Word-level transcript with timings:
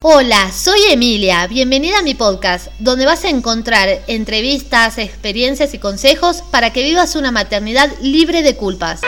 Hola, 0.00 0.52
soy 0.52 0.78
Emilia. 0.92 1.48
Bienvenida 1.48 1.98
a 1.98 2.02
mi 2.02 2.14
podcast, 2.14 2.68
donde 2.78 3.04
vas 3.04 3.24
a 3.24 3.30
encontrar 3.30 3.88
entrevistas, 4.06 4.96
experiencias 4.96 5.74
y 5.74 5.80
consejos 5.80 6.42
para 6.52 6.72
que 6.72 6.84
vivas 6.84 7.16
una 7.16 7.32
maternidad 7.32 7.90
libre 8.00 8.42
de 8.42 8.54
culpas. 8.54 9.00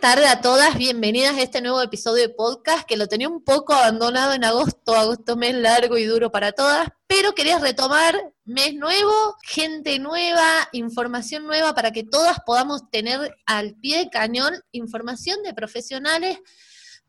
Tardes 0.00 0.30
a 0.30 0.40
todas, 0.40 0.78
bienvenidas 0.78 1.36
a 1.36 1.42
este 1.42 1.60
nuevo 1.60 1.82
episodio 1.82 2.26
de 2.26 2.32
podcast 2.32 2.88
que 2.88 2.96
lo 2.96 3.06
tenía 3.06 3.28
un 3.28 3.44
poco 3.44 3.74
abandonado 3.74 4.32
en 4.32 4.44
agosto, 4.44 4.94
agosto 4.94 5.36
mes 5.36 5.54
largo 5.54 5.98
y 5.98 6.04
duro 6.04 6.30
para 6.30 6.52
todas, 6.52 6.88
pero 7.06 7.34
quería 7.34 7.58
retomar 7.58 8.32
mes 8.46 8.72
nuevo, 8.74 9.36
gente 9.42 9.98
nueva, 9.98 10.70
información 10.72 11.44
nueva 11.44 11.74
para 11.74 11.92
que 11.92 12.02
todas 12.02 12.38
podamos 12.46 12.88
tener 12.90 13.36
al 13.44 13.74
pie 13.74 13.98
de 13.98 14.08
cañón 14.08 14.54
información 14.72 15.42
de 15.42 15.52
profesionales 15.52 16.38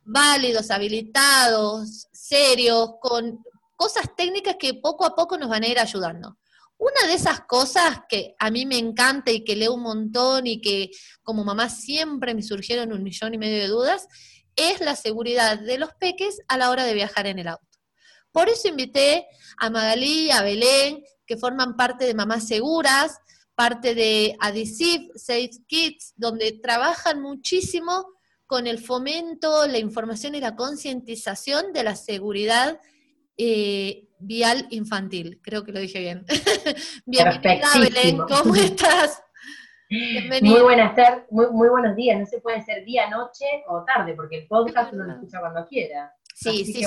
válidos, 0.03 0.69
habilitados, 0.69 2.09
serios, 2.11 2.95
con 2.99 3.41
cosas 3.77 4.13
técnicas 4.17 4.57
que 4.59 4.73
poco 4.73 5.05
a 5.05 5.15
poco 5.15 5.37
nos 5.37 5.49
van 5.49 5.63
a 5.63 5.67
ir 5.67 5.79
ayudando. 5.79 6.37
Una 6.81 7.05
de 7.05 7.13
esas 7.13 7.41
cosas 7.41 7.99
que 8.09 8.33
a 8.39 8.49
mí 8.49 8.65
me 8.65 8.79
encanta 8.79 9.29
y 9.29 9.43
que 9.43 9.55
leo 9.55 9.75
un 9.75 9.83
montón 9.83 10.47
y 10.47 10.61
que 10.61 10.89
como 11.21 11.43
mamá 11.43 11.69
siempre 11.69 12.33
me 12.33 12.41
surgieron 12.41 12.91
un 12.91 13.03
millón 13.03 13.35
y 13.35 13.37
medio 13.37 13.59
de 13.59 13.67
dudas, 13.67 14.07
es 14.55 14.81
la 14.81 14.95
seguridad 14.95 15.59
de 15.59 15.77
los 15.77 15.93
peques 15.93 16.39
a 16.47 16.57
la 16.57 16.71
hora 16.71 16.83
de 16.85 16.95
viajar 16.95 17.27
en 17.27 17.37
el 17.37 17.49
auto. 17.49 17.67
Por 18.31 18.49
eso 18.49 18.67
invité 18.67 19.27
a 19.57 19.69
Magalí, 19.69 20.31
a 20.31 20.41
Belén, 20.41 21.03
que 21.27 21.37
forman 21.37 21.77
parte 21.77 22.05
de 22.05 22.15
Mamás 22.15 22.47
Seguras, 22.47 23.19
parte 23.53 23.93
de 23.93 24.35
Adhesive, 24.39 25.11
Safe 25.13 25.51
Kids, 25.67 26.13
donde 26.15 26.51
trabajan 26.63 27.21
muchísimo 27.21 28.07
con 28.47 28.65
el 28.65 28.79
fomento, 28.79 29.67
la 29.67 29.77
información 29.77 30.33
y 30.33 30.41
la 30.41 30.55
concientización 30.55 31.73
de 31.73 31.83
la 31.83 31.95
seguridad 31.95 32.79
eh, 33.37 34.07
vial 34.21 34.67
infantil. 34.69 35.39
Creo 35.41 35.63
que 35.63 35.71
lo 35.71 35.79
dije 35.79 35.99
bien. 35.99 36.25
Bienvenida, 37.05 37.69
Belén, 37.77 38.17
¿cómo 38.17 38.55
estás? 38.55 39.21
Muy 40.41 40.61
buenas 40.61 40.95
tardes, 40.95 41.25
muy, 41.31 41.47
muy, 41.51 41.67
buenos 41.67 41.95
días. 41.97 42.17
No 42.17 42.25
se 42.25 42.39
puede 42.39 42.63
ser 42.63 42.85
día, 42.85 43.09
noche 43.09 43.45
o 43.67 43.83
tarde, 43.83 44.13
porque 44.15 44.39
el 44.39 44.47
podcast 44.47 44.93
uno 44.93 45.03
lo 45.03 45.13
escucha 45.13 45.39
cuando 45.41 45.67
quiera. 45.67 46.13
Sí, 46.33 46.65
sí, 46.65 46.85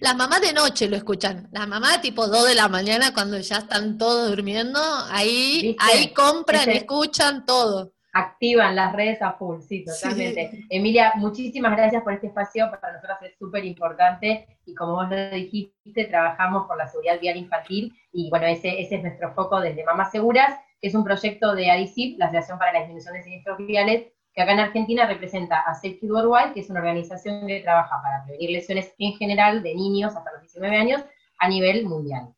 las 0.00 0.16
mamás 0.16 0.40
de 0.40 0.52
noche 0.52 0.88
lo 0.88 0.96
escuchan. 0.96 1.48
Las 1.52 1.68
mamás 1.68 2.00
tipo 2.00 2.26
2 2.26 2.48
de 2.48 2.54
la 2.54 2.68
mañana 2.68 3.12
cuando 3.12 3.38
ya 3.38 3.58
están 3.58 3.98
todos 3.98 4.30
durmiendo, 4.30 4.80
ahí, 5.10 5.76
ahí 5.78 6.12
compran, 6.14 6.70
escuchan 6.70 7.44
todo. 7.44 7.92
Activan 8.18 8.74
las 8.74 8.92
redes 8.94 9.22
a 9.22 9.34
full, 9.34 9.60
sí, 9.60 9.84
totalmente. 9.84 10.64
Emilia, 10.70 11.12
muchísimas 11.14 11.76
gracias 11.76 12.02
por 12.02 12.12
este 12.12 12.26
espacio, 12.26 12.68
para 12.68 12.94
nosotros 12.94 13.18
es 13.22 13.38
súper 13.38 13.64
importante 13.64 14.58
y 14.66 14.74
como 14.74 14.94
vos 14.94 15.08
lo 15.08 15.30
dijiste, 15.30 16.04
trabajamos 16.06 16.66
por 16.66 16.76
la 16.76 16.88
seguridad 16.88 17.20
vial 17.20 17.36
infantil 17.36 17.94
y 18.12 18.28
bueno, 18.28 18.46
ese, 18.46 18.80
ese 18.80 18.96
es 18.96 19.02
nuestro 19.02 19.32
foco 19.34 19.60
desde 19.60 19.84
Mamás 19.84 20.10
Seguras, 20.10 20.58
que 20.80 20.88
es 20.88 20.96
un 20.96 21.04
proyecto 21.04 21.54
de 21.54 21.70
ADICIP, 21.70 22.18
la 22.18 22.24
Asociación 22.24 22.58
para 22.58 22.72
la 22.72 22.80
Disminución 22.80 23.14
de 23.14 23.22
Siniestros 23.22 23.58
Viales, 23.58 24.08
que 24.34 24.42
acá 24.42 24.52
en 24.52 24.60
Argentina 24.60 25.06
representa 25.06 25.60
a 25.60 25.74
Safety 25.74 26.10
Worldwide, 26.10 26.54
que 26.54 26.60
es 26.60 26.70
una 26.70 26.80
organización 26.80 27.46
que 27.46 27.60
trabaja 27.60 28.02
para 28.02 28.24
prevenir 28.24 28.50
lesiones 28.50 28.92
en 28.98 29.12
general 29.12 29.62
de 29.62 29.76
niños 29.76 30.16
hasta 30.16 30.32
los 30.32 30.42
19 30.42 30.76
años 30.76 31.04
a 31.38 31.48
nivel 31.48 31.86
mundial. 31.86 32.34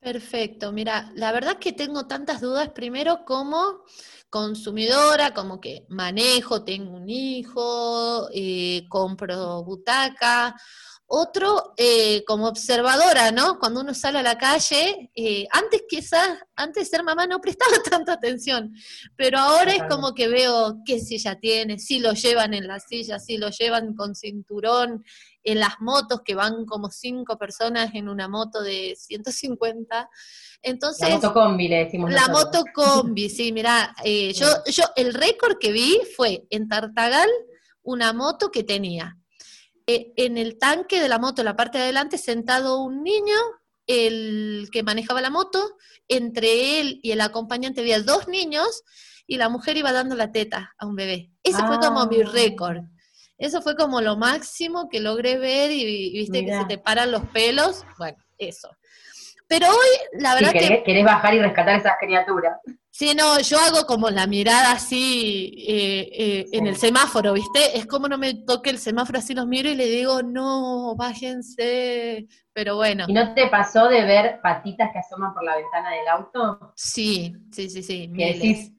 Perfecto, 0.00 0.72
mira, 0.72 1.10
la 1.14 1.32
verdad 1.32 1.58
que 1.58 1.72
tengo 1.72 2.06
tantas 2.06 2.40
dudas, 2.40 2.70
primero 2.70 3.24
como 3.24 3.82
consumidora, 4.30 5.32
como 5.34 5.60
que 5.60 5.84
manejo, 5.88 6.62
tengo 6.64 6.92
un 6.96 7.08
hijo, 7.08 8.28
eh, 8.32 8.84
compro 8.88 9.64
butaca, 9.64 10.54
otro, 11.08 11.74
eh, 11.76 12.24
como 12.26 12.48
observadora, 12.48 13.30
¿no? 13.30 13.58
Cuando 13.58 13.80
uno 13.80 13.94
sale 13.94 14.18
a 14.18 14.22
la 14.22 14.36
calle, 14.36 15.10
eh, 15.14 15.46
antes 15.52 15.84
quizás, 15.88 16.38
antes 16.56 16.84
de 16.84 16.90
ser 16.90 17.04
mamá 17.04 17.26
no 17.26 17.40
prestaba 17.40 17.70
tanta 18.04 18.14
atención, 18.14 18.74
pero 19.16 19.38
ahora 19.38 19.72
es 19.72 19.82
como 19.88 20.14
que 20.14 20.28
veo 20.28 20.78
qué 20.84 20.98
silla 20.98 21.38
tiene, 21.38 21.78
si 21.78 22.00
lo 22.00 22.12
llevan 22.12 22.54
en 22.54 22.66
la 22.66 22.80
silla, 22.80 23.20
si 23.20 23.38
lo 23.38 23.50
llevan 23.50 23.94
con 23.94 24.14
cinturón, 24.16 25.04
en 25.46 25.60
las 25.60 25.80
motos 25.80 26.22
que 26.24 26.34
van 26.34 26.66
como 26.66 26.90
cinco 26.90 27.38
personas 27.38 27.94
en 27.94 28.08
una 28.08 28.28
moto 28.28 28.62
de 28.62 28.96
150. 28.98 30.10
Entonces, 30.60 31.08
la 31.08 31.14
moto 31.14 31.32
combi, 31.32 31.68
le 31.68 31.84
decimos. 31.84 32.12
La 32.12 32.28
moto 32.28 32.64
combi, 32.74 33.30
sí, 33.30 33.52
mira, 33.52 33.94
eh, 34.04 34.32
yo, 34.32 34.46
yo, 34.66 34.84
el 34.96 35.14
récord 35.14 35.56
que 35.58 35.70
vi 35.70 36.00
fue 36.16 36.46
en 36.50 36.68
Tartagal 36.68 37.30
una 37.82 38.12
moto 38.12 38.50
que 38.50 38.64
tenía 38.64 39.16
eh, 39.86 40.12
en 40.16 40.36
el 40.36 40.58
tanque 40.58 41.00
de 41.00 41.08
la 41.08 41.20
moto, 41.20 41.42
en 41.42 41.46
la 41.46 41.54
parte 41.54 41.78
de 41.78 41.84
adelante, 41.84 42.18
sentado 42.18 42.82
un 42.82 43.04
niño, 43.04 43.36
el 43.86 44.68
que 44.72 44.82
manejaba 44.82 45.20
la 45.20 45.30
moto, 45.30 45.76
entre 46.08 46.80
él 46.80 46.98
y 47.04 47.12
el 47.12 47.20
acompañante 47.20 47.82
había 47.82 48.02
dos 48.02 48.26
niños 48.26 48.82
y 49.28 49.36
la 49.36 49.48
mujer 49.48 49.76
iba 49.76 49.92
dando 49.92 50.16
la 50.16 50.32
teta 50.32 50.74
a 50.76 50.86
un 50.86 50.96
bebé. 50.96 51.30
Ese 51.44 51.64
fue 51.64 51.78
como 51.78 52.04
mi 52.06 52.20
ah. 52.20 52.28
récord. 52.32 52.78
Eso 53.38 53.60
fue 53.60 53.76
como 53.76 54.00
lo 54.00 54.16
máximo 54.16 54.88
que 54.88 55.00
logré 55.00 55.38
ver 55.38 55.70
y, 55.70 56.12
viste 56.12 56.44
que 56.44 56.56
se 56.56 56.64
te 56.64 56.78
paran 56.78 57.10
los 57.10 57.22
pelos. 57.28 57.84
Bueno, 57.98 58.16
eso. 58.38 58.70
Pero 59.46 59.68
hoy, 59.68 60.20
la 60.20 60.34
verdad 60.34 60.52
que... 60.52 60.82
Querés 60.84 61.04
bajar 61.04 61.34
y 61.34 61.40
rescatar 61.40 61.78
esas 61.78 61.94
criaturas. 62.00 62.58
Sí, 62.98 63.14
no, 63.14 63.38
yo 63.40 63.58
hago 63.58 63.84
como 63.86 64.08
la 64.08 64.26
mirada 64.26 64.72
así 64.72 65.52
eh, 65.68 66.08
eh, 66.14 66.46
en 66.50 66.66
el 66.66 66.76
semáforo, 66.76 67.34
¿viste? 67.34 67.76
Es 67.76 67.84
como 67.84 68.08
no 68.08 68.16
me 68.16 68.32
toque 68.32 68.70
el 68.70 68.78
semáforo, 68.78 69.18
así 69.18 69.34
los 69.34 69.46
miro 69.46 69.68
y 69.68 69.74
le 69.74 69.84
digo, 69.84 70.22
no, 70.22 70.96
bájense, 70.96 72.26
pero 72.54 72.76
bueno. 72.76 73.04
¿Y 73.06 73.12
no 73.12 73.34
te 73.34 73.48
pasó 73.48 73.88
de 73.88 74.02
ver 74.06 74.40
patitas 74.40 74.92
que 74.92 75.00
asoman 75.00 75.34
por 75.34 75.44
la 75.44 75.56
ventana 75.56 75.90
del 75.90 76.08
auto? 76.08 76.72
Sí, 76.74 77.36
sí, 77.52 77.68
sí, 77.68 77.82
sí. 77.82 78.10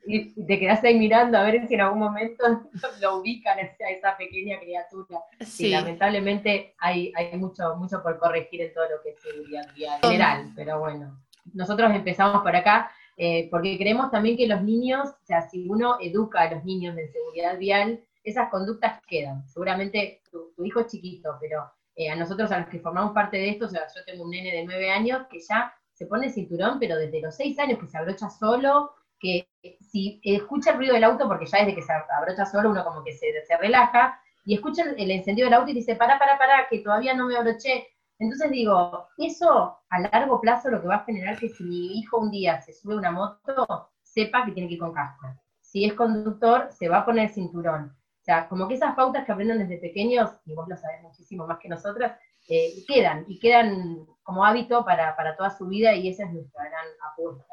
y 0.07 0.45
te 0.47 0.59
quedas 0.59 0.83
ahí 0.83 0.97
mirando 0.97 1.37
a 1.37 1.43
ver 1.43 1.67
si 1.67 1.75
en 1.75 1.81
algún 1.81 1.99
momento 1.99 2.43
lo 2.99 3.17
ubican 3.17 3.59
a 3.59 3.89
esa 3.91 4.17
pequeña 4.17 4.59
criatura. 4.59 5.19
Sí. 5.41 5.69
lamentablemente 5.69 6.73
hay, 6.79 7.13
hay 7.15 7.37
mucho, 7.37 7.75
mucho 7.75 8.01
por 8.01 8.17
corregir 8.17 8.61
en 8.61 8.73
todo 8.73 8.85
lo 8.85 9.03
que 9.03 9.11
es 9.11 9.21
seguridad 9.21 9.71
vial 9.75 9.99
general, 10.01 10.53
pero 10.55 10.79
bueno. 10.79 11.23
Nosotros 11.53 11.91
empezamos 11.93 12.41
por 12.41 12.55
acá 12.55 12.91
eh, 13.17 13.47
porque 13.49 13.77
creemos 13.79 14.11
también 14.11 14.37
que 14.37 14.47
los 14.47 14.61
niños, 14.61 15.09
o 15.09 15.25
sea, 15.25 15.41
si 15.49 15.67
uno 15.67 15.97
educa 15.99 16.41
a 16.41 16.53
los 16.53 16.63
niños 16.63 16.95
de 16.95 17.07
seguridad 17.07 17.57
vial, 17.57 17.99
esas 18.23 18.49
conductas 18.49 19.01
quedan. 19.07 19.47
Seguramente 19.47 20.21
tu, 20.31 20.53
hijo 20.63 20.81
es 20.81 20.87
chiquito, 20.87 21.35
pero 21.41 21.71
eh, 21.95 22.09
a 22.09 22.15
nosotros, 22.15 22.51
a 22.51 22.59
los 22.59 22.69
que 22.69 22.79
formamos 22.79 23.13
parte 23.13 23.37
de 23.37 23.49
esto, 23.49 23.65
o 23.65 23.69
sea, 23.69 23.87
yo 23.95 24.05
tengo 24.05 24.23
un 24.23 24.29
nene 24.29 24.51
de 24.51 24.65
nueve 24.65 24.91
años 24.91 25.25
que 25.31 25.39
ya 25.39 25.73
se 25.93 26.05
pone 26.05 26.27
el 26.27 26.31
cinturón, 26.31 26.77
pero 26.79 26.95
desde 26.95 27.21
los 27.21 27.35
seis 27.35 27.57
años 27.57 27.79
que 27.79 27.87
se 27.87 27.97
abrocha 27.97 28.29
solo, 28.29 28.91
que 29.19 29.47
si 29.81 30.21
escucha 30.23 30.71
el 30.71 30.77
ruido 30.77 30.93
del 30.93 31.05
auto, 31.05 31.27
porque 31.27 31.47
ya 31.47 31.59
desde 31.59 31.73
que 31.73 31.81
se 31.81 31.91
abrocha 31.91 32.45
solo 32.45 32.69
uno 32.69 32.83
como 32.83 33.03
que 33.03 33.13
se, 33.13 33.25
se 33.45 33.57
relaja, 33.57 34.21
y 34.45 34.53
escucha 34.53 34.83
el, 34.83 34.95
el 34.99 35.09
encendido 35.09 35.47
del 35.47 35.55
auto 35.55 35.71
y 35.71 35.73
dice, 35.73 35.95
para, 35.95 36.19
para, 36.19 36.37
para, 36.37 36.67
que 36.69 36.79
todavía 36.79 37.15
no 37.15 37.25
me 37.25 37.35
abroché, 37.35 37.87
entonces 38.19 38.51
digo, 38.51 39.07
eso 39.17 39.77
a 39.89 39.99
largo 39.99 40.41
plazo 40.41 40.69
lo 40.69 40.81
que 40.81 40.87
va 40.87 40.95
a 40.95 41.05
generar 41.05 41.37
que 41.37 41.49
si 41.49 41.63
mi 41.63 41.99
hijo 41.99 42.17
un 42.17 42.31
día 42.31 42.61
se 42.61 42.73
sube 42.73 42.95
a 42.95 42.97
una 42.97 43.11
moto, 43.11 43.89
sepa 44.03 44.45
que 44.45 44.51
tiene 44.51 44.67
que 44.67 44.75
ir 44.75 44.79
con 44.79 44.93
casco. 44.93 45.27
Si 45.61 45.85
es 45.85 45.93
conductor, 45.93 46.69
se 46.71 46.89
va 46.89 46.99
a 46.99 47.05
poner 47.05 47.25
el 47.27 47.33
cinturón. 47.33 47.95
O 48.21 48.23
sea, 48.23 48.49
como 48.49 48.67
que 48.67 48.73
esas 48.73 48.95
pautas 48.95 49.25
que 49.25 49.31
aprenden 49.31 49.59
desde 49.59 49.77
pequeños, 49.77 50.31
y 50.45 50.53
vos 50.53 50.67
lo 50.67 50.75
sabés 50.75 51.01
muchísimo 51.01 51.45
más 51.45 51.59
que 51.59 51.69
nosotras, 51.69 52.19
eh, 52.49 52.83
quedan, 52.87 53.25
y 53.27 53.39
quedan 53.39 54.05
como 54.23 54.43
hábito 54.43 54.83
para, 54.83 55.15
para 55.15 55.35
toda 55.37 55.49
su 55.49 55.67
vida, 55.67 55.93
y 55.93 56.09
esa 56.09 56.25
es 56.25 56.33
nuestra 56.33 56.63
gran 56.65 56.85
apuesta. 57.11 57.45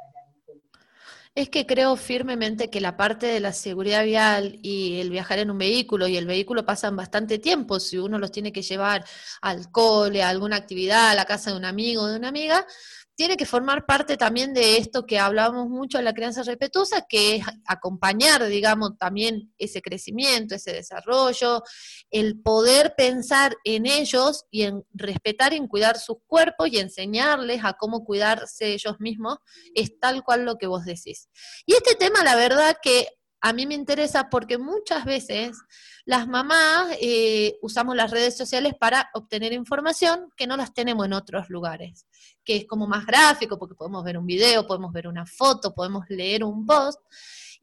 Es 1.36 1.48
que 1.48 1.66
creo 1.66 1.96
firmemente 1.96 2.70
que 2.70 2.80
la 2.80 2.96
parte 2.96 3.26
de 3.26 3.40
la 3.40 3.52
seguridad 3.52 4.04
vial 4.04 4.60
y 4.62 5.00
el 5.00 5.10
viajar 5.10 5.40
en 5.40 5.50
un 5.50 5.58
vehículo 5.58 6.06
y 6.06 6.16
el 6.16 6.26
vehículo 6.26 6.64
pasan 6.64 6.94
bastante 6.94 7.40
tiempo. 7.40 7.80
Si 7.80 7.98
uno 7.98 8.20
los 8.20 8.30
tiene 8.30 8.52
que 8.52 8.62
llevar 8.62 9.04
al 9.40 9.68
cole, 9.72 10.22
a 10.22 10.28
alguna 10.28 10.54
actividad, 10.54 11.10
a 11.10 11.14
la 11.16 11.24
casa 11.24 11.50
de 11.50 11.56
un 11.56 11.64
amigo 11.64 12.02
o 12.02 12.06
de 12.06 12.18
una 12.18 12.28
amiga, 12.28 12.64
tiene 13.16 13.36
que 13.36 13.46
formar 13.46 13.86
parte 13.86 14.16
también 14.16 14.52
de 14.54 14.76
esto 14.76 15.06
que 15.06 15.18
hablamos 15.18 15.68
mucho 15.68 15.98
de 15.98 16.04
la 16.04 16.12
crianza 16.12 16.42
respetuosa, 16.42 17.06
que 17.08 17.36
es 17.36 17.46
acompañar, 17.66 18.46
digamos, 18.46 18.98
también 18.98 19.52
ese 19.58 19.80
crecimiento, 19.80 20.54
ese 20.54 20.72
desarrollo, 20.72 21.62
el 22.10 22.40
poder 22.40 22.94
pensar 22.96 23.56
en 23.64 23.86
ellos 23.86 24.44
y 24.50 24.62
en 24.62 24.84
respetar 24.92 25.52
y 25.52 25.56
en 25.56 25.68
cuidar 25.68 25.98
sus 25.98 26.16
cuerpos 26.26 26.68
y 26.70 26.78
enseñarles 26.78 27.64
a 27.64 27.74
cómo 27.74 28.04
cuidarse 28.04 28.72
ellos 28.72 28.96
mismos, 28.98 29.38
es 29.74 29.98
tal 30.00 30.24
cual 30.24 30.44
lo 30.44 30.56
que 30.56 30.66
vos 30.66 30.84
decís. 30.84 31.28
Y 31.66 31.74
este 31.74 31.94
tema, 31.94 32.24
la 32.24 32.36
verdad 32.36 32.76
que 32.82 33.08
a 33.44 33.52
mí 33.52 33.66
me 33.66 33.74
interesa 33.74 34.30
porque 34.30 34.56
muchas 34.56 35.04
veces 35.04 35.58
las 36.06 36.26
mamás 36.26 36.96
eh, 36.98 37.58
usamos 37.60 37.94
las 37.94 38.10
redes 38.10 38.38
sociales 38.38 38.72
para 38.80 39.10
obtener 39.12 39.52
información 39.52 40.32
que 40.34 40.46
no 40.46 40.56
las 40.56 40.72
tenemos 40.72 41.04
en 41.04 41.12
otros 41.12 41.50
lugares, 41.50 42.06
que 42.42 42.56
es 42.56 42.66
como 42.66 42.86
más 42.86 43.04
gráfico 43.04 43.58
porque 43.58 43.74
podemos 43.74 44.02
ver 44.02 44.16
un 44.16 44.24
video, 44.24 44.66
podemos 44.66 44.94
ver 44.94 45.08
una 45.08 45.26
foto, 45.26 45.74
podemos 45.74 46.06
leer 46.08 46.42
un 46.42 46.64
post. 46.64 46.98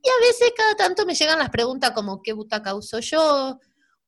Y 0.04 0.08
a 0.08 0.22
veces 0.22 0.54
cada 0.56 0.76
tanto 0.76 1.04
me 1.04 1.16
llegan 1.16 1.40
las 1.40 1.50
preguntas 1.50 1.90
como 1.96 2.22
qué 2.22 2.34
butaca 2.34 2.76
uso 2.76 3.00
yo, 3.00 3.60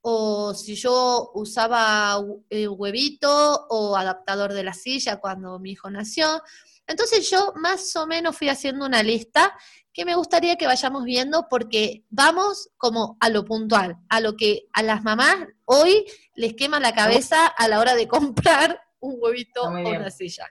o 0.02 0.54
si 0.54 0.76
yo 0.76 1.32
usaba 1.34 2.24
eh, 2.52 2.68
huevito 2.68 3.66
o 3.70 3.98
adaptador 3.98 4.54
de 4.54 4.64
la 4.64 4.76
silla 4.76 5.20
cuando 5.20 5.58
mi 5.58 5.72
hijo 5.72 5.90
nació. 5.90 6.40
Entonces 6.86 7.28
yo 7.32 7.54
más 7.56 7.96
o 7.96 8.06
menos 8.06 8.38
fui 8.38 8.50
haciendo 8.50 8.86
una 8.86 9.02
lista 9.02 9.58
que 9.94 10.06
me 10.06 10.16
gustaría 10.16 10.56
que 10.56 10.66
vayamos 10.66 11.04
viendo 11.04 11.48
porque 11.50 12.04
vamos 12.10 12.70
como 12.78 13.16
a 13.20 13.30
lo 13.30 13.46
puntual, 13.46 13.98
a 14.10 14.20
lo 14.20 14.36
que 14.36 14.68
a 14.74 14.82
las 14.82 15.04
mamás 15.04 15.38
hoy 15.66 16.06
les 16.36 16.56
quema 16.56 16.80
la 16.80 16.96
cabeza 16.96 17.46
a 17.46 17.68
la 17.68 17.80
hora 17.80 17.94
de 17.96 18.08
comprar 18.08 18.82
un 19.00 19.18
huevito 19.20 19.62
o 19.64 19.70
una 19.70 20.10
silla. 20.10 20.48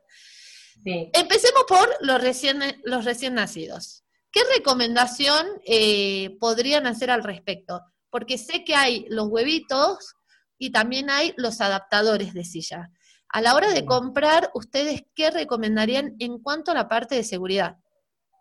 Empecemos 0.84 1.64
por 1.66 1.88
los 2.00 2.20
recién, 2.20 2.60
los 2.84 3.04
recién 3.04 3.34
nacidos. 3.34 4.04
¿Qué 4.30 4.40
recomendación 4.56 5.46
eh, 5.66 6.36
podrían 6.40 6.86
hacer 6.86 7.10
al 7.10 7.22
respecto? 7.22 7.80
Porque 8.10 8.38
sé 8.38 8.64
que 8.64 8.74
hay 8.74 9.06
los 9.08 9.28
huevitos 9.28 10.14
y 10.56 10.70
también 10.70 11.10
hay 11.10 11.34
los 11.36 11.60
adaptadores 11.60 12.32
de 12.32 12.44
silla. 12.44 12.90
A 13.28 13.40
la 13.40 13.54
hora 13.54 13.72
de 13.72 13.84
comprar, 13.84 14.50
¿ustedes 14.54 15.02
qué 15.14 15.30
recomendarían 15.30 16.14
en 16.18 16.38
cuanto 16.38 16.70
a 16.70 16.74
la 16.74 16.88
parte 16.88 17.14
de 17.14 17.24
seguridad? 17.24 17.76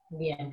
Bien. 0.09 0.51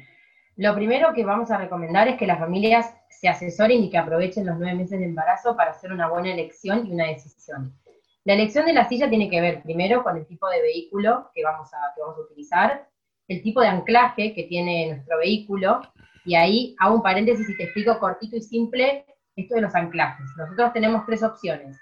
Lo 0.59 0.75
primero 0.75 1.15
que 1.15 1.25
vamos 1.25 1.53
a 1.53 1.57
recomendar 1.57 2.09
es 2.09 2.17
que 2.17 2.27
las 2.27 2.41
familias 2.41 2.93
se 3.11 3.29
asesoren 3.29 3.85
y 3.85 3.91
que 3.91 3.97
aprovechen 3.97 4.45
los 4.45 4.59
nueve 4.59 4.77
meses 4.77 4.99
de 4.99 5.05
embarazo 5.05 5.57
para 5.57 5.71
hacer 5.71 5.93
una 5.93 6.09
buena 6.09 6.33
elección 6.33 6.85
y 6.85 6.91
una 6.91 7.07
decisión. 7.07 7.79
La 8.25 8.35
elección 8.35 8.67
de 8.67 8.73
la 8.73 8.89
silla 8.89 9.09
tiene 9.09 9.31
que 9.31 9.41
ver 9.41 9.63
primero 9.63 10.03
con 10.03 10.17
el 10.17 10.27
tipo 10.27 10.49
de 10.49 10.61
vehículo 10.61 11.31
que 11.33 11.45
vamos 11.45 11.71
a, 11.73 11.79
utilizar, 12.21 12.89
el 13.29 13.41
tipo 13.41 13.61
de 13.61 13.69
anclaje 13.69 14.35
que 14.35 14.43
tiene 14.49 14.95
nuestro 14.95 15.19
vehículo, 15.19 15.81
y 16.25 16.35
ahí 16.35 16.75
hago 16.81 16.97
un 16.97 17.03
paréntesis 17.03 17.49
y 17.49 17.57
te 17.57 17.63
explico 17.63 17.97
cortito 18.01 18.35
y 18.35 18.43
simple 18.43 19.07
esto 19.37 19.55
de 19.55 19.61
los 19.61 19.77
anclajes. 19.77 20.27
Nosotros 20.37 20.73
tenemos 20.73 21.07
tres 21.07 21.23
opciones. 21.23 21.79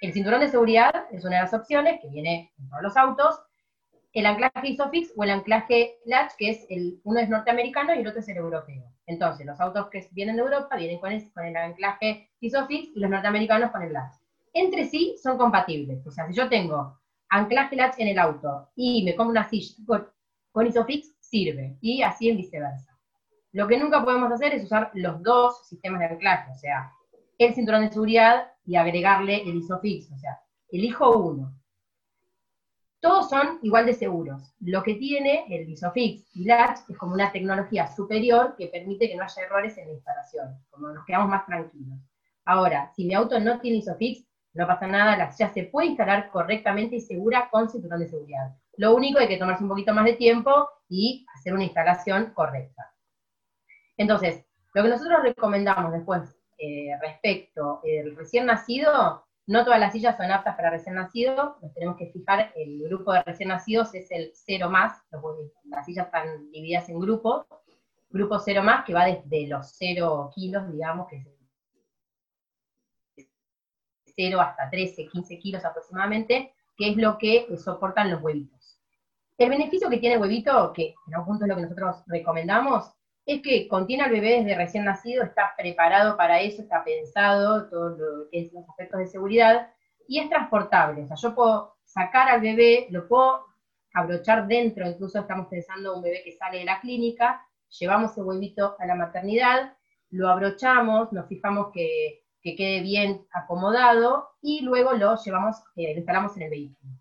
El 0.00 0.12
cinturón 0.12 0.38
de 0.38 0.48
seguridad 0.48 0.92
es 1.10 1.24
una 1.24 1.38
de 1.38 1.42
las 1.42 1.54
opciones 1.54 1.98
que 2.00 2.08
viene 2.08 2.52
en 2.56 2.68
los 2.80 2.96
autos, 2.96 3.40
el 4.12 4.26
anclaje 4.26 4.68
ISOFIX 4.68 5.12
o 5.16 5.24
el 5.24 5.30
anclaje 5.30 5.98
latch, 6.04 6.32
que 6.36 6.50
es 6.50 6.66
el, 6.68 7.00
uno 7.04 7.20
es 7.20 7.28
norteamericano 7.28 7.94
y 7.94 8.00
el 8.00 8.06
otro 8.06 8.20
es 8.20 8.28
el 8.28 8.38
europeo. 8.38 8.84
Entonces, 9.06 9.46
los 9.46 9.60
autos 9.60 9.88
que 9.88 10.06
vienen 10.12 10.36
de 10.36 10.42
Europa 10.42 10.76
vienen 10.76 10.98
con 10.98 11.12
el, 11.12 11.32
con 11.32 11.44
el 11.44 11.56
anclaje 11.56 12.30
ISOFIX 12.40 12.96
y 12.96 13.00
los 13.00 13.10
norteamericanos 13.10 13.70
con 13.70 13.82
el 13.82 13.92
latch. 13.92 14.14
Entre 14.52 14.86
sí 14.86 15.16
son 15.22 15.38
compatibles. 15.38 16.04
O 16.06 16.10
sea, 16.10 16.26
si 16.26 16.34
yo 16.34 16.48
tengo 16.48 16.98
anclaje 17.28 17.76
latch 17.76 17.98
en 17.98 18.08
el 18.08 18.18
auto 18.18 18.68
y 18.74 19.04
me 19.04 19.14
como 19.14 19.30
una 19.30 19.48
silla 19.48 19.74
con, 20.52 20.66
ISOFIX, 20.66 21.16
sirve. 21.20 21.76
Y 21.80 22.02
así 22.02 22.28
en 22.28 22.36
viceversa. 22.36 22.98
Lo 23.52 23.68
que 23.68 23.78
nunca 23.78 24.04
podemos 24.04 24.32
hacer 24.32 24.54
es 24.54 24.64
usar 24.64 24.90
los 24.94 25.22
dos 25.22 25.68
sistemas 25.68 26.00
de 26.00 26.06
anclaje, 26.06 26.52
o 26.52 26.54
sea, 26.54 26.92
el 27.38 27.54
cinturón 27.54 27.82
de 27.82 27.90
seguridad 27.90 28.52
y 28.64 28.76
agregarle 28.76 29.42
el 29.42 29.56
ISOFIX. 29.56 30.12
O 30.12 30.18
sea, 30.18 30.40
elijo 30.70 31.16
uno 31.16 31.59
todos 33.00 33.30
son 33.30 33.58
igual 33.62 33.86
de 33.86 33.94
seguros. 33.94 34.54
Lo 34.60 34.82
que 34.82 34.94
tiene 34.94 35.44
el 35.48 35.68
ISOFIX 35.70 36.36
y 36.36 36.44
Latch 36.44 36.80
es 36.88 36.98
como 36.98 37.14
una 37.14 37.32
tecnología 37.32 37.86
superior 37.86 38.54
que 38.56 38.68
permite 38.68 39.08
que 39.08 39.16
no 39.16 39.24
haya 39.24 39.42
errores 39.42 39.76
en 39.78 39.88
la 39.88 39.94
instalación, 39.94 40.62
como 40.70 40.88
nos 40.88 41.04
quedamos 41.06 41.28
más 41.28 41.46
tranquilos. 41.46 41.98
Ahora, 42.44 42.90
si 42.94 43.06
mi 43.06 43.14
auto 43.14 43.40
no 43.40 43.58
tiene 43.60 43.78
ISOFIX, 43.78 44.26
no 44.52 44.66
pasa 44.66 44.86
nada, 44.86 45.30
silla 45.30 45.48
se 45.50 45.64
puede 45.64 45.88
instalar 45.88 46.30
correctamente 46.30 46.96
y 46.96 47.00
segura 47.00 47.48
con 47.50 47.70
cinturón 47.70 48.00
de 48.00 48.08
seguridad. 48.08 48.54
Lo 48.76 48.94
único 48.94 49.18
hay 49.18 49.28
que 49.28 49.38
tomarse 49.38 49.62
un 49.62 49.70
poquito 49.70 49.94
más 49.94 50.04
de 50.04 50.14
tiempo 50.14 50.68
y 50.88 51.24
hacer 51.34 51.54
una 51.54 51.64
instalación 51.64 52.32
correcta. 52.34 52.92
Entonces, 53.96 54.44
lo 54.74 54.82
que 54.82 54.88
nosotros 54.88 55.22
recomendamos 55.22 55.92
después 55.92 56.36
eh, 56.58 56.90
respecto 57.00 57.80
al 57.82 58.16
recién 58.16 58.46
nacido 58.46 59.24
no 59.50 59.64
todas 59.64 59.80
las 59.80 59.92
sillas 59.92 60.16
son 60.16 60.30
aptas 60.30 60.54
para 60.54 60.70
recién 60.70 60.94
nacidos, 60.94 61.60
nos 61.60 61.74
tenemos 61.74 61.96
que 61.96 62.06
fijar, 62.12 62.52
el 62.54 62.84
grupo 62.84 63.12
de 63.12 63.24
recién 63.24 63.48
nacidos 63.48 63.92
es 63.96 64.08
el 64.12 64.30
cero 64.32 64.70
más, 64.70 65.02
las 65.64 65.84
sillas 65.84 66.06
están 66.06 66.52
divididas 66.52 66.88
en 66.88 67.00
grupos, 67.00 67.46
grupo 68.10 68.38
cero 68.38 68.62
más 68.62 68.84
que 68.84 68.94
va 68.94 69.06
desde 69.06 69.48
los 69.48 69.72
0 69.76 70.30
kilos, 70.36 70.70
digamos, 70.70 71.08
que 71.08 71.16
es 73.16 73.26
0 74.14 74.40
hasta 74.40 74.70
13, 74.70 75.08
15 75.08 75.38
kilos 75.40 75.64
aproximadamente, 75.64 76.54
que 76.76 76.90
es 76.90 76.96
lo 76.96 77.18
que 77.18 77.48
soportan 77.58 78.08
los 78.08 78.22
huevitos. 78.22 78.78
El 79.36 79.50
beneficio 79.50 79.90
que 79.90 79.98
tiene 79.98 80.14
el 80.14 80.20
huevito, 80.20 80.72
que 80.72 80.94
en 81.08 81.14
algún 81.14 81.38
punto 81.38 81.46
es 81.46 81.48
lo 81.48 81.56
que 81.56 81.62
nosotros 81.62 82.04
recomendamos, 82.06 82.92
es 83.32 83.42
que 83.42 83.68
contiene 83.68 84.04
al 84.04 84.10
bebé 84.10 84.42
desde 84.42 84.56
recién 84.56 84.84
nacido, 84.84 85.22
está 85.22 85.54
preparado 85.56 86.16
para 86.16 86.40
eso, 86.40 86.62
está 86.62 86.82
pensado, 86.82 87.68
todos 87.68 87.98
los 87.98 88.68
aspectos 88.68 88.98
de 88.98 89.06
seguridad, 89.06 89.72
y 90.08 90.18
es 90.18 90.28
transportable. 90.28 91.02
O 91.02 91.06
sea, 91.06 91.16
yo 91.16 91.34
puedo 91.34 91.76
sacar 91.84 92.28
al 92.28 92.40
bebé, 92.40 92.88
lo 92.90 93.06
puedo 93.06 93.46
abrochar 93.94 94.46
dentro, 94.46 94.88
incluso 94.88 95.20
estamos 95.20 95.46
pensando 95.48 95.94
un 95.94 96.02
bebé 96.02 96.22
que 96.24 96.32
sale 96.32 96.58
de 96.58 96.64
la 96.64 96.80
clínica, 96.80 97.46
llevamos 97.78 98.16
el 98.16 98.24
huevito 98.24 98.76
a 98.78 98.86
la 98.86 98.94
maternidad, 98.94 99.76
lo 100.10 100.28
abrochamos, 100.28 101.12
nos 101.12 101.28
fijamos 101.28 101.68
que, 101.72 102.24
quede 102.42 102.80
bien 102.80 103.26
acomodado 103.32 104.30
y 104.40 104.62
luego 104.62 104.94
lo 104.94 105.14
llevamos, 105.22 105.56
eh, 105.76 105.92
lo 105.92 105.98
instalamos 105.98 106.36
en 106.36 106.42
el 106.44 106.50
vehículo. 106.50 106.92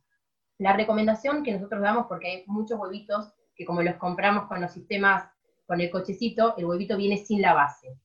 La 0.58 0.74
recomendación 0.74 1.44
que 1.44 1.54
nosotros 1.54 1.82
damos, 1.82 2.08
porque 2.08 2.28
hay 2.28 2.44
muchos 2.46 2.78
huevitos 2.78 3.34
que 3.56 3.66
como 3.66 3.82
los 3.82 3.96
compramos 3.96 4.48
con 4.48 4.62
los 4.62 4.72
sistemas 4.74 5.30
con 5.70 5.80
el 5.80 5.92
cochecito, 5.92 6.58
el 6.58 6.66
huevito 6.66 6.98
viene 6.98 7.18
sin 7.18 7.44
la 7.44 7.54
base. 7.54 7.96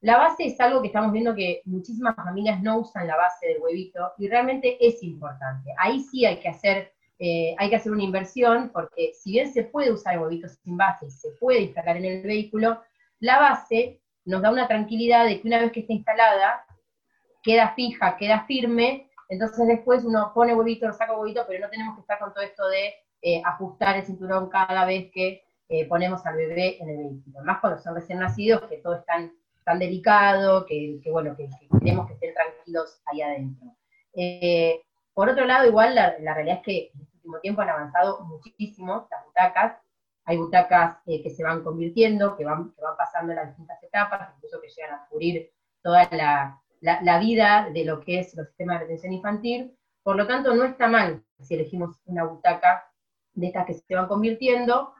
La 0.00 0.16
base 0.16 0.46
es 0.46 0.60
algo 0.60 0.80
que 0.80 0.86
estamos 0.86 1.10
viendo 1.10 1.34
que 1.34 1.60
muchísimas 1.64 2.14
familias 2.14 2.62
no 2.62 2.78
usan 2.78 3.08
la 3.08 3.16
base 3.16 3.48
del 3.48 3.60
huevito 3.60 4.12
y 4.16 4.28
realmente 4.28 4.76
es 4.78 5.02
importante. 5.02 5.74
Ahí 5.76 5.98
sí 5.98 6.24
hay 6.24 6.38
que 6.38 6.48
hacer, 6.48 6.92
eh, 7.18 7.56
hay 7.58 7.68
que 7.68 7.74
hacer 7.74 7.90
una 7.90 8.04
inversión 8.04 8.70
porque 8.72 9.10
si 9.12 9.32
bien 9.32 9.52
se 9.52 9.64
puede 9.64 9.90
usar 9.90 10.14
el 10.14 10.20
huevito 10.20 10.46
sin 10.48 10.76
base 10.76 11.06
y 11.06 11.10
se 11.10 11.30
puede 11.40 11.62
instalar 11.62 11.96
en 11.96 12.04
el 12.04 12.22
vehículo, 12.22 12.80
la 13.18 13.40
base 13.40 14.00
nos 14.24 14.40
da 14.40 14.52
una 14.52 14.68
tranquilidad 14.68 15.26
de 15.26 15.40
que 15.40 15.48
una 15.48 15.58
vez 15.58 15.72
que 15.72 15.80
está 15.80 15.94
instalada, 15.94 16.64
queda 17.42 17.74
fija, 17.74 18.16
queda 18.16 18.44
firme, 18.46 19.10
entonces 19.28 19.66
después 19.66 20.04
uno 20.04 20.30
pone 20.32 20.54
huevito, 20.54 20.86
lo 20.86 20.92
saca 20.92 21.18
huevito, 21.18 21.44
pero 21.48 21.64
no 21.64 21.70
tenemos 21.70 21.96
que 21.96 22.02
estar 22.02 22.20
con 22.20 22.32
todo 22.32 22.44
esto 22.44 22.68
de 22.68 22.94
eh, 23.20 23.42
ajustar 23.44 23.96
el 23.96 24.04
cinturón 24.04 24.48
cada 24.48 24.84
vez 24.84 25.10
que 25.10 25.43
eh, 25.68 25.88
ponemos 25.88 26.24
al 26.26 26.36
bebé 26.36 26.82
en 26.82 26.88
el 26.88 26.96
vehículo. 26.96 27.44
Más 27.44 27.60
cuando 27.60 27.80
son 27.80 27.94
recién 27.94 28.18
nacidos, 28.18 28.62
que 28.68 28.78
todo 28.78 28.96
es 28.96 29.04
tan, 29.06 29.32
tan 29.64 29.78
delicado, 29.78 30.66
que, 30.66 31.00
bueno, 31.10 31.36
que, 31.36 31.48
queremos 31.80 32.06
que 32.06 32.14
estén 32.14 32.34
tranquilos 32.34 33.00
ahí 33.06 33.22
adentro. 33.22 33.66
Eh, 34.14 34.82
por 35.14 35.28
otro 35.28 35.44
lado, 35.46 35.66
igual 35.66 35.94
la, 35.94 36.16
realidad 36.18 36.58
es 36.58 36.62
que 36.62 36.90
en 36.94 37.00
este 37.00 37.16
último 37.16 37.40
tiempo 37.40 37.62
han 37.62 37.70
avanzado 37.70 38.24
muchísimo 38.24 39.08
las 39.10 39.24
butacas. 39.24 39.78
Hay 40.26 40.36
butacas 40.36 40.98
eh, 41.06 41.22
que 41.22 41.30
se 41.30 41.42
van 41.42 41.62
convirtiendo, 41.62 42.36
que 42.36 42.44
van, 42.44 42.72
que 42.74 42.82
van 42.82 42.96
pasando 42.96 43.34
las 43.34 43.48
distintas 43.48 43.82
etapas, 43.82 44.34
incluso 44.36 44.60
que 44.60 44.68
llegan 44.68 44.94
a 44.94 45.06
cubrir 45.08 45.50
toda 45.82 46.08
la, 46.12 46.62
la, 46.80 47.18
vida 47.18 47.70
de 47.72 47.84
lo 47.84 48.00
que 48.00 48.20
es 48.20 48.34
los 48.34 48.48
sistemas 48.48 48.78
de 48.78 48.84
retención 48.84 49.12
infantil. 49.12 49.76
Por 50.02 50.16
lo 50.16 50.26
tanto, 50.26 50.54
no 50.54 50.64
está 50.64 50.88
mal 50.88 51.24
si 51.40 51.54
elegimos 51.54 52.00
una 52.06 52.24
butaca 52.24 52.90
de 53.32 53.46
estas 53.48 53.66
que 53.66 53.74
se 53.74 53.94
van 53.94 54.08
convirtiendo, 54.08 54.94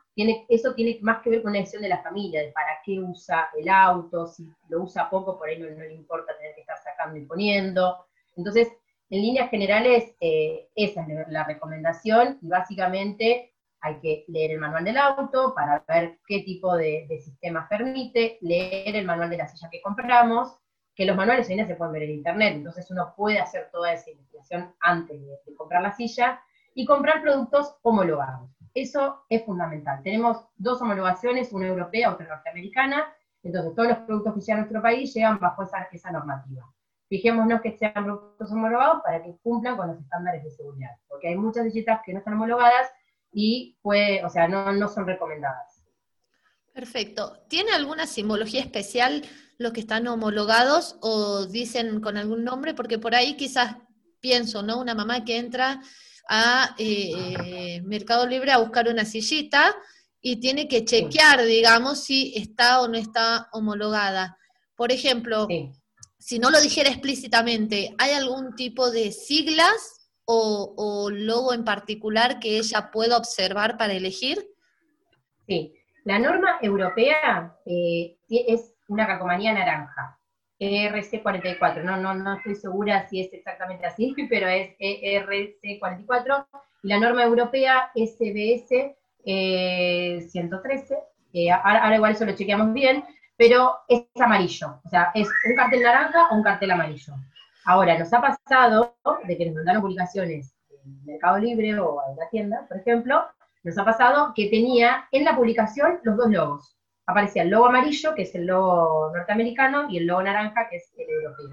eso 0.48 0.74
tiene 0.74 0.98
más 1.02 1.22
que 1.22 1.30
ver 1.30 1.42
con 1.42 1.52
la 1.52 1.58
decisión 1.58 1.82
de 1.82 1.88
la 1.88 2.02
familia, 2.02 2.42
de 2.42 2.52
para 2.52 2.78
qué 2.84 3.00
usa 3.00 3.48
el 3.58 3.68
auto, 3.68 4.26
si 4.26 4.48
lo 4.68 4.82
usa 4.82 5.10
poco, 5.10 5.36
por 5.36 5.48
ahí 5.48 5.58
no, 5.58 5.66
le 5.66 5.94
importa 5.94 6.36
tener 6.36 6.54
que 6.54 6.60
estar 6.60 6.78
sacando 6.78 7.18
y 7.18 7.26
poniendo. 7.26 8.06
Entonces, 8.36 8.68
en 9.10 9.22
líneas 9.22 9.50
generales, 9.50 10.14
eh, 10.20 10.68
esa 10.74 11.02
es 11.02 11.28
la 11.28 11.44
recomendación 11.44 12.38
y 12.40 12.48
básicamente 12.48 13.52
hay 13.80 14.00
que 14.00 14.24
leer 14.28 14.52
el 14.52 14.60
manual 14.60 14.84
del 14.84 14.96
auto 14.96 15.52
para 15.54 15.84
ver 15.86 16.18
qué 16.26 16.40
tipo 16.42 16.74
de, 16.76 17.06
de 17.08 17.20
sistemas 17.20 17.68
permite, 17.68 18.38
leer 18.40 18.96
el 18.96 19.04
manual 19.04 19.28
de 19.30 19.36
la 19.36 19.48
silla 19.48 19.68
que 19.70 19.82
compramos, 19.82 20.56
que 20.94 21.04
los 21.04 21.16
manuales 21.16 21.48
hoy 21.48 21.64
se 21.64 21.74
pueden 21.74 21.92
ver 21.92 22.04
en 22.04 22.12
internet, 22.12 22.54
entonces 22.54 22.90
uno 22.90 23.12
puede 23.16 23.40
hacer 23.40 23.68
toda 23.72 23.92
esa 23.92 24.10
investigación 24.10 24.74
antes 24.80 25.20
de 25.20 25.54
comprar 25.56 25.82
la 25.82 25.92
silla 25.92 26.40
y 26.74 26.86
comprar 26.86 27.20
productos 27.20 27.76
homologados. 27.82 28.48
Eso 28.74 29.24
es 29.28 29.44
fundamental. 29.44 30.02
Tenemos 30.02 30.44
dos 30.56 30.82
homologaciones, 30.82 31.52
una 31.52 31.68
europea, 31.68 32.12
otra 32.12 32.26
norteamericana, 32.26 33.06
entonces 33.44 33.74
todos 33.74 33.88
los 33.88 33.98
productos 33.98 34.34
que 34.34 34.40
llegan 34.40 34.56
a 34.56 34.60
nuestro 34.62 34.82
país 34.82 35.14
llegan 35.14 35.38
bajo 35.38 35.62
esa, 35.62 35.88
esa 35.92 36.10
normativa. 36.10 36.68
Fijémonos 37.08 37.60
que 37.60 37.76
sean 37.78 37.92
productos 37.92 38.50
homologados 38.50 39.02
para 39.04 39.22
que 39.22 39.36
cumplan 39.42 39.76
con 39.76 39.88
los 39.88 40.00
estándares 40.00 40.42
de 40.42 40.50
seguridad, 40.50 40.90
porque 41.08 41.28
hay 41.28 41.36
muchas 41.36 41.72
dietas 41.72 42.00
que 42.04 42.12
no 42.12 42.18
están 42.18 42.34
homologadas 42.34 42.90
y 43.30 43.78
puede, 43.82 44.24
o 44.24 44.30
sea, 44.30 44.48
no, 44.48 44.72
no 44.72 44.88
son 44.88 45.06
recomendadas. 45.06 45.84
Perfecto. 46.72 47.38
¿Tiene 47.48 47.70
alguna 47.70 48.06
simbología 48.06 48.60
especial 48.60 49.22
los 49.58 49.72
que 49.72 49.80
están 49.80 50.08
homologados 50.08 50.98
o 51.00 51.46
dicen 51.46 52.00
con 52.00 52.16
algún 52.16 52.42
nombre? 52.42 52.74
Porque 52.74 52.98
por 52.98 53.14
ahí 53.14 53.36
quizás 53.36 53.76
pienso, 54.20 54.62
¿no? 54.62 54.80
Una 54.80 54.94
mamá 54.94 55.24
que 55.24 55.36
entra 55.36 55.80
a 56.28 56.74
eh, 56.78 57.80
Mercado 57.84 58.26
Libre 58.26 58.52
a 58.52 58.58
buscar 58.58 58.88
una 58.88 59.04
sillita 59.04 59.74
y 60.20 60.40
tiene 60.40 60.68
que 60.68 60.84
chequear, 60.84 61.44
digamos, 61.44 62.02
si 62.02 62.32
está 62.36 62.80
o 62.80 62.88
no 62.88 62.96
está 62.96 63.48
homologada. 63.52 64.38
Por 64.74 64.90
ejemplo, 64.90 65.46
si 66.18 66.38
no 66.38 66.50
lo 66.50 66.60
dijera 66.60 66.88
explícitamente, 66.88 67.94
¿hay 67.98 68.12
algún 68.12 68.56
tipo 68.56 68.90
de 68.90 69.12
siglas 69.12 70.10
o, 70.24 71.10
logo 71.12 71.52
en 71.52 71.64
particular 71.64 72.40
que 72.40 72.56
ella 72.56 72.90
pueda 72.90 73.18
observar 73.18 73.76
para 73.76 73.92
elegir? 73.92 74.48
Sí, 75.46 75.74
la 76.04 76.18
norma 76.18 76.58
europea 76.62 77.58
eh, 77.66 78.16
es 78.30 78.72
una 78.88 79.06
calcomanía 79.06 79.52
naranja, 79.52 80.18
ERC44, 80.72 81.82
no, 81.82 81.96
no, 81.96 82.14
no 82.14 82.36
estoy 82.36 82.54
segura 82.54 83.06
si 83.08 83.20
es 83.20 83.32
exactamente 83.32 83.86
así, 83.86 84.14
pero 84.28 84.48
es 84.48 84.76
ERC44, 84.78 86.46
y 86.82 86.88
la 86.88 87.00
norma 87.00 87.24
europea 87.24 87.90
SBS 87.94 88.94
113, 89.24 90.98
eh, 91.32 91.50
ahora, 91.50 91.94
igual 91.96 92.12
eso 92.12 92.24
lo 92.24 92.34
chequeamos 92.34 92.72
bien, 92.72 93.04
pero 93.36 93.74
es 93.88 94.04
amarillo, 94.16 94.80
o 94.84 94.88
sea, 94.88 95.10
es 95.14 95.28
un 95.48 95.56
cartel 95.56 95.82
naranja 95.82 96.28
o 96.30 96.36
un 96.36 96.42
cartel 96.42 96.70
amarillo. 96.70 97.14
Ahora, 97.64 97.98
nos 97.98 98.12
ha 98.12 98.20
pasado 98.20 98.94
de 99.24 99.36
que 99.36 99.46
nos 99.46 99.56
mandaron 99.56 99.82
publicaciones 99.82 100.54
en 100.70 101.04
Mercado 101.04 101.38
Libre 101.38 101.78
o 101.80 102.00
en 102.10 102.16
la 102.16 102.28
tienda, 102.28 102.66
por 102.68 102.76
ejemplo, 102.78 103.24
nos 103.64 103.78
ha 103.78 103.84
pasado 103.84 104.32
que 104.36 104.50
tenía 104.50 105.08
en 105.10 105.24
la 105.24 105.34
publicación 105.34 105.98
los 106.02 106.16
dos 106.16 106.30
logos. 106.30 106.76
Aparecía 107.06 107.42
el 107.42 107.50
logo 107.50 107.66
amarillo, 107.66 108.14
que 108.14 108.22
es 108.22 108.34
el 108.34 108.46
logo 108.46 109.12
norteamericano, 109.14 109.90
y 109.90 109.98
el 109.98 110.06
logo 110.06 110.22
naranja, 110.22 110.68
que 110.68 110.76
es 110.76 110.92
el 110.96 111.08
europeo. 111.08 111.50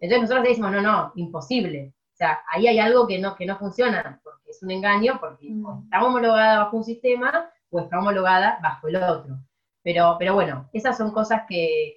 Entonces 0.00 0.22
nosotros 0.22 0.48
decimos, 0.48 0.72
no, 0.72 0.80
no, 0.80 1.12
imposible. 1.16 1.92
O 2.12 2.16
sea, 2.16 2.40
ahí 2.50 2.66
hay 2.66 2.78
algo 2.80 3.06
que 3.06 3.18
no, 3.18 3.36
que 3.36 3.46
no 3.46 3.58
funciona, 3.58 4.20
porque 4.24 4.50
es 4.50 4.62
un 4.62 4.70
engaño, 4.70 5.18
porque 5.20 5.46
mm. 5.50 5.84
está 5.84 6.04
homologada 6.04 6.64
bajo 6.64 6.76
un 6.76 6.84
sistema 6.84 7.50
o 7.70 7.80
está 7.80 7.98
homologada 7.98 8.58
bajo 8.62 8.88
el 8.88 8.96
otro. 8.96 9.38
Pero, 9.82 10.16
pero 10.18 10.34
bueno, 10.34 10.68
esas 10.72 10.96
son 10.96 11.12
cosas 11.12 11.42
que, 11.48 11.96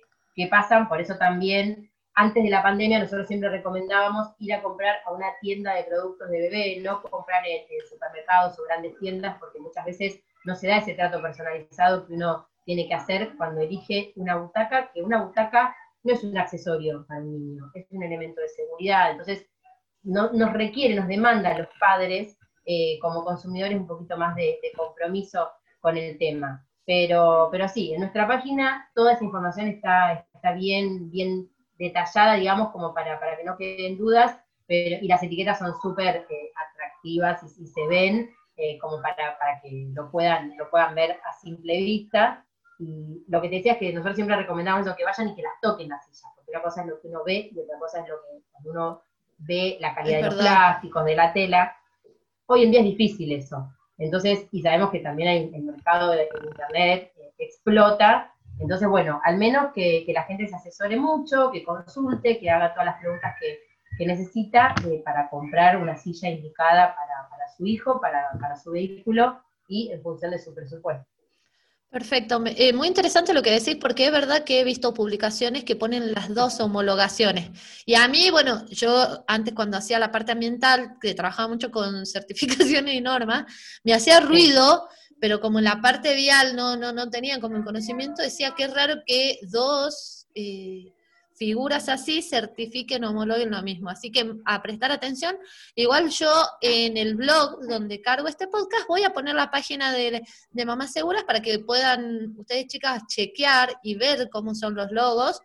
pasan, 0.49 0.87
por 0.87 0.99
eso 0.99 1.17
también 1.17 1.91
antes 2.15 2.43
de 2.43 2.49
la 2.49 2.63
pandemia 2.63 2.99
nosotros 2.99 3.27
siempre 3.27 3.49
recomendábamos 3.49 4.29
ir 4.39 4.53
a 4.53 4.61
comprar 4.61 4.97
a 5.05 5.11
una 5.11 5.27
tienda 5.39 5.75
de 5.75 5.83
productos 5.83 6.29
de 6.29 6.39
bebé, 6.39 6.79
no 6.81 7.01
comprar 7.01 7.43
en, 7.45 7.61
supermercados 7.87 8.57
o 8.59 8.63
grandes 8.63 8.97
tiendas, 8.99 9.37
porque 9.39 9.59
muchas 9.59 9.85
veces 9.85 10.19
no 10.43 10.55
se 10.55 10.67
da 10.67 10.77
ese 10.77 10.95
trato 10.95 11.21
personalizado 11.21 12.07
que 12.07 12.13
uno 12.13 12.47
tiene 12.65 12.87
que 12.87 12.93
hacer 12.93 13.35
cuando 13.37 13.61
elige 13.61 14.13
una 14.15 14.37
butaca, 14.37 14.91
que 14.91 15.01
una 15.01 15.23
butaca 15.23 15.75
no 16.03 16.13
es 16.13 16.23
un 16.23 16.37
accesorio 16.37 17.05
para 17.07 17.21
un 17.21 17.31
niño, 17.31 17.71
es 17.73 17.85
un 17.91 18.03
elemento 18.03 18.41
de 18.41 18.49
seguridad. 18.49 19.11
Entonces, 19.11 19.47
no, 20.03 20.31
nos 20.33 20.53
requiere, 20.53 20.95
nos 20.95 21.07
demanda 21.07 21.51
a 21.51 21.57
los 21.57 21.67
padres 21.79 22.37
eh, 22.65 22.99
como 22.99 23.23
consumidores 23.23 23.77
un 23.77 23.87
poquito 23.87 24.17
más 24.17 24.35
de, 24.35 24.59
compromiso 24.75 25.49
con 25.79 25.97
el 25.97 26.17
tema. 26.17 26.65
Pero, 26.85 27.49
pero 27.51 27.67
sí, 27.67 27.93
en 27.93 28.01
nuestra 28.01 28.27
página 28.27 28.89
toda 28.95 29.13
esa 29.13 29.23
información 29.23 29.67
está, 29.67 30.25
está 30.33 30.53
bien, 30.53 31.09
bien 31.11 31.49
detallada, 31.77 32.35
digamos, 32.35 32.69
como 32.69 32.93
para, 32.93 33.19
para 33.19 33.37
que 33.37 33.43
no 33.43 33.57
queden 33.57 33.97
dudas, 33.97 34.37
pero, 34.67 34.97
y 35.01 35.07
las 35.07 35.23
etiquetas 35.23 35.59
son 35.59 35.73
súper 35.81 36.27
eh, 36.29 36.51
atractivas 36.55 37.43
y, 37.59 37.67
se 37.67 37.87
ven 37.87 38.31
eh, 38.57 38.77
como 38.79 39.01
para, 39.01 39.37
para, 39.37 39.61
que 39.61 39.87
lo 39.93 40.11
puedan, 40.11 40.55
lo 40.57 40.69
puedan 40.69 40.95
ver 40.95 41.11
a 41.11 41.33
simple 41.33 41.77
vista. 41.77 42.45
Y 42.81 43.23
lo 43.27 43.39
que 43.39 43.49
te 43.49 43.57
decía 43.57 43.73
es 43.73 43.77
que 43.77 43.93
nosotros 43.93 44.15
siempre 44.15 44.35
recomendamos 44.35 44.87
eso, 44.87 44.95
que 44.95 45.05
vayan 45.05 45.29
y 45.29 45.35
que 45.35 45.43
las 45.43 45.53
toquen 45.61 45.89
las 45.89 46.03
sillas, 46.03 46.31
porque 46.35 46.49
una 46.49 46.63
cosa 46.63 46.81
es 46.81 46.87
lo 46.87 46.99
que 46.99 47.07
uno 47.09 47.23
ve 47.23 47.51
y 47.53 47.59
otra 47.59 47.77
cosa 47.77 48.01
es 48.01 48.09
lo 48.09 48.15
que 48.15 48.43
cuando 48.51 48.71
uno 48.71 49.01
ve 49.37 49.77
la 49.79 49.93
calidad 49.93 50.17
de 50.17 50.23
los 50.23 50.35
plásticos, 50.35 51.05
de 51.05 51.15
la 51.15 51.31
tela. 51.31 51.75
Hoy 52.47 52.63
en 52.63 52.71
día 52.71 52.79
es 52.79 52.87
difícil 52.87 53.31
eso. 53.33 53.71
Entonces, 53.99 54.47
y 54.51 54.63
sabemos 54.63 54.89
que 54.89 54.99
también 54.99 55.29
hay 55.29 55.51
el 55.53 55.61
mercado 55.61 56.09
de 56.09 56.27
Internet 56.43 57.13
eh, 57.17 57.33
explota. 57.37 58.33
Entonces, 58.57 58.87
bueno, 58.87 59.21
al 59.23 59.37
menos 59.37 59.71
que, 59.73 60.03
la 60.11 60.23
gente 60.23 60.47
se 60.47 60.55
asesore 60.55 60.97
mucho, 60.97 61.51
que 61.51 61.63
consulte, 61.63 62.39
que 62.39 62.49
haga 62.49 62.73
todas 62.73 62.87
las 62.87 62.99
preguntas 62.99 63.35
que, 63.39 63.59
necesita 64.03 64.73
eh, 64.89 65.03
para 65.05 65.29
comprar 65.29 65.77
una 65.77 65.95
silla 65.95 66.27
indicada 66.27 66.95
para, 66.95 67.47
su 67.55 67.67
hijo, 67.67 68.01
para, 68.01 68.31
para 68.39 68.55
su 68.55 68.71
vehículo 68.71 69.39
y 69.67 69.91
en 69.91 70.01
función 70.01 70.31
de 70.31 70.39
su 70.39 70.55
presupuesto. 70.55 71.10
Perfecto, 71.91 72.41
eh, 72.45 72.71
muy 72.71 72.87
interesante 72.87 73.33
lo 73.33 73.41
que 73.43 73.51
decís, 73.51 73.75
porque 73.75 74.05
es 74.05 74.13
verdad 74.13 74.45
que 74.45 74.61
he 74.61 74.63
visto 74.63 74.93
publicaciones 74.93 75.65
que 75.65 75.75
ponen 75.75 76.13
las 76.13 76.33
dos 76.33 76.61
homologaciones. 76.61 77.49
Y 77.85 77.95
a 77.95 78.07
mí, 78.07 78.29
bueno, 78.31 78.65
yo 78.69 79.25
antes 79.27 79.53
cuando 79.53 79.75
hacía 79.75 79.99
la 79.99 80.09
parte 80.09 80.31
ambiental, 80.31 80.95
que 81.01 81.13
trabajaba 81.13 81.49
mucho 81.49 81.69
con 81.69 82.05
certificaciones 82.05 82.93
y 82.93 83.01
normas, 83.01 83.43
me 83.83 83.93
hacía 83.93 84.21
ruido, 84.21 84.87
pero 85.19 85.41
como 85.41 85.59
en 85.59 85.65
la 85.65 85.81
parte 85.81 86.15
vial 86.15 86.55
no, 86.55 86.77
no, 86.77 86.93
no 86.93 87.09
tenían 87.09 87.41
como 87.41 87.57
el 87.57 87.65
conocimiento, 87.65 88.21
decía 88.21 88.53
que 88.55 88.63
es 88.63 88.73
raro 88.73 89.01
que 89.05 89.39
dos... 89.43 90.27
Eh, 90.33 90.93
figuras 91.41 91.89
así 91.89 92.21
certifiquen 92.21 93.03
o 93.03 93.09
homologuen 93.09 93.49
lo 93.49 93.63
mismo. 93.63 93.89
Así 93.89 94.11
que 94.11 94.35
a 94.45 94.61
prestar 94.61 94.91
atención. 94.91 95.35
Igual 95.73 96.11
yo 96.11 96.31
en 96.61 96.97
el 96.97 97.15
blog 97.15 97.67
donde 97.67 97.99
cargo 97.99 98.27
este 98.27 98.45
podcast 98.47 98.87
voy 98.87 99.01
a 99.01 99.11
poner 99.11 99.33
la 99.33 99.49
página 99.49 99.91
de, 99.91 100.21
de 100.51 100.65
Mamás 100.65 100.91
Seguras 100.93 101.23
para 101.23 101.41
que 101.41 101.57
puedan 101.57 102.35
ustedes 102.37 102.67
chicas 102.67 103.01
chequear 103.07 103.73
y 103.81 103.95
ver 103.95 104.29
cómo 104.29 104.53
son 104.53 104.75
los 104.75 104.91
logos. 104.91 105.41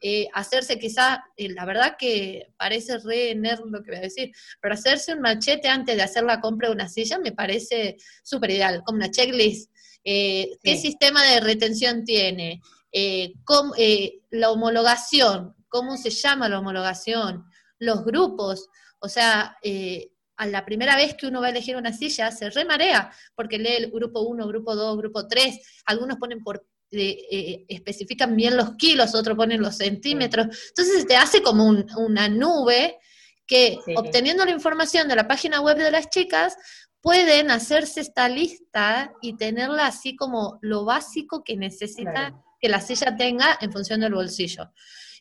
Eh, 0.00 0.28
hacerse 0.34 0.78
quizá, 0.78 1.24
eh, 1.36 1.48
la 1.48 1.64
verdad 1.64 1.96
que 1.98 2.52
parece 2.56 2.98
re 2.98 3.34
nerd 3.34 3.64
lo 3.66 3.82
que 3.82 3.90
voy 3.90 3.98
a 3.98 4.02
decir, 4.02 4.30
pero 4.60 4.74
hacerse 4.74 5.14
un 5.14 5.20
machete 5.20 5.66
antes 5.66 5.96
de 5.96 6.02
hacer 6.02 6.22
la 6.22 6.40
compra 6.40 6.68
de 6.68 6.74
una 6.74 6.88
silla 6.88 7.18
me 7.18 7.32
parece 7.32 7.96
súper 8.22 8.52
ideal, 8.52 8.82
como 8.84 8.98
una 8.98 9.10
checklist. 9.10 9.68
Eh, 10.04 10.52
¿Qué 10.62 10.76
sistema 10.76 11.24
de 11.24 11.40
retención 11.40 12.04
tiene? 12.04 12.60
Eh, 12.92 13.32
eh, 13.78 14.20
la 14.30 14.50
homologación, 14.50 15.54
cómo 15.68 15.96
se 15.96 16.10
llama 16.10 16.48
la 16.48 16.58
homologación, 16.58 17.44
los 17.78 18.04
grupos, 18.04 18.68
o 18.98 19.08
sea, 19.08 19.56
eh, 19.62 20.10
a 20.36 20.46
la 20.46 20.64
primera 20.64 20.96
vez 20.96 21.14
que 21.14 21.26
uno 21.26 21.40
va 21.40 21.48
a 21.48 21.50
elegir 21.50 21.76
una 21.76 21.92
silla 21.92 22.30
se 22.30 22.50
remarea, 22.50 23.12
porque 23.34 23.58
lee 23.58 23.76
el 23.76 23.90
grupo 23.90 24.20
1, 24.22 24.46
grupo 24.48 24.74
2, 24.74 24.98
grupo 24.98 25.26
3, 25.26 25.82
algunos 25.86 26.18
ponen 26.18 26.42
por 26.42 26.66
especifican 26.92 28.34
bien 28.34 28.56
los 28.56 28.74
kilos, 28.74 29.14
otros 29.14 29.36
ponen 29.36 29.62
los 29.62 29.76
centímetros. 29.76 30.48
Entonces 30.70 31.06
te 31.06 31.14
hace 31.14 31.40
como 31.40 31.68
una 31.96 32.28
nube 32.28 32.98
que 33.46 33.78
obteniendo 33.94 34.44
la 34.44 34.50
información 34.50 35.06
de 35.06 35.14
la 35.14 35.28
página 35.28 35.60
web 35.60 35.76
de 35.76 35.92
las 35.92 36.10
chicas, 36.10 36.56
pueden 37.00 37.50
hacerse 37.50 38.00
esta 38.00 38.28
lista 38.28 39.12
y 39.22 39.36
tenerla 39.36 39.86
así 39.86 40.16
como 40.16 40.58
lo 40.62 40.84
básico 40.84 41.42
que 41.44 41.56
necesita 41.56 42.34
que 42.60 42.68
la 42.68 42.80
silla 42.80 43.16
tenga 43.16 43.58
en 43.60 43.72
función 43.72 44.00
del 44.00 44.14
bolsillo. 44.14 44.70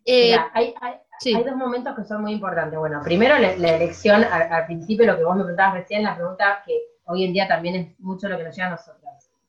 Eh, 0.05 0.35
hay, 0.53 0.73
dos 1.43 1.55
momentos 1.55 1.95
que 1.95 2.03
son 2.03 2.21
muy 2.21 2.33
importantes. 2.33 2.77
Bueno, 2.77 3.01
primero 3.03 3.37
la, 3.37 3.51
elección, 3.51 4.23
al, 4.23 4.65
principio 4.65 5.05
lo 5.05 5.17
que 5.17 5.23
vos 5.23 5.35
me 5.35 5.43
preguntabas 5.43 5.75
recién, 5.75 6.03
la 6.03 6.15
pregunta 6.15 6.63
que 6.65 6.73
hoy 7.05 7.25
en 7.25 7.33
día 7.33 7.47
también 7.47 7.75
es 7.75 7.99
mucho 7.99 8.27
lo 8.27 8.37
que 8.37 8.43
nos 8.43 8.55
lleva 8.55 8.67
a 8.67 8.71
nosotros. 8.71 8.99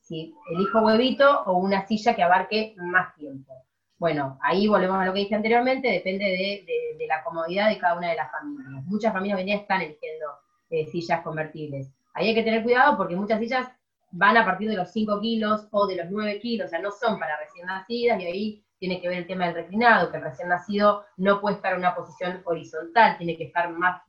Si 0.00 0.34
elijo 0.52 0.80
huevito 0.80 1.42
o 1.44 1.58
una 1.58 1.86
silla 1.86 2.14
que 2.14 2.22
abarque 2.22 2.74
más 2.76 3.14
tiempo. 3.14 3.54
Bueno, 3.98 4.38
ahí 4.42 4.66
volvemos 4.66 4.98
a 4.98 5.04
lo 5.04 5.12
que 5.12 5.20
dije 5.20 5.34
anteriormente, 5.34 5.88
depende 5.88 6.24
de, 6.24 7.06
la 7.06 7.22
comodidad 7.22 7.68
de 7.68 7.78
cada 7.78 7.96
una 7.96 8.10
de 8.10 8.16
las 8.16 8.30
familias. 8.30 8.84
Muchas 8.86 9.12
familias 9.12 9.36
hoy 9.36 9.40
en 9.42 9.46
día 9.46 9.56
están 9.56 9.82
eligiendo 9.82 10.26
eh, 10.70 10.86
sillas 10.86 11.22
convertibles. 11.22 11.92
Ahí 12.14 12.28
hay 12.28 12.34
que 12.34 12.42
tener 12.42 12.62
cuidado 12.62 12.96
porque 12.96 13.16
muchas 13.16 13.40
sillas 13.40 13.68
van 14.12 14.36
a 14.36 14.44
partir 14.44 14.68
de 14.68 14.76
los 14.76 14.90
5 14.90 15.20
kilos 15.20 15.68
o 15.70 15.86
de 15.86 15.96
los 15.96 16.10
9 16.10 16.40
kilos, 16.40 16.66
o 16.66 16.70
sea, 16.70 16.80
no 16.80 16.90
son 16.90 17.18
para 17.18 17.38
recién 17.38 17.66
nacidas, 17.66 18.20
y 18.20 18.26
ahí 18.26 18.64
tiene 18.78 19.00
que 19.00 19.08
ver 19.08 19.18
el 19.18 19.26
tema 19.26 19.46
del 19.46 19.54
reclinado, 19.54 20.10
que 20.10 20.16
el 20.16 20.24
recién 20.24 20.48
nacido 20.48 21.04
no 21.16 21.40
puede 21.40 21.56
estar 21.56 21.72
en 21.72 21.80
una 21.80 21.94
posición 21.94 22.42
horizontal, 22.44 23.18
tiene 23.18 23.36
que 23.36 23.44
estar 23.44 23.70
más, 23.70 24.02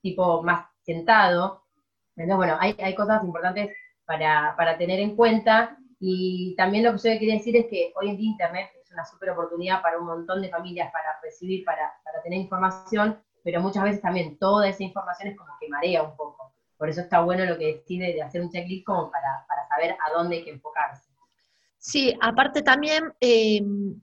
tipo, 0.00 0.42
más 0.42 0.66
sentado. 0.82 1.64
Entonces, 2.16 2.36
bueno, 2.36 2.56
hay, 2.60 2.76
hay 2.80 2.94
cosas 2.94 3.24
importantes 3.24 3.70
para, 4.04 4.54
para, 4.56 4.78
tener 4.78 5.00
en 5.00 5.16
cuenta, 5.16 5.76
y 5.98 6.54
también 6.56 6.84
lo 6.84 6.92
que 6.92 6.98
yo 6.98 7.18
quería 7.18 7.34
decir 7.34 7.56
es 7.56 7.66
que 7.66 7.92
hoy 7.96 8.10
en 8.10 8.16
día 8.16 8.30
Internet 8.30 8.70
es 8.82 8.92
una 8.92 9.04
súper 9.04 9.30
oportunidad 9.30 9.82
para 9.82 9.98
un 9.98 10.06
montón 10.06 10.42
de 10.42 10.48
familias 10.48 10.92
para 10.92 11.18
recibir, 11.22 11.64
para, 11.64 11.92
para 12.04 12.22
tener 12.22 12.38
información, 12.38 13.18
pero 13.42 13.60
muchas 13.60 13.82
veces 13.82 14.00
también 14.00 14.38
toda 14.38 14.68
esa 14.68 14.84
información 14.84 15.28
es 15.28 15.36
como 15.36 15.50
que 15.60 15.68
marea 15.68 16.02
un 16.02 16.16
poco. 16.16 16.53
Por 16.76 16.88
eso 16.88 17.00
está 17.00 17.20
bueno 17.20 17.44
lo 17.44 17.58
que 17.58 17.74
decide 17.74 18.12
de 18.12 18.22
hacer 18.22 18.40
un 18.42 18.50
checklist 18.50 18.84
como 18.84 19.10
para, 19.10 19.46
saber 19.68 19.92
a 19.92 20.12
dónde 20.12 20.36
hay 20.36 20.44
que 20.44 20.50
enfocarse. 20.50 21.08
Sí, 21.78 22.14
aparte 22.20 22.62
también, 22.62 23.12
em, 23.20 24.00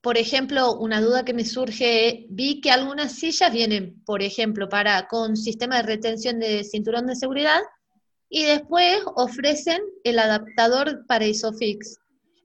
por 0.00 0.18
ejemplo, 0.18 0.74
una 0.78 1.00
duda 1.00 1.24
que 1.24 1.34
me 1.34 1.44
surge, 1.44 2.26
vi 2.28 2.60
que 2.60 2.70
algunas 2.70 3.12
sillas 3.12 3.52
vienen, 3.52 4.02
por 4.04 4.22
ejemplo, 4.22 4.68
para 4.68 5.06
con 5.06 5.36
sistema 5.36 5.76
de 5.76 5.82
retención 5.82 6.40
de 6.40 6.64
cinturón 6.64 7.06
de 7.06 7.14
seguridad 7.14 7.60
y 8.28 8.44
después 8.44 9.02
ofrecen 9.14 9.82
el 10.04 10.18
adaptador 10.18 11.06
para 11.06 11.26
ISOFIX. 11.26 11.98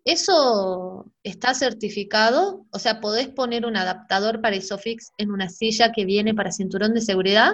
¿Eso 0.04 1.12
está 1.24 1.54
certificado? 1.54 2.66
O 2.72 2.80
sea, 2.80 3.02
¿podés 3.02 3.30
poner 3.30 3.66
un 3.66 3.76
adaptador 3.76 4.40
para 4.40 4.56
ISOFIX 4.56 5.12
en 5.18 5.32
una 5.32 5.50
silla 5.50 5.92
que 5.92 6.06
viene 6.06 6.34
para 6.34 6.52
cinturón 6.52 6.94
de 6.94 7.02
seguridad? 7.02 7.54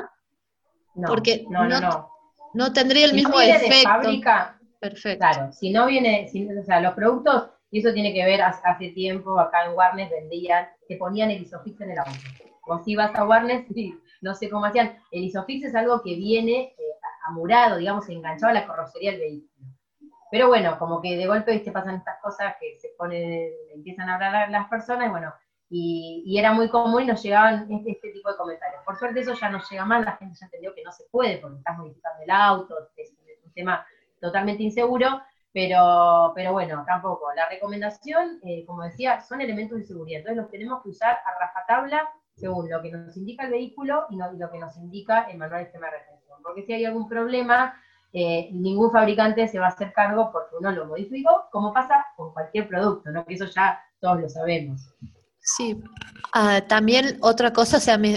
No, 0.95 1.07
Porque 1.07 1.45
no, 1.49 1.65
no, 1.67 1.79
no, 1.79 2.09
no 2.53 2.73
tendría 2.73 3.05
el 3.05 3.13
mismo 3.13 3.39
efecto. 3.39 3.69
De 3.69 3.81
fábrica, 3.83 4.59
Perfecto. 4.83 5.19
Claro, 5.19 5.53
si 5.53 5.71
no 5.71 5.85
viene, 5.87 6.29
o 6.59 6.63
sea, 6.65 6.81
los 6.81 6.93
productos, 6.93 7.51
y 7.71 7.79
eso 7.79 7.93
tiene 7.93 8.13
que 8.13 8.25
ver 8.25 8.41
hace, 8.41 8.89
tiempo, 8.89 9.39
acá 9.39 9.63
en 9.63 9.75
Warner 9.75 10.09
vendían, 10.09 10.67
te 10.89 10.97
ponían 10.97 11.31
el 11.31 11.41
isofix 11.41 11.79
en 11.79 11.91
el 11.91 11.99
auto. 11.99 12.11
O 12.67 12.83
si 12.83 12.93
vas 12.93 13.15
a 13.15 13.25
Warner, 13.25 13.65
no 14.21 14.35
sé 14.35 14.49
cómo 14.49 14.65
hacían. 14.65 14.97
El 15.09 15.23
isofix 15.23 15.67
es 15.67 15.75
algo 15.75 16.01
que 16.03 16.15
viene 16.15 16.75
eh, 16.77 16.83
amurado, 17.27 17.77
digamos, 17.77 18.09
enganchado 18.09 18.51
a 18.51 18.55
la 18.55 18.67
carrocería 18.67 19.11
del 19.11 19.21
vehículo. 19.21 19.67
Pero 20.29 20.49
bueno, 20.49 20.77
como 20.77 21.01
que 21.01 21.15
de 21.15 21.27
golpe 21.27 21.57
te 21.59 21.71
pasan 21.71 21.95
estas 21.95 22.19
cosas 22.21 22.55
que 22.59 22.77
se 22.77 22.89
ponen, 22.97 23.51
empiezan 23.73 24.09
a 24.09 24.15
hablar 24.15 24.49
las 24.49 24.67
personas, 24.67 25.07
y 25.07 25.11
bueno, 25.11 25.33
y, 25.75 26.37
era 26.37 26.53
muy 26.53 26.69
común 26.69 27.01
y 27.01 27.07
nos 27.07 27.23
llegaban 27.23 27.71
este, 27.71 27.91
este, 27.91 28.11
tipo 28.11 28.29
de 28.29 28.37
comentarios. 28.37 28.83
Por 28.85 28.95
suerte 28.95 29.21
eso 29.21 29.33
ya 29.33 29.49
no 29.49 29.59
llega 29.69 29.85
más, 29.85 30.05
la 30.05 30.17
gente 30.17 30.37
ya 30.39 30.45
entendió 30.45 30.75
que 30.75 30.83
no 30.83 30.91
se 30.91 31.05
puede 31.09 31.37
porque 31.37 31.57
estás 31.57 31.77
modificando 31.77 32.21
el 32.21 32.29
auto, 32.29 32.75
es, 32.95 33.11
un 33.43 33.53
tema 33.53 33.85
totalmente 34.21 34.61
inseguro, 34.61 35.21
pero, 35.51 36.31
pero 36.35 36.53
bueno, 36.53 36.83
tampoco. 36.85 37.33
La 37.35 37.49
recomendación, 37.49 38.39
eh, 38.43 38.63
como 38.67 38.83
decía, 38.83 39.21
son 39.21 39.41
elementos 39.41 39.79
de 39.79 39.85
seguridad, 39.85 40.19
entonces 40.19 40.43
los 40.43 40.51
tenemos 40.51 40.83
que 40.83 40.89
usar 40.89 41.17
a 41.25 41.39
rajatabla 41.39 42.07
según 42.35 42.69
lo 42.69 42.81
que 42.81 42.91
nos 42.91 43.15
indica 43.17 43.45
el 43.45 43.51
vehículo 43.51 44.05
y, 44.09 44.17
lo 44.17 44.51
que 44.51 44.59
nos 44.59 44.77
indica 44.77 45.23
el 45.23 45.37
manual 45.37 45.61
de 45.61 45.65
sistema 45.65 45.87
de 45.87 45.97
retención. 45.99 46.39
Porque 46.43 46.63
si 46.63 46.73
hay 46.73 46.85
algún 46.85 47.07
problema, 47.07 47.79
eh, 48.11 48.49
ningún 48.51 48.91
fabricante 48.91 49.47
se 49.47 49.59
va 49.59 49.65
a 49.65 49.69
hacer 49.69 49.91
cargo 49.93 50.31
porque 50.31 50.55
uno 50.59 50.71
lo 50.71 50.85
modificó, 50.85 51.45
como 51.51 51.73
pasa 51.73 52.05
con 52.15 52.31
cualquier 52.33 52.67
producto, 52.67 53.11
¿no? 53.11 53.25
que 53.25 53.33
eso 53.35 53.45
ya 53.45 53.79
todos 53.99 54.19
lo 54.19 54.29
sabemos. 54.29 54.93
Sí, 55.45 55.75
ah, 56.31 56.61
también 56.69 57.17
otra 57.19 57.51
cosa, 57.51 57.75
o 57.75 57.79
sea, 57.81 57.97
me, 57.97 58.15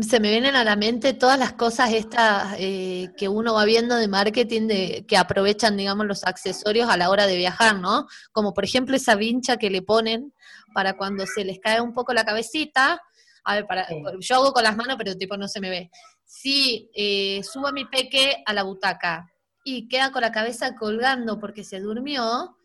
se 0.00 0.20
me 0.20 0.30
vienen 0.30 0.56
a 0.56 0.64
la 0.64 0.74
mente 0.74 1.12
todas 1.12 1.38
las 1.38 1.52
cosas 1.52 1.92
estas 1.92 2.56
eh, 2.58 3.10
que 3.18 3.28
uno 3.28 3.52
va 3.52 3.66
viendo 3.66 3.94
de 3.94 4.08
marketing 4.08 4.68
de, 4.68 5.04
que 5.06 5.18
aprovechan, 5.18 5.76
digamos, 5.76 6.06
los 6.06 6.24
accesorios 6.24 6.88
a 6.88 6.96
la 6.96 7.10
hora 7.10 7.26
de 7.26 7.36
viajar, 7.36 7.78
¿no? 7.78 8.06
Como 8.32 8.54
por 8.54 8.64
ejemplo 8.64 8.96
esa 8.96 9.16
vincha 9.16 9.58
que 9.58 9.68
le 9.68 9.82
ponen 9.82 10.32
para 10.72 10.96
cuando 10.96 11.26
se 11.26 11.44
les 11.44 11.58
cae 11.60 11.82
un 11.82 11.92
poco 11.92 12.14
la 12.14 12.24
cabecita. 12.24 13.02
A 13.44 13.54
ver, 13.56 13.66
para, 13.66 13.86
yo 14.18 14.36
hago 14.36 14.52
con 14.54 14.62
las 14.62 14.76
manos, 14.76 14.96
pero 14.96 15.14
tipo 15.14 15.36
no 15.36 15.46
se 15.46 15.60
me 15.60 15.68
ve. 15.68 15.90
Si 16.24 16.90
eh, 16.94 17.42
subo 17.42 17.68
a 17.68 17.72
mi 17.72 17.84
peque 17.84 18.42
a 18.46 18.54
la 18.54 18.62
butaca 18.62 19.30
y 19.62 19.88
queda 19.88 20.10
con 20.10 20.22
la 20.22 20.32
cabeza 20.32 20.74
colgando 20.74 21.38
porque 21.38 21.64
se 21.64 21.80
durmió, 21.80 22.57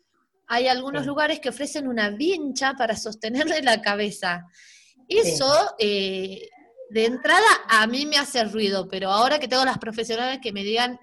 hay 0.46 0.68
algunos 0.68 1.06
lugares 1.06 1.40
que 1.40 1.48
ofrecen 1.48 1.88
una 1.88 2.10
vincha 2.10 2.74
para 2.74 2.96
sostenerle 2.96 3.62
la 3.62 3.80
cabeza. 3.80 4.46
Eso, 5.08 5.74
eh, 5.78 6.48
de 6.90 7.06
entrada, 7.06 7.46
a 7.68 7.86
mí 7.86 8.06
me 8.06 8.18
hace 8.18 8.44
ruido, 8.44 8.88
pero 8.88 9.10
ahora 9.10 9.38
que 9.38 9.48
tengo 9.48 9.64
las 9.64 9.78
profesionales 9.78 10.38
que 10.42 10.52
me 10.52 10.62
digan 10.62 10.98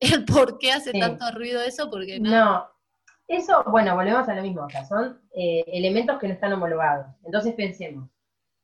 el 0.00 0.24
por 0.26 0.58
qué 0.58 0.72
hace 0.72 0.92
tanto 0.92 1.30
ruido 1.32 1.62
eso, 1.62 1.90
porque 1.90 2.20
no. 2.20 2.30
No, 2.30 2.70
eso, 3.28 3.64
bueno, 3.68 3.94
volvemos 3.94 4.28
a 4.28 4.34
lo 4.34 4.42
mismo, 4.42 4.66
o 4.66 4.86
son 4.86 5.20
eh, 5.34 5.64
elementos 5.68 6.18
que 6.18 6.28
no 6.28 6.34
están 6.34 6.52
homologados. 6.52 7.06
Entonces 7.24 7.54
pensemos, 7.54 8.08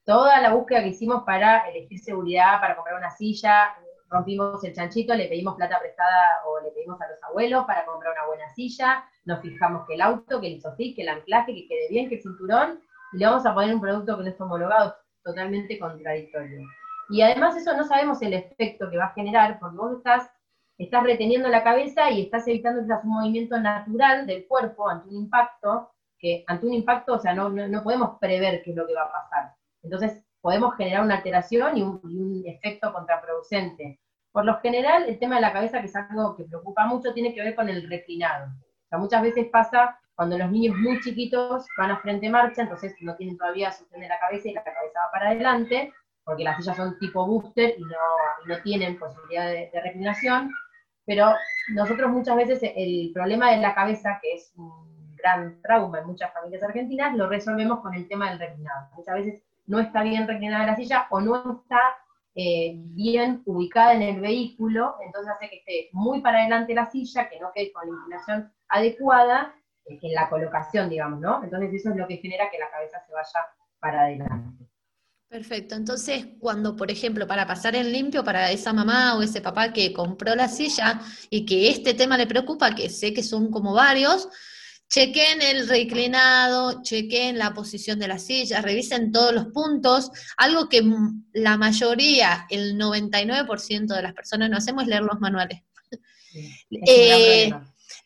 toda 0.04 0.40
la 0.40 0.54
búsqueda 0.54 0.82
que 0.82 0.88
hicimos 0.88 1.22
para 1.24 1.68
elegir 1.70 1.98
seguridad, 1.98 2.60
para 2.60 2.76
comprar 2.76 2.96
una 2.96 3.10
silla, 3.10 3.74
rompimos 4.08 4.62
el 4.62 4.74
chanchito, 4.74 5.14
le 5.14 5.26
pedimos 5.26 5.56
plata 5.56 5.78
prestada 5.80 6.42
o 6.46 6.60
le 6.60 6.70
pedimos 6.70 7.00
a 7.00 7.08
los 7.08 7.22
abuelos 7.22 7.64
para 7.66 7.84
comprar 7.84 8.12
una 8.12 8.26
buena 8.26 8.48
silla, 8.54 9.04
nos 9.24 9.40
fijamos 9.40 9.86
que 9.86 9.94
el 9.94 10.00
auto, 10.00 10.40
que 10.40 10.48
el 10.48 10.54
isofix, 10.54 10.96
que 10.96 11.02
el 11.02 11.08
anclaje, 11.08 11.54
que 11.54 11.68
quede 11.68 11.88
bien, 11.90 12.08
que 12.08 12.16
el 12.16 12.22
cinturón, 12.22 12.80
y 13.12 13.18
le 13.18 13.26
vamos 13.26 13.46
a 13.46 13.54
poner 13.54 13.74
un 13.74 13.80
producto 13.80 14.16
que 14.16 14.24
no 14.24 14.30
está 14.30 14.44
homologado, 14.44 14.96
totalmente 15.22 15.78
contradictorio. 15.78 16.66
Y 17.10 17.20
además 17.22 17.56
eso 17.56 17.76
no 17.76 17.84
sabemos 17.84 18.22
el 18.22 18.34
efecto 18.34 18.90
que 18.90 18.96
va 18.96 19.06
a 19.06 19.14
generar, 19.14 19.58
porque 19.60 19.76
vos 19.76 19.98
estás, 19.98 20.30
reteniendo 21.04 21.48
la 21.48 21.62
cabeza 21.62 22.10
y 22.10 22.22
estás 22.22 22.48
evitando 22.48 22.84
que 22.84 23.06
un 23.06 23.14
movimiento 23.14 23.58
natural 23.60 24.26
del 24.26 24.46
cuerpo 24.46 24.88
ante 24.88 25.08
un 25.10 25.16
impacto, 25.16 25.90
que 26.18 26.44
ante 26.46 26.66
un 26.66 26.72
impacto, 26.72 27.14
o 27.14 27.18
sea, 27.18 27.34
no, 27.34 27.50
no, 27.50 27.82
podemos 27.82 28.18
prever 28.18 28.62
qué 28.62 28.70
es 28.70 28.76
lo 28.76 28.86
que 28.86 28.94
va 28.94 29.02
a 29.02 29.12
pasar. 29.12 29.54
Entonces, 29.82 30.24
podemos 30.40 30.74
generar 30.76 31.04
una 31.04 31.16
alteración 31.16 31.76
y 31.76 31.82
un, 31.82 32.00
y 32.04 32.16
un 32.16 32.42
efecto 32.46 32.92
contraproducente. 32.92 34.00
Por 34.32 34.44
lo 34.44 34.58
general, 34.60 35.04
el 35.08 35.18
tema 35.18 35.36
de 35.36 35.42
la 35.42 35.52
cabeza, 35.52 35.80
que 35.80 35.86
es 35.86 35.94
algo 35.94 36.34
que 36.34 36.44
preocupa 36.44 36.86
mucho, 36.86 37.12
tiene 37.12 37.34
que 37.34 37.42
ver 37.42 37.54
con 37.54 37.68
el 37.68 37.88
reclinado. 37.88 38.52
Muchas 38.98 39.22
veces 39.22 39.48
pasa 39.50 39.98
cuando 40.14 40.38
los 40.38 40.50
niños 40.50 40.76
muy 40.76 41.00
chiquitos 41.00 41.66
van 41.78 41.90
a 41.90 41.98
frente 41.98 42.28
marcha, 42.28 42.62
entonces 42.62 42.94
no 43.00 43.16
tienen 43.16 43.38
todavía 43.38 43.72
sostén 43.72 44.02
de 44.02 44.08
la 44.08 44.20
cabeza 44.20 44.48
y 44.48 44.52
la 44.52 44.62
cabeza 44.62 45.00
va 45.06 45.10
para 45.10 45.28
adelante, 45.30 45.92
porque 46.24 46.44
las 46.44 46.58
sillas 46.58 46.76
son 46.76 46.98
tipo 46.98 47.26
booster 47.26 47.74
y 47.76 47.82
no, 47.82 48.56
tienen 48.62 48.98
posibilidad 48.98 49.46
de, 49.46 49.70
reclinación. 49.82 50.52
Pero 51.04 51.32
nosotros 51.70 52.10
muchas 52.10 52.36
veces 52.36 52.60
el 52.62 53.10
problema 53.12 53.50
de 53.50 53.56
la 53.56 53.74
cabeza, 53.74 54.20
que 54.22 54.34
es 54.34 54.52
un 54.56 55.16
gran 55.16 55.60
trauma 55.62 56.00
en 56.00 56.06
muchas 56.06 56.32
familias 56.32 56.62
argentinas, 56.62 57.16
lo 57.16 57.28
resolvemos 57.28 57.80
con 57.80 57.94
el 57.94 58.06
tema 58.06 58.30
del 58.30 58.38
reclinado. 58.38 58.88
Muchas 58.94 59.14
veces 59.14 59.42
no 59.66 59.80
está 59.80 60.02
bien 60.02 60.28
reclinada 60.28 60.66
la 60.66 60.76
silla 60.76 61.06
o 61.10 61.20
no 61.20 61.60
está 61.60 61.80
eh, 62.34 62.72
bien 62.76 63.42
ubicada 63.44 63.94
en 63.94 64.02
el 64.02 64.20
vehículo, 64.20 64.96
entonces 65.04 65.32
hace 65.34 65.50
que 65.50 65.56
esté 65.56 65.88
muy 65.92 66.20
para 66.20 66.40
adelante 66.40 66.74
la 66.74 66.90
silla, 66.90 67.28
que 67.28 67.38
no 67.38 67.52
quede 67.54 67.72
con 67.72 67.86
la 67.86 67.94
inclinación 67.94 68.52
adecuada 68.68 69.54
eh, 69.84 69.98
en 70.00 70.14
la 70.14 70.30
colocación, 70.30 70.88
digamos, 70.88 71.20
¿no? 71.20 71.44
Entonces 71.44 71.74
eso 71.74 71.90
es 71.90 71.96
lo 71.96 72.06
que 72.06 72.16
genera 72.16 72.50
que 72.50 72.58
la 72.58 72.70
cabeza 72.70 73.02
se 73.06 73.12
vaya 73.12 73.46
para 73.78 74.02
adelante. 74.02 74.64
Perfecto. 75.28 75.74
Entonces, 75.74 76.26
cuando, 76.38 76.76
por 76.76 76.90
ejemplo, 76.90 77.26
para 77.26 77.46
pasar 77.46 77.74
en 77.74 77.90
limpio 77.90 78.22
para 78.22 78.50
esa 78.50 78.72
mamá 78.74 79.16
o 79.16 79.22
ese 79.22 79.40
papá 79.40 79.72
que 79.72 79.92
compró 79.92 80.34
la 80.34 80.46
silla 80.46 81.00
y 81.30 81.46
que 81.46 81.70
este 81.70 81.94
tema 81.94 82.18
le 82.18 82.26
preocupa, 82.26 82.74
que 82.74 82.90
sé 82.90 83.14
que 83.14 83.22
son 83.22 83.50
como 83.50 83.72
varios, 83.72 84.28
chequen 84.92 85.40
el 85.40 85.68
reclinado, 85.68 86.82
chequen 86.82 87.38
la 87.38 87.54
posición 87.54 87.98
de 87.98 88.08
la 88.08 88.18
silla, 88.18 88.60
revisen 88.60 89.10
todos 89.10 89.32
los 89.32 89.46
puntos. 89.46 90.10
Algo 90.36 90.68
que 90.68 90.82
la 91.32 91.56
mayoría, 91.56 92.46
el 92.50 92.78
99% 92.78 93.86
de 93.86 94.02
las 94.02 94.12
personas 94.12 94.50
no 94.50 94.58
hacemos 94.58 94.82
es 94.82 94.88
leer 94.90 95.02
los 95.02 95.18
manuales. 95.18 95.62
Eh, 96.86 97.50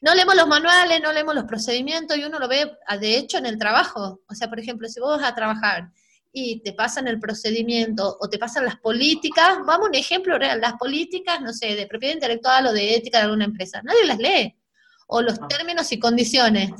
no 0.01 0.15
leemos 0.15 0.37
los 0.37 0.47
manuales, 0.47 1.01
no 1.03 1.13
leemos 1.13 1.35
los 1.35 1.45
procedimientos 1.45 2.17
y 2.17 2.25
uno 2.25 2.39
lo 2.39 2.47
ve, 2.47 2.73
ah, 2.87 2.99
de 2.99 3.19
hecho, 3.19 3.39
en 3.39 3.47
el 3.47 3.59
trabajo. 3.59 4.21
O 4.29 4.35
sea, 4.35 4.49
por 4.49 4.61
ejemplo, 4.61 4.89
si 4.89 5.01
vos 5.01 5.21
vas 5.21 5.29
a 5.29 5.35
trabajar 5.35 5.91
y 6.33 6.61
te 6.61 6.73
pasan 6.73 7.09
el 7.09 7.19
procedimiento 7.19 8.17
o 8.21 8.29
te 8.29 8.39
pasan 8.39 8.65
las 8.65 8.77
políticas, 8.77 9.59
vamos 9.67 9.87
a 9.87 9.91
un 9.91 9.95
ejemplo 9.97 10.39
real, 10.39 10.61
las 10.61 10.75
políticas, 10.75 11.41
no 11.41 11.53
sé, 11.53 11.75
de 11.75 11.87
propiedad 11.89 12.15
intelectual 12.15 12.67
o 12.69 12.73
de 12.73 12.95
ética 12.95 13.19
de 13.19 13.25
alguna 13.25 13.45
empresa, 13.45 13.83
nadie 13.83 14.05
las 14.07 14.19
lee 14.19 14.57
o 15.07 15.23
los 15.23 15.39
términos 15.49 15.91
y 15.93 15.99
condiciones. 15.99 16.71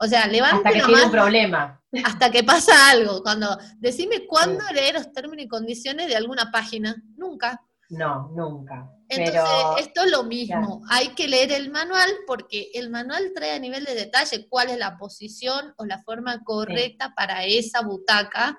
O 0.00 0.06
sea, 0.06 0.26
levanta 0.26 0.68
Hasta 0.68 0.72
que 0.72 0.84
tiene 0.84 1.04
un 1.04 1.10
problema. 1.10 1.82
Hasta 2.04 2.30
que 2.30 2.44
pasa 2.44 2.90
algo. 2.90 3.22
Cuando, 3.22 3.58
decime 3.78 4.26
cuándo 4.26 4.64
leer 4.72 4.94
los 4.94 5.12
términos 5.12 5.44
y 5.44 5.48
condiciones 5.48 6.06
de 6.06 6.16
alguna 6.16 6.50
página. 6.52 6.96
Nunca. 7.16 7.60
No, 7.90 8.30
nunca. 8.36 8.90
Entonces, 9.08 9.42
esto 9.80 10.04
es 10.04 10.10
lo 10.10 10.24
mismo. 10.24 10.82
Hay 10.90 11.08
que 11.14 11.26
leer 11.26 11.52
el 11.52 11.70
manual 11.70 12.10
porque 12.26 12.70
el 12.74 12.90
manual 12.90 13.32
trae 13.34 13.52
a 13.52 13.58
nivel 13.58 13.84
de 13.84 13.94
detalle 13.94 14.46
cuál 14.48 14.68
es 14.68 14.78
la 14.78 14.98
posición 14.98 15.72
o 15.78 15.86
la 15.86 16.02
forma 16.02 16.44
correcta 16.44 17.14
para 17.16 17.44
esa 17.44 17.80
butaca 17.80 18.56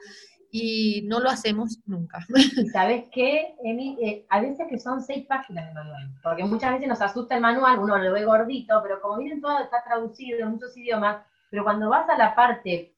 y 0.52 1.04
no 1.08 1.20
lo 1.20 1.30
hacemos 1.30 1.80
nunca. 1.86 2.20
sabes 2.74 3.06
qué, 3.12 3.56
Emi? 3.64 3.98
Eh, 4.02 4.26
a 4.30 4.42
veces 4.42 4.68
que 4.68 4.80
son 4.80 5.02
seis 5.02 5.26
páginas 5.26 5.68
de 5.68 5.74
manual, 5.74 6.12
porque 6.24 6.44
muchas 6.44 6.74
veces 6.74 6.88
nos 6.88 7.02
asusta 7.02 7.36
el 7.36 7.42
manual, 7.42 7.80
uno 7.80 7.98
lo 7.98 8.14
ve 8.14 8.26
gordito, 8.26 8.80
pero 8.82 9.00
como 9.02 9.18
miren 9.18 9.42
todo 9.42 9.60
está 9.60 9.84
traducido 9.84 10.40
en 10.40 10.52
muchos 10.52 10.76
idiomas, 10.76 11.24
pero 11.50 11.64
cuando 11.64 11.90
vas 11.90 12.10
a 12.10 12.18
la 12.18 12.36
parte, 12.36 12.96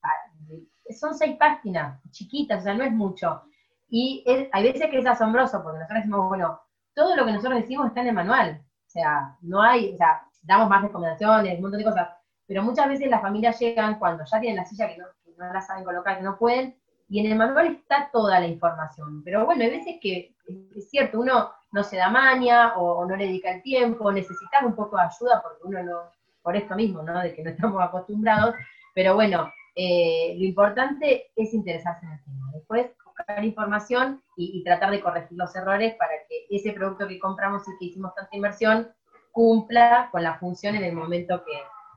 son 0.89 1.13
seis 1.13 1.37
páginas, 1.37 2.01
chiquitas, 2.11 2.61
o 2.61 2.63
sea, 2.63 2.73
no 2.73 2.83
es 2.83 2.91
mucho. 2.91 3.43
Y 3.89 4.23
hay 4.51 4.63
veces 4.63 4.89
que 4.89 4.99
es 4.99 5.05
asombroso, 5.05 5.61
porque 5.61 5.79
nosotros 5.79 5.99
decimos, 5.99 6.27
bueno, 6.27 6.61
todo 6.93 7.15
lo 7.15 7.25
que 7.25 7.33
nosotros 7.33 7.61
decimos 7.61 7.87
está 7.87 8.01
en 8.01 8.07
el 8.07 8.15
manual, 8.15 8.61
o 8.87 8.89
sea, 8.89 9.37
no 9.41 9.61
hay, 9.61 9.93
o 9.93 9.97
sea, 9.97 10.25
damos 10.43 10.69
más 10.69 10.81
recomendaciones, 10.81 11.55
un 11.55 11.61
montón 11.61 11.79
de 11.79 11.85
cosas, 11.85 12.09
pero 12.47 12.63
muchas 12.63 12.87
veces 12.87 13.09
las 13.09 13.21
familias 13.21 13.59
llegan 13.59 13.99
cuando 13.99 14.23
ya 14.25 14.39
tienen 14.39 14.57
la 14.57 14.65
silla 14.65 14.87
que 14.87 14.97
no, 14.97 15.05
que 15.23 15.31
no 15.37 15.53
la 15.53 15.61
saben 15.61 15.83
colocar, 15.83 16.17
que 16.17 16.23
no 16.23 16.37
pueden, 16.37 16.80
y 17.12 17.19
en 17.19 17.30
el 17.30 17.38
manual 17.38 17.67
está 17.67 18.10
toda 18.10 18.39
la 18.39 18.47
información. 18.47 19.21
Pero 19.26 19.45
bueno, 19.45 19.65
hay 19.65 19.69
veces 19.69 19.95
que 20.02 20.34
es 20.78 20.89
cierto, 20.89 21.19
uno 21.19 21.52
no 21.74 21.84
se 21.84 21.97
da 21.97 22.10
maña 22.10 22.78
o, 22.78 23.06
no 23.06 23.17
le 23.17 23.26
dedica 23.26 23.52
el 23.52 23.62
tiempo, 23.62 24.06
o 24.06 24.12
necesita 24.13 24.65
un 24.65 24.74
poco 24.74 24.95
de 24.95 25.04
ayuda 25.04 25.41
porque 25.43 25.60
uno 25.65 25.84
no, 25.84 26.00
por 26.41 26.56
esto 26.56 26.74
mismo, 26.74 27.04
¿no? 27.04 27.19
De 27.21 27.34
que 27.34 27.43
no 27.43 27.50
estamos 27.50 27.84
acostumbrados. 27.84 28.56
Pero 28.95 29.15
bueno, 29.15 29.52
eh, 29.76 30.36
lo 30.38 30.45
importante 30.45 31.32
es 31.36 31.54
interesarse 31.54 32.06
en 32.06 32.13
el 32.13 32.24
tema. 32.24 32.52
Después 32.54 32.91
buscar 33.06 33.43
información 33.43 34.24
y, 34.38 34.63
tratar 34.63 34.91
de 34.91 35.02
corregir 35.02 35.38
los 35.38 35.54
errores 35.54 35.95
para 35.95 36.13
que 36.30 36.45
ese 36.50 36.71
producto 36.71 37.10
que 37.10 37.19
compramos 37.19 37.63
y 37.67 37.78
que 37.78 37.86
hicimos 37.88 38.15
tanta 38.15 38.34
inversión 38.34 38.88
cumpla 39.34 40.08
con 40.13 40.24
la 40.24 40.39
función 40.39 40.76
en 40.76 40.86
el 40.86 40.95
momento 40.95 41.43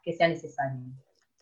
que 0.03 0.12
sea 0.12 0.27
necesario. 0.27 0.81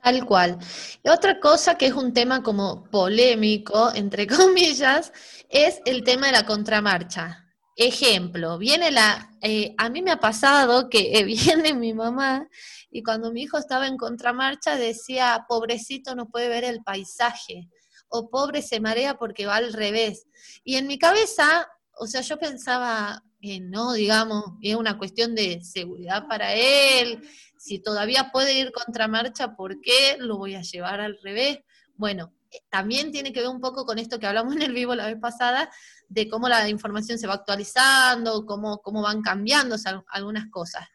Tal 0.03 0.27
cual. 0.27 0.59
Otra 1.05 1.39
cosa 1.39 1.79
que 1.79 1.87
es 1.87 1.93
un 1.93 2.13
tema 2.13 2.43
como 2.43 2.83
polémico, 2.91 3.93
entre 3.95 4.27
comillas, 4.27 5.13
es 5.49 5.81
el 5.85 6.03
tema 6.03 6.27
de 6.27 6.33
la 6.33 6.45
contramarcha. 6.45 7.47
ejemplo, 7.77 8.59
viene 8.59 8.91
la, 8.91 9.31
eh, 9.41 9.75
a 9.79 9.89
mí 9.89 10.03
me 10.03 10.11
ha 10.11 10.19
pasado 10.19 10.91
que 10.91 11.19
eh, 11.19 11.25
viene 11.25 11.73
mi 11.75 11.95
mamá 11.95 12.49
y 12.91 13.03
cuando 13.03 13.33
mi 13.33 13.43
hijo 13.43 13.59
estaba 13.59 13.87
en 13.87 13.97
contramarcha 13.97 14.77
decía, 14.77 15.47
pobrecito 15.49 16.15
no 16.17 16.29
puede 16.29 16.49
ver 16.49 16.65
el 16.65 16.83
paisaje, 16.83 17.69
o 18.09 18.29
pobre 18.29 18.61
se 18.61 18.81
marea 18.81 19.15
porque 19.17 19.47
va 19.47 19.57
al 19.57 19.73
revés. 19.73 20.27
Y 20.65 20.77
en 20.77 20.87
mi 20.89 20.99
cabeza, 20.99 21.69
o 21.97 22.07
sea, 22.07 22.21
yo 22.23 22.39
pensaba, 22.39 23.23
eh, 23.41 23.61
no, 23.61 23.93
digamos, 23.95 24.45
es 24.63 24.75
una 24.75 24.99
cuestión 24.99 25.35
de 25.35 25.63
seguridad 25.63 26.27
para 26.29 26.55
él, 26.55 27.23
si 27.63 27.79
todavía 27.79 28.33
puede 28.33 28.55
ir 28.55 28.73
contramarcha, 28.73 29.55
¿por 29.55 29.81
qué 29.81 30.17
lo 30.19 30.37
voy 30.37 30.57
a 30.57 30.63
llevar 30.63 31.01
al 31.01 31.17
revés? 31.23 31.61
Bueno, 31.95 32.35
también 32.71 33.13
tiene 33.13 33.33
que 33.33 33.39
ver 33.39 33.49
un 33.49 33.61
poco 33.61 33.87
con 33.87 34.01
esto 34.01 34.19
que 34.19 34.27
hablamos 34.27 34.57
en 34.57 34.63
el 34.63 34.73
vivo 34.73 34.97
la 34.97 35.07
vez 35.07 35.21
pasada, 35.21 35.71
de 36.09 36.29
cómo 36.29 36.49
la 36.49 36.69
información 36.69 37.21
se 37.21 37.29
va 37.29 37.35
actualizando, 37.35 38.45
cómo, 38.47 38.79
cómo 38.79 39.01
van 39.01 39.23
cambiando 39.23 39.77
algunas 40.09 40.51
cosas. 40.51 40.89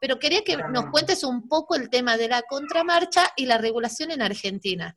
Pero 0.00 0.18
quería 0.18 0.42
que 0.42 0.56
nos 0.56 0.86
cuentes 0.86 1.24
un 1.24 1.46
poco 1.46 1.74
el 1.74 1.90
tema 1.90 2.16
de 2.16 2.28
la 2.28 2.40
contramarcha 2.42 3.30
y 3.36 3.44
la 3.44 3.58
regulación 3.58 4.10
en 4.10 4.22
Argentina. 4.22 4.96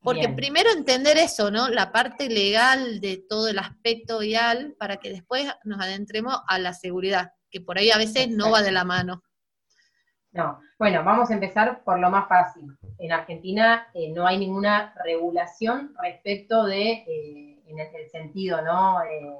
Porque 0.00 0.28
primero 0.28 0.70
entender 0.70 1.18
eso, 1.18 1.52
¿no? 1.52 1.68
La 1.68 1.92
parte 1.92 2.28
legal 2.28 3.00
de 3.00 3.22
todo 3.28 3.46
el 3.46 3.60
aspecto 3.60 4.18
vial 4.18 4.74
para 4.76 4.96
que 4.96 5.10
después 5.10 5.46
nos 5.64 5.80
adentremos 5.80 6.36
a 6.48 6.58
la 6.58 6.72
seguridad, 6.72 7.32
que 7.48 7.60
por 7.60 7.78
ahí 7.78 7.90
a 7.90 7.98
veces 7.98 8.28
no 8.28 8.50
va 8.50 8.62
de 8.62 8.72
la 8.72 8.84
mano. 8.84 9.22
No, 10.32 10.60
bueno, 10.78 11.02
vamos 11.04 11.30
a 11.30 11.34
empezar 11.34 11.82
por 11.84 11.98
lo 11.98 12.10
más 12.10 12.28
fácil. 12.28 12.76
En 12.98 13.12
Argentina 13.12 13.88
eh, 13.94 14.10
no 14.10 14.26
hay 14.26 14.38
ninguna 14.38 14.94
regulación 15.04 15.94
respecto 16.02 16.64
de, 16.64 16.90
eh, 16.92 17.62
en 17.66 17.78
el, 17.78 18.10
sentido, 18.10 18.60
¿no? 18.62 19.02
Eh, 19.02 19.36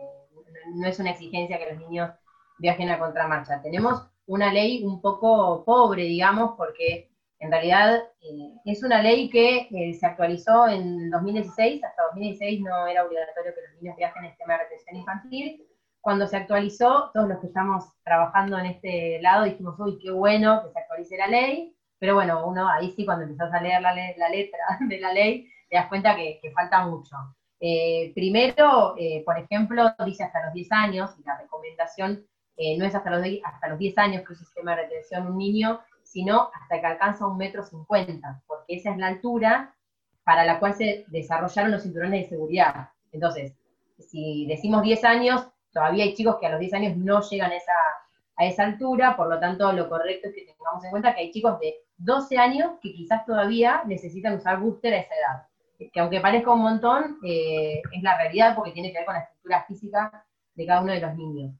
no 0.74 0.86
es 0.86 0.98
una 0.98 1.10
exigencia 1.10 1.58
que 1.58 1.72
los 1.72 1.80
niños 1.80 2.10
viajen 2.58 2.90
a 2.90 2.98
contramarcha. 2.98 3.62
Tenemos 3.62 4.08
una 4.26 4.52
ley 4.52 4.82
un 4.82 5.00
poco 5.00 5.64
pobre, 5.64 6.04
digamos, 6.04 6.54
porque 6.56 7.10
en 7.38 7.50
realidad 7.50 8.02
es 8.64 8.82
una 8.82 9.02
ley 9.02 9.30
que 9.30 9.68
se 9.98 10.06
actualizó 10.06 10.68
en 10.68 11.10
2016, 11.10 11.84
hasta 11.84 12.02
2016 12.14 12.60
no 12.60 12.86
era 12.86 13.04
obligatorio 13.04 13.54
que 13.54 13.62
los 13.62 13.80
niños 13.80 13.96
viajen 13.96 14.24
en 14.24 14.30
sistema 14.30 14.54
de 14.54 14.64
retención 14.64 14.96
infantil, 14.96 15.68
cuando 16.08 16.26
se 16.26 16.38
actualizó, 16.38 17.10
todos 17.12 17.28
los 17.28 17.38
que 17.38 17.48
estamos 17.48 17.84
trabajando 18.02 18.58
en 18.58 18.64
este 18.64 19.20
lado 19.20 19.44
dijimos, 19.44 19.78
uy, 19.78 19.98
qué 19.98 20.10
bueno 20.10 20.62
que 20.62 20.72
se 20.72 20.78
actualice 20.78 21.18
la 21.18 21.26
ley, 21.26 21.76
pero 21.98 22.14
bueno, 22.14 22.46
uno 22.46 22.66
ahí 22.66 22.92
sí 22.92 23.04
cuando 23.04 23.24
empezás 23.24 23.52
a 23.52 23.60
leer 23.60 23.82
la, 23.82 23.92
letra 23.92 24.58
de 24.88 25.00
la 25.00 25.12
ley, 25.12 25.50
te 25.68 25.76
das 25.76 25.86
cuenta 25.88 26.16
que, 26.16 26.40
falta 26.54 26.86
mucho. 26.86 27.14
Eh, 27.60 28.10
primero, 28.14 28.94
eh, 28.96 29.22
por 29.22 29.38
ejemplo, 29.38 29.94
dice 30.06 30.24
hasta 30.24 30.46
los 30.46 30.54
10 30.54 30.72
años, 30.72 31.10
y 31.18 31.24
la 31.24 31.36
recomendación 31.36 32.24
eh, 32.56 32.78
no 32.78 32.86
es 32.86 32.94
hasta 32.94 33.10
los, 33.10 33.22
hasta 33.44 33.68
los 33.68 33.78
10 33.78 33.98
años 33.98 34.22
que 34.22 34.32
un 34.32 34.38
sistema 34.38 34.74
de 34.74 34.84
retención 34.84 35.26
un 35.26 35.36
niño, 35.36 35.78
sino 36.04 36.48
hasta 36.54 36.80
que 36.80 36.86
alcanza 36.86 37.26
un 37.26 37.36
metro 37.36 37.62
cincuenta, 37.64 38.40
porque 38.46 38.76
esa 38.76 38.92
es 38.92 38.96
la 38.96 39.08
altura 39.08 39.74
para 40.24 40.46
la 40.46 40.58
cual 40.58 40.72
se 40.72 41.04
desarrollaron 41.08 41.70
los 41.70 41.82
cinturones 41.82 42.22
de 42.22 42.28
seguridad. 42.30 42.92
Entonces, 43.12 43.52
si 43.98 44.46
decimos 44.46 44.82
10 44.82 45.04
años, 45.04 45.48
todavía 45.72 46.04
hay 46.04 46.14
chicos 46.14 46.36
que 46.40 46.46
a 46.46 46.50
los 46.50 46.60
10 46.60 46.74
años 46.74 46.96
no 46.96 47.20
llegan 47.22 47.52
a 47.52 48.44
esa, 48.46 48.64
altura, 48.64 49.16
por 49.16 49.28
lo 49.28 49.38
tanto 49.40 49.72
lo 49.72 49.88
correcto 49.88 50.28
es 50.28 50.34
que 50.34 50.44
tengamos 50.44 50.84
en 50.84 50.90
cuenta 50.90 51.14
que 51.14 51.22
hay 51.22 51.30
chicos 51.32 51.58
de 51.60 51.74
12 51.96 52.38
años 52.38 52.72
que 52.80 52.92
quizás 52.92 53.24
todavía 53.26 53.82
necesitan 53.86 54.34
usar 54.34 54.60
booster 54.60 54.94
a 54.94 54.98
esa 54.98 55.14
edad. 55.14 55.90
Que 55.92 56.00
aunque 56.00 56.20
parezca 56.20 56.52
un 56.52 56.60
montón, 56.62 57.18
eh, 57.24 57.82
es 57.92 58.02
la 58.02 58.16
realidad 58.16 58.54
porque 58.54 58.72
tiene 58.72 58.90
que 58.90 58.98
ver 58.98 59.06
con 59.06 59.14
la 59.14 59.20
estructura 59.20 59.64
física 59.64 60.26
de 60.54 60.66
cada 60.66 60.82
uno 60.82 60.92
de 60.92 61.00
los 61.00 61.14
niños. 61.16 61.54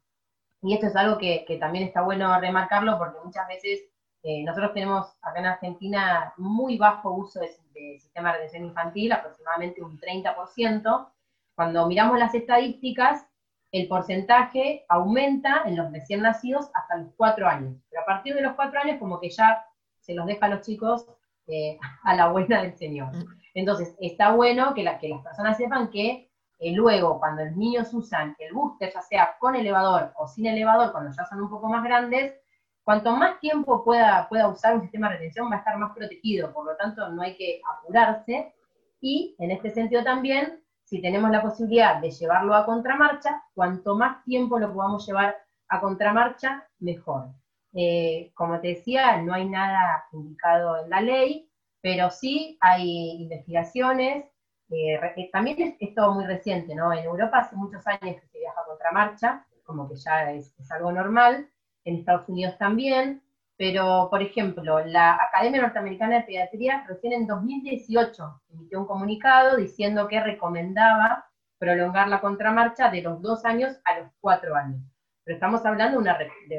Y 0.63 0.75
esto 0.75 0.87
es 0.87 0.97
algo 0.97 1.19
que, 1.19 1.45
también 1.61 1.85
está 1.85 2.03
bueno 2.03 2.39
remarcarlo 2.41 2.99
porque 2.99 3.19
muchas 3.25 3.47
veces 3.47 3.81
eh, 4.25 4.43
nosotros 4.45 4.73
tenemos 4.73 5.07
acá 5.23 5.39
en 5.39 5.47
Argentina 5.47 6.33
muy 6.37 6.77
bajo 6.77 7.13
uso 7.13 7.41
de, 7.41 7.51
de 7.75 7.99
sistema 8.01 8.33
de 8.33 8.39
retención 8.39 8.65
infantil, 8.65 9.13
aproximadamente 9.13 9.83
un 9.83 9.99
30%. 9.99 11.09
Cuando 11.55 11.87
miramos 11.87 12.19
las 12.19 12.35
estadísticas, 12.35 13.27
el 13.73 13.89
porcentaje 13.89 14.85
aumenta 14.89 15.63
en 15.67 15.77
los 15.77 15.93
recién 15.93 16.23
nacidos 16.23 16.71
hasta 16.75 16.97
los 16.97 17.13
cuatro 17.17 17.47
años. 17.47 17.77
Pero 17.91 18.03
a 18.03 18.07
partir 18.07 18.35
de 18.35 18.43
los 18.43 18.55
cuatro 18.55 18.81
años, 18.81 18.99
como 18.99 19.21
que 19.21 19.31
ya 19.31 19.65
se 20.01 20.15
los 20.15 20.27
deja 20.27 20.47
a 20.47 20.49
los 20.49 20.63
chicos 20.63 21.07
eh, 21.47 21.79
a 22.05 22.15
la 22.15 22.29
buena 22.29 22.63
del 22.63 22.77
Señor. 22.77 23.15
Mm. 23.15 23.25
Entonces, 23.55 23.97
está 24.01 24.33
bueno 24.33 24.75
que, 24.75 24.85
que 25.01 25.09
las 25.09 25.23
personas 25.23 25.57
sepan 25.57 25.91
que 25.91 26.29
eh, 26.61 26.73
luego, 26.73 27.19
cuando 27.21 27.45
los 27.45 27.57
niños 27.57 27.93
usan 27.95 28.35
el 28.39 28.53
booster, 28.53 28.93
ya 28.93 29.03
sea 29.03 29.37
con 29.39 29.55
elevador 29.55 30.13
o 30.17 30.27
sin 30.27 30.47
elevador, 30.47 30.93
cuando 30.93 31.13
ya 31.17 31.25
son 31.27 31.43
un 31.43 31.51
poco 31.51 31.69
más 31.69 31.85
grandes, 31.85 32.35
cuanto 32.83 33.15
más 33.17 33.39
tiempo 33.41 33.85
pueda, 33.85 34.29
pueda 34.29 34.49
usar 34.49 34.75
un 34.75 34.83
sistema 34.83 35.09
de 35.09 35.17
retención, 35.17 35.51
va 35.51 35.57
a 35.57 35.59
estar 35.59 35.79
más 35.79 35.95
protegido. 35.95 36.53
Por 36.53 36.67
lo 36.67 36.77
tanto, 36.77 37.09
no 37.11 37.23
hay 37.23 37.37
que 37.37 37.61
apurarse. 37.77 38.55
Y 39.01 39.37
en 39.39 39.53
este 39.53 39.71
sentido 39.71 40.03
también, 40.03 40.61
si 40.89 41.03
tenemos 41.03 41.31
la 41.31 41.43
posibilidad 41.43 42.01
de 42.01 42.11
llevarlo 42.11 42.55
a 42.55 42.65
contramarcha, 42.65 43.43
cuanto 43.55 43.95
más 43.95 44.25
tiempo 44.25 44.59
lo 44.59 44.73
podamos 44.73 45.07
llevar 45.07 45.37
a 45.69 45.81
contramarcha, 45.81 46.67
mejor. 46.79 47.29
Eh, 47.75 48.33
como 48.35 48.59
te 48.59 48.69
decía, 48.69 49.21
no 49.21 49.35
hay 49.35 49.47
nada 49.47 50.07
indicado 50.13 50.83
en 50.83 50.89
la 50.89 51.03
ley, 51.03 51.51
pero 51.83 52.11
sí 52.11 52.57
hay 52.63 53.23
investigaciones. 53.23 54.25
Eh, 54.71 54.99
eh, 55.17 55.29
también 55.31 55.77
es, 55.79 55.95
todo 55.95 56.15
muy 56.15 56.25
reciente, 56.25 56.75
¿no? 56.75 56.91
En 56.91 57.05
Europa 57.05 57.41
hace 57.41 57.57
muchos 57.57 57.87
años 57.87 58.21
que 58.23 58.27
se 58.27 58.39
viaja 58.39 58.59
a 58.59 58.67
contramarcha, 58.67 59.47
como 59.65 59.87
que 59.91 59.97
ya 59.97 60.33
es 60.33 60.55
algo 60.71 60.91
normal. 60.91 61.51
En 61.85 61.97
Estados 61.97 62.27
Unidos 62.31 62.57
también. 62.57 63.23
Pero, 63.59 64.07
por 64.09 64.23
ejemplo, 64.23 64.85
la 64.85 65.17
Academia 65.17 65.63
Norteamericana 65.63 66.19
de 66.19 66.23
Pediatría 66.23 66.85
recién 66.87 67.13
en 67.13 67.27
2018 67.27 68.43
emitió 68.51 68.79
un 68.79 68.87
comunicado 68.87 69.57
diciendo 69.57 70.07
que 70.07 70.23
recomendaba 70.23 71.27
prolongar 71.59 72.07
la 72.07 72.21
contramarcha 72.21 72.89
de 72.89 73.03
los 73.03 73.21
dos 73.21 73.45
años 73.45 73.77
a 73.85 73.99
los 73.99 74.13
cuatro 74.21 74.55
años. 74.55 74.81
Pero 75.25 75.35
estamos 75.35 75.67
hablando 75.67 75.97
de 75.97 76.03
una 76.03 76.17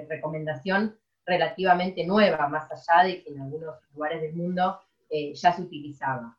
recomendación 0.09 0.99
relativamente 1.25 2.05
nueva, 2.05 2.49
más 2.49 2.69
allá 2.69 3.07
de 3.07 3.23
que 3.23 3.29
en 3.29 3.43
algunos 3.43 3.75
lugares 3.93 4.21
del 4.21 4.35
mundo 4.35 4.81
eh, 5.09 5.33
ya 5.33 5.53
se 5.53 5.61
utilizaba. 5.61 6.35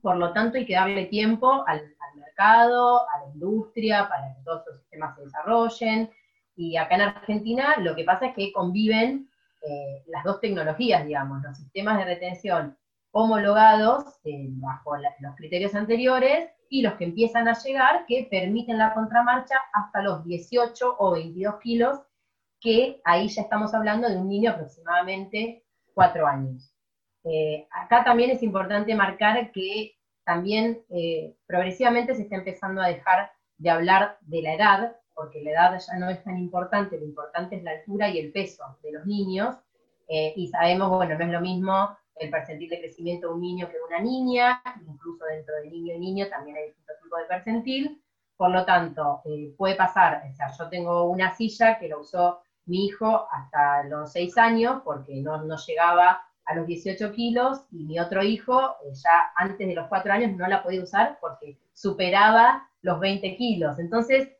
Por 0.00 0.16
lo 0.16 0.32
tanto, 0.32 0.58
hay 0.58 0.66
que 0.66 0.74
darle 0.74 1.06
tiempo 1.06 1.64
al, 1.66 1.78
al 1.78 2.20
mercado, 2.20 3.00
a 3.10 3.24
la 3.24 3.32
industria, 3.32 4.08
para 4.08 4.32
que 4.32 4.44
todos 4.44 4.62
los 4.64 4.78
sistemas 4.78 5.16
se 5.16 5.22
desarrollen. 5.22 6.08
Y 6.54 6.76
acá 6.76 6.94
en 6.94 7.00
Argentina 7.00 7.76
lo 7.78 7.96
que 7.96 8.04
pasa 8.04 8.26
es 8.26 8.36
que 8.36 8.52
conviven 8.52 9.27
eh, 9.62 10.04
las 10.06 10.24
dos 10.24 10.40
tecnologías, 10.40 11.04
digamos, 11.06 11.42
los 11.42 11.56
sistemas 11.56 11.98
de 11.98 12.04
retención 12.04 12.76
homologados 13.10 14.04
eh, 14.24 14.46
bajo 14.50 14.96
los 14.96 15.34
criterios 15.36 15.74
anteriores 15.74 16.50
y 16.68 16.82
los 16.82 16.94
que 16.94 17.04
empiezan 17.04 17.48
a 17.48 17.58
llegar 17.58 18.04
que 18.06 18.28
permiten 18.30 18.78
la 18.78 18.94
contramarcha 18.94 19.56
hasta 19.72 20.02
los 20.02 20.24
18 20.24 20.96
o 20.98 21.12
22 21.12 21.58
kilos, 21.60 21.98
que 22.60 23.00
ahí 23.04 23.28
ya 23.28 23.42
estamos 23.42 23.74
hablando 23.74 24.08
de 24.08 24.18
un 24.18 24.28
niño 24.28 24.50
aproximadamente 24.50 25.64
4 25.94 26.26
años. 26.26 26.72
Eh, 27.24 27.66
acá 27.70 28.04
también 28.04 28.30
es 28.30 28.42
importante 28.42 28.94
marcar 28.94 29.50
que 29.52 29.96
también 30.24 30.84
progresivamente 31.46 32.14
se 32.14 32.22
está 32.22 32.36
empezando 32.36 32.82
a 32.82 32.88
dejar 32.88 33.32
de 33.56 33.70
hablar 33.70 34.18
de 34.20 34.42
la 34.42 34.54
edad, 34.54 34.96
porque 35.18 35.42
la 35.42 35.50
edad 35.50 35.80
ya 35.80 35.98
no 35.98 36.08
es 36.08 36.22
tan 36.22 36.38
importante, 36.38 36.96
lo 36.96 37.04
importante 37.04 37.56
es 37.56 37.64
la 37.64 37.72
altura 37.72 38.08
y 38.08 38.20
el 38.20 38.30
peso 38.30 38.78
de 38.84 38.92
los 38.92 39.04
niños, 39.04 39.56
eh, 40.06 40.32
y 40.36 40.46
sabemos, 40.46 40.90
bueno, 40.90 41.18
no 41.18 41.24
es 41.24 41.30
lo 41.30 41.40
mismo 41.40 41.98
el 42.14 42.30
percentil 42.30 42.70
de 42.70 42.78
crecimiento 42.78 43.28
de 43.28 43.34
un 43.34 43.40
niño 43.40 43.66
que 43.66 43.74
de 43.74 43.82
una 43.82 44.00
niña, 44.00 44.62
incluso 44.88 45.24
dentro 45.24 45.56
de 45.56 45.70
niño 45.70 45.94
y 45.94 45.98
niño 45.98 46.28
también 46.28 46.56
hay 46.56 46.66
distintos 46.66 46.96
tipos 47.02 47.18
de 47.18 47.24
percentil, 47.26 48.02
por 48.36 48.50
lo 48.50 48.64
tanto, 48.64 49.22
eh, 49.24 49.52
puede 49.58 49.74
pasar, 49.74 50.22
o 50.30 50.34
sea, 50.34 50.52
yo 50.56 50.68
tengo 50.68 51.10
una 51.10 51.34
silla 51.34 51.78
que 51.80 51.88
la 51.88 51.98
usó 51.98 52.40
mi 52.66 52.86
hijo 52.86 53.26
hasta 53.32 53.82
los 53.84 54.12
6 54.12 54.38
años, 54.38 54.82
porque 54.84 55.16
no, 55.16 55.42
no 55.42 55.56
llegaba 55.56 56.22
a 56.44 56.54
los 56.54 56.66
18 56.66 57.10
kilos, 57.12 57.64
y 57.72 57.84
mi 57.84 57.98
otro 57.98 58.22
hijo 58.22 58.76
eh, 58.84 58.92
ya 58.94 59.32
antes 59.34 59.66
de 59.66 59.74
los 59.74 59.88
4 59.88 60.12
años 60.12 60.36
no 60.36 60.46
la 60.46 60.62
podía 60.62 60.82
usar 60.82 61.18
porque 61.20 61.58
superaba 61.72 62.68
los 62.82 63.00
20 63.00 63.36
kilos. 63.36 63.78
Entonces, 63.80 64.37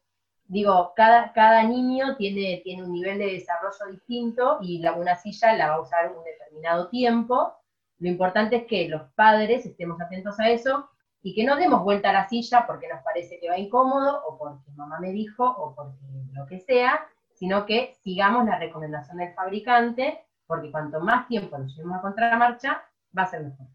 digo, 0.49 0.93
cada, 0.97 1.33
cada 1.33 1.63
niño 1.63 2.17
tiene, 2.17 2.63
tiene 2.65 2.83
un 2.83 2.93
nivel 2.93 3.19
de 3.19 3.33
desarrollo 3.33 3.93
distinto 3.93 4.59
y 4.63 4.79
la, 4.79 4.93
una 4.93 5.15
silla 5.15 5.53
la 5.53 5.69
va 5.69 5.75
a 5.75 5.81
usar 5.83 6.11
un 6.11 6.25
determinado 6.25 6.89
tiempo. 6.89 7.55
Lo 7.99 8.09
importante 8.09 8.57
es 8.57 8.67
que 8.67 8.89
los 8.89 9.03
padres 9.15 9.67
estemos 9.67 10.01
atentos 10.01 10.41
a 10.41 10.49
eso 10.49 10.89
y 11.23 11.35
que 11.35 11.45
no 11.45 11.57
demos 11.57 11.83
vuelta 11.83 12.11
a 12.11 12.15
la 12.15 12.29
silla 12.29 12.65
porque 12.67 12.89
nos 12.89 13.03
parece 13.03 13.39
que 13.39 13.49
va 13.49 13.59
incómodo 13.59 14.23
o 14.27 14.39
porque 14.39 14.71
mamá 14.73 14.99
me 15.01 15.13
dijo 15.13 15.45
o 15.45 15.75
porque 15.75 15.99
lo 16.33 16.47
que 16.47 16.61
sea, 16.61 17.07
sino 17.35 17.67
que 17.67 17.95
sigamos 18.03 18.47
la 18.47 18.59
recomendación 18.59 19.19
del 19.19 19.35
fabricante 19.35 20.25
porque 20.47 20.71
cuanto 20.71 20.99
más 21.01 21.29
tiempo 21.29 21.59
nos 21.59 21.77
llevemos 21.77 21.99
a 21.99 22.03
contramarcha, 22.03 22.83
va 23.17 23.23
a 23.25 23.27
ser 23.27 23.43
mejor. 23.43 23.67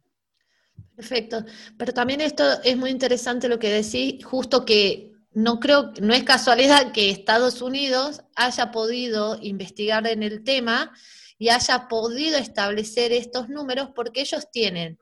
Perfecto. 0.96 1.44
Pero 1.78 1.94
también 1.94 2.22
esto 2.22 2.44
es 2.64 2.76
muy 2.78 2.90
interesante 2.90 3.48
lo 3.48 3.60
que 3.60 3.70
decís, 3.70 4.26
justo 4.26 4.66
que 4.66 5.13
no 5.34 5.60
creo, 5.60 5.92
no 6.02 6.14
es 6.14 6.24
casualidad 6.24 6.92
que 6.92 7.10
Estados 7.10 7.62
Unidos 7.62 8.22
haya 8.36 8.72
podido 8.72 9.38
investigar 9.42 10.06
en 10.08 10.24
el 10.24 10.44
tema 10.44 10.92
y 11.38 11.50
haya 11.50 11.88
podido 11.88 12.38
establecer 12.38 13.12
estos 13.12 13.50
números 13.50 13.90
porque 13.96 14.22
ellos 14.22 14.48
tienen 14.52 15.00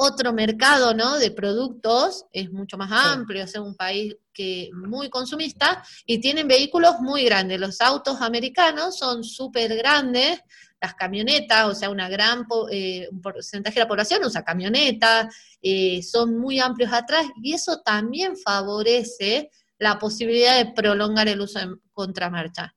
otro 0.00 0.32
mercado 0.32 0.94
¿no? 0.94 1.18
de 1.18 1.32
productos, 1.32 2.24
es 2.32 2.52
mucho 2.52 2.78
más 2.78 2.90
amplio, 2.92 3.42
es 3.42 3.56
un 3.56 3.74
país 3.74 4.14
que 4.32 4.70
muy 4.72 5.10
consumista, 5.10 5.84
y 6.06 6.20
tienen 6.20 6.46
vehículos 6.46 7.00
muy 7.00 7.24
grandes. 7.24 7.58
Los 7.58 7.80
autos 7.80 8.22
americanos 8.22 8.96
son 8.96 9.24
súper 9.24 9.76
grandes, 9.76 10.40
las 10.80 10.94
camionetas, 10.94 11.66
o 11.66 11.74
sea, 11.74 11.90
una 11.90 12.08
gran 12.08 12.46
eh, 12.70 13.08
un 13.10 13.20
porcentaje 13.20 13.74
de 13.74 13.80
la 13.80 13.88
población 13.88 14.24
usa 14.24 14.44
camionetas, 14.44 15.34
eh, 15.60 16.02
son 16.02 16.38
muy 16.38 16.60
amplios 16.60 16.92
atrás, 16.92 17.26
y 17.42 17.54
eso 17.54 17.80
también 17.80 18.36
favorece 18.36 19.50
la 19.78 19.98
posibilidad 19.98 20.56
de 20.56 20.72
prolongar 20.72 21.28
el 21.28 21.40
uso 21.40 21.58
de 21.58 21.76
contramarcha. 21.92 22.74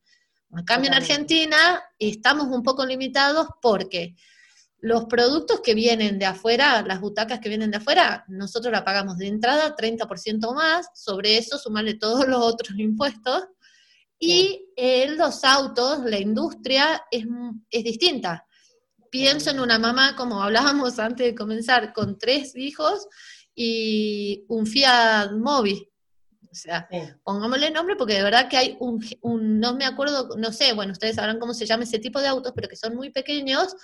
En 0.52 0.66
cambio, 0.66 0.90
en 0.90 0.96
Argentina 0.96 1.82
estamos 1.98 2.48
un 2.48 2.64
poco 2.64 2.86
limitados 2.86 3.48
porque 3.62 4.16
los 4.80 5.06
productos 5.06 5.62
que 5.62 5.76
vienen 5.76 6.18
de 6.18 6.26
afuera, 6.26 6.82
las 6.82 7.00
butacas 7.00 7.40
que 7.40 7.50
vienen 7.50 7.72
de 7.72 7.78
afuera, 7.78 8.26
nosotros 8.28 8.72
la 8.72 8.84
pagamos 8.84 9.18
de 9.18 9.28
entrada 9.28 9.76
30% 9.76 10.54
más, 10.56 10.90
sobre 10.96 11.38
eso 11.38 11.58
sumarle 11.58 11.94
todos 11.94 12.28
los 12.28 12.42
otros 12.42 12.72
impuestos, 12.78 13.44
y 14.22 14.72
los 15.18 15.44
autos, 15.44 16.02
la 16.06 16.20
industria 16.20 17.04
es, 17.10 17.26
es 17.72 17.84
distinta. 17.84 18.46
Pienso 19.10 19.50
en 19.50 19.60
una 19.60 19.80
mamá, 19.80 20.16
como 20.16 20.42
hablábamos 20.42 21.00
antes 21.00 21.26
de 21.26 21.36
comenzar, 21.36 21.92
con 21.92 22.20
tres 22.20 22.56
hijos 22.56 23.08
y 23.56 24.46
un 24.48 24.68
Fiat 24.68 25.32
Mobi. 25.34 25.90
O 26.52 26.54
sea, 26.54 26.88
pongámosle 27.24 27.72
nombre 27.72 27.96
porque 27.96 28.14
de 28.14 28.24
verdad 28.24 28.48
que 28.48 28.58
hay 28.58 28.78
un, 28.80 29.04
un, 29.22 29.60
no 29.60 29.74
me 29.74 29.86
acuerdo, 29.86 30.30
no 30.38 30.52
sé, 30.54 30.74
bueno, 30.74 30.92
ustedes 30.92 31.16
sabrán 31.16 31.40
cómo 31.40 31.56
se 31.56 31.66
llama 31.66 31.84
ese 31.84 31.98
tipo 31.98 32.22
de 32.22 32.28
autos, 32.28 32.54
pero 32.56 32.70
que 32.70 32.76
son 32.76 32.96
muy 32.96 33.10
pequeños 33.10 33.76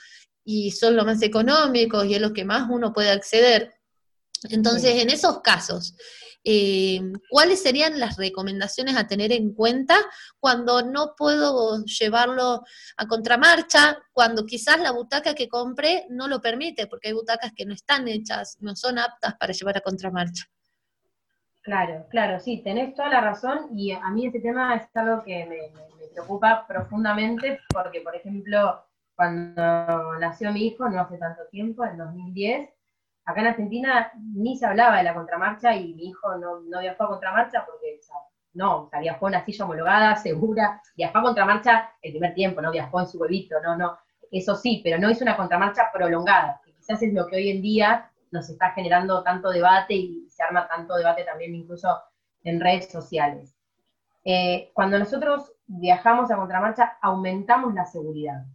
y 0.43 0.69
son 0.71 0.95
los 0.95 1.05
más 1.05 1.21
económicos 1.23 2.05
y 2.05 2.13
es 2.13 2.21
lo 2.21 2.31
que 2.31 2.45
más 2.45 2.69
uno 2.69 2.93
puede 2.93 3.09
acceder. 3.09 3.73
Entonces, 4.49 5.01
en 5.01 5.09
esos 5.09 5.41
casos, 5.41 5.95
eh, 6.49 7.01
¿cuáles 7.29 7.61
serían 7.61 7.99
las 7.99 8.15
recomendaciones 8.15 8.95
a 8.95 9.05
tener 9.05 9.33
en 9.33 9.53
cuenta 9.53 9.97
cuando 10.39 10.81
no 10.81 11.13
puedo 11.17 11.83
llevarlo 11.83 12.63
a 12.95 13.05
contramarcha, 13.05 13.97
cuando 14.13 14.45
quizás 14.45 14.79
la 14.79 14.91
butaca 14.91 15.35
que 15.35 15.49
compré 15.49 16.05
no 16.09 16.29
lo 16.29 16.39
permite, 16.39 16.87
porque 16.87 17.09
hay 17.09 17.15
butacas 17.15 17.51
que 17.53 17.65
no 17.65 17.73
están 17.73 18.07
hechas, 18.07 18.55
no 18.61 18.77
son 18.77 18.97
aptas 18.97 19.35
para 19.35 19.51
llevar 19.51 19.75
a 19.75 19.81
contramarcha? 19.81 20.45
Claro, 21.63 22.05
claro, 22.09 22.39
sí, 22.39 22.61
tenés 22.63 22.95
toda 22.95 23.09
la 23.09 23.19
razón 23.19 23.77
y 23.77 23.91
a 23.91 24.09
mí 24.11 24.27
ese 24.27 24.39
tema 24.39 24.73
es 24.77 24.87
algo 24.95 25.25
que 25.25 25.45
me 25.47 26.07
preocupa 26.13 26.65
profundamente 26.65 27.59
porque, 27.73 27.99
por 27.99 28.15
ejemplo, 28.15 28.85
cuando 29.17 30.17
nació 30.17 30.53
mi 30.53 30.67
hijo, 30.67 30.87
no 30.87 31.01
hace 31.01 31.17
tanto 31.17 31.41
tiempo, 31.51 31.83
en 31.83 31.97
2010, 31.97 32.69
acá 33.27 33.41
en 33.41 33.47
Argentina 33.47 34.11
ni 34.33 34.57
se 34.57 34.65
hablaba 34.65 34.97
de 34.97 35.03
la 35.03 35.13
contramarcha 35.13 35.75
y 35.75 35.93
mi 35.93 36.07
hijo 36.07 36.35
no, 36.37 36.61
viajó 36.79 37.03
a 37.03 37.09
contramarcha 37.09 37.65
porque 37.65 37.99
no, 38.53 38.83
o 38.83 38.89
sea, 38.89 39.01
viajó 39.01 39.27
en 39.27 39.35
una 39.35 39.45
silla 39.45 39.65
homologada, 39.65 40.15
segura, 40.27 40.81
viajó 40.95 41.19
a 41.19 41.23
contramarcha 41.23 41.91
el 42.01 42.13
primer 42.13 42.33
tiempo, 42.33 42.61
no 42.61 42.71
viajó 42.71 43.01
en 43.01 43.07
su 43.07 43.19
huevito, 43.19 43.57
no, 43.61 43.75
no, 43.75 43.97
eso 44.31 44.55
sí, 44.55 44.81
pero 44.83 44.97
no 44.97 45.09
hizo 45.09 45.25
una 45.25 45.35
contramarcha 45.35 45.91
prolongada, 45.93 46.61
que 46.63 46.73
quizás 46.73 47.01
es 47.03 47.13
lo 47.13 47.27
que 47.27 47.35
hoy 47.35 47.51
en 47.51 47.61
día 47.61 48.09
nos 48.31 48.49
está 48.49 48.71
generando 48.71 49.21
tanto 49.23 49.49
debate 49.49 49.93
y 49.93 50.29
se 50.29 50.41
arma 50.43 50.67
tanto 50.67 50.95
debate 50.95 51.23
también 51.25 51.53
incluso 51.53 52.01
en 52.43 52.61
redes 52.61 52.89
sociales. 52.89 53.55
Eh, 54.23 54.71
cuando 54.73 54.97
nosotros 54.97 55.51
viajamos 55.65 56.31
a 56.31 56.37
contramarcha, 56.37 56.97
aumentamos 57.01 57.73
la 57.73 57.85
seguridad. 57.85 58.45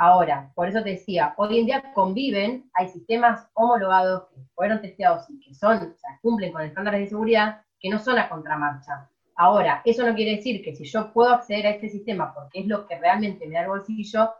Ahora, 0.00 0.52
por 0.54 0.68
eso 0.68 0.80
te 0.84 0.90
decía, 0.90 1.34
hoy 1.36 1.58
en 1.58 1.66
día 1.66 1.92
conviven, 1.92 2.70
hay 2.72 2.88
sistemas 2.88 3.48
homologados 3.54 4.28
que 4.28 4.40
fueron 4.54 4.80
testeados 4.80 5.28
y 5.28 5.40
que 5.40 5.52
son, 5.52 5.76
o 5.76 5.96
sea, 5.96 6.20
cumplen 6.22 6.52
con 6.52 6.62
estándares 6.62 7.00
de 7.00 7.08
seguridad, 7.08 7.62
que 7.80 7.90
no 7.90 7.98
son 7.98 8.16
a 8.16 8.28
contramarcha. 8.28 9.10
Ahora, 9.34 9.82
eso 9.84 10.06
no 10.06 10.14
quiere 10.14 10.36
decir 10.36 10.62
que 10.62 10.76
si 10.76 10.84
yo 10.84 11.12
puedo 11.12 11.32
acceder 11.32 11.66
a 11.66 11.70
este 11.70 11.88
sistema 11.88 12.32
porque 12.32 12.60
es 12.60 12.68
lo 12.68 12.86
que 12.86 12.96
realmente 12.96 13.44
me 13.48 13.56
da 13.56 13.62
el 13.62 13.68
bolsillo, 13.70 14.34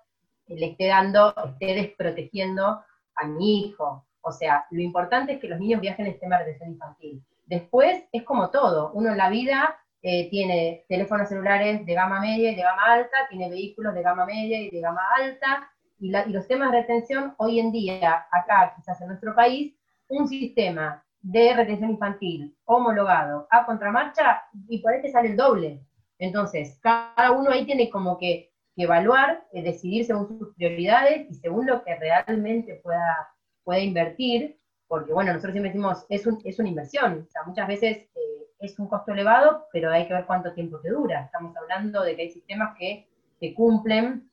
le 0.47 0.67
esté 0.67 0.87
dando, 0.87 1.35
esté 1.45 1.75
desprotegiendo 1.75 2.81
a 3.17 3.27
mi 3.27 3.65
hijo. 3.65 4.07
O 4.21 4.31
sea, 4.31 4.65
lo 4.71 4.81
importante 4.81 5.33
es 5.33 5.41
que 5.41 5.49
los 5.49 5.59
niños 5.59 5.81
viajen 5.81 6.07
en 6.07 6.11
el 6.11 6.15
sistema 6.15 6.39
de 6.39 6.45
retención 6.45 6.71
infantil. 6.71 7.25
Después 7.47 8.05
es 8.13 8.23
como 8.23 8.51
todo, 8.51 8.93
uno 8.95 9.11
en 9.11 9.19
la 9.19 9.29
vida 9.29 9.77
eh, 10.03 10.31
tiene 10.31 10.85
teléfonos 10.89 11.29
celulares 11.29 11.85
de 11.85 11.95
gama 11.95 12.21
media 12.21 12.53
y 12.53 12.55
de 12.55 12.63
gama 12.63 12.83
alta, 12.85 13.17
tiene 13.29 13.51
vehículos 13.51 13.95
de 13.95 14.03
gama 14.03 14.25
media 14.27 14.61
y 14.61 14.71
de 14.71 14.81
gama 14.81 15.03
alta, 15.17 15.71
y, 15.99 16.11
los 16.11 16.47
temas 16.47 16.71
de 16.71 16.81
retención 16.83 17.35
hoy 17.39 17.59
en 17.59 17.73
día, 17.73 18.27
acá 18.31 18.75
quizás 18.77 19.01
en 19.01 19.09
nuestro 19.09 19.35
país, 19.35 19.75
un 20.09 20.29
sistema 20.29 21.05
de 21.21 21.53
retención 21.55 21.91
infantil 21.91 22.57
homologado 22.65 23.49
a 23.51 23.67
contramarcha 23.67 24.43
y 24.69 24.79
por 24.79 24.93
ahí 24.93 25.03
te 25.03 25.11
sale 25.11 25.31
el 25.31 25.37
doble. 25.37 25.83
Entonces, 26.19 26.79
cada 26.81 27.33
uno 27.33 27.51
ahí 27.51 27.65
tiene 27.67 27.91
como 27.91 28.19
que, 28.19 28.53
evaluar, 28.77 29.45
eh, 29.53 29.63
decidir 29.63 30.05
según 30.05 30.39
sus 30.39 30.55
prioridades 30.55 31.29
y 31.29 31.35
según 31.35 31.67
lo 31.67 31.83
que 31.83 31.97
realmente 31.97 32.77
pueda, 32.77 33.29
pueda 33.65 33.81
invertir, 33.81 34.61
porque 34.87 35.13
bueno, 35.13 35.33
nosotros 35.33 35.53
siempre 35.53 35.71
decimos, 35.71 36.07
es, 36.09 36.25
un, 36.29 36.41
es 36.45 36.61
una 36.61 36.69
inversión, 36.69 37.27
o 37.27 37.31
sea, 37.31 37.43
muchas 37.45 37.67
veces 37.67 38.09
es 38.59 38.79
un 38.79 38.89
costo 38.89 39.13
elevado, 39.13 39.67
pero 39.73 39.91
hay 39.91 40.07
que 40.07 40.15
ver 40.15 40.27
cuánto 40.27 40.53
tiempo 40.53 40.79
te 40.81 40.91
dura. 40.91 41.25
Estamos 41.25 41.57
hablando 41.57 42.03
de 42.03 42.17
que 42.17 42.23
hay 42.23 42.31
sistemas 42.31 42.77
que, 42.77 43.07
cumplen 43.55 44.29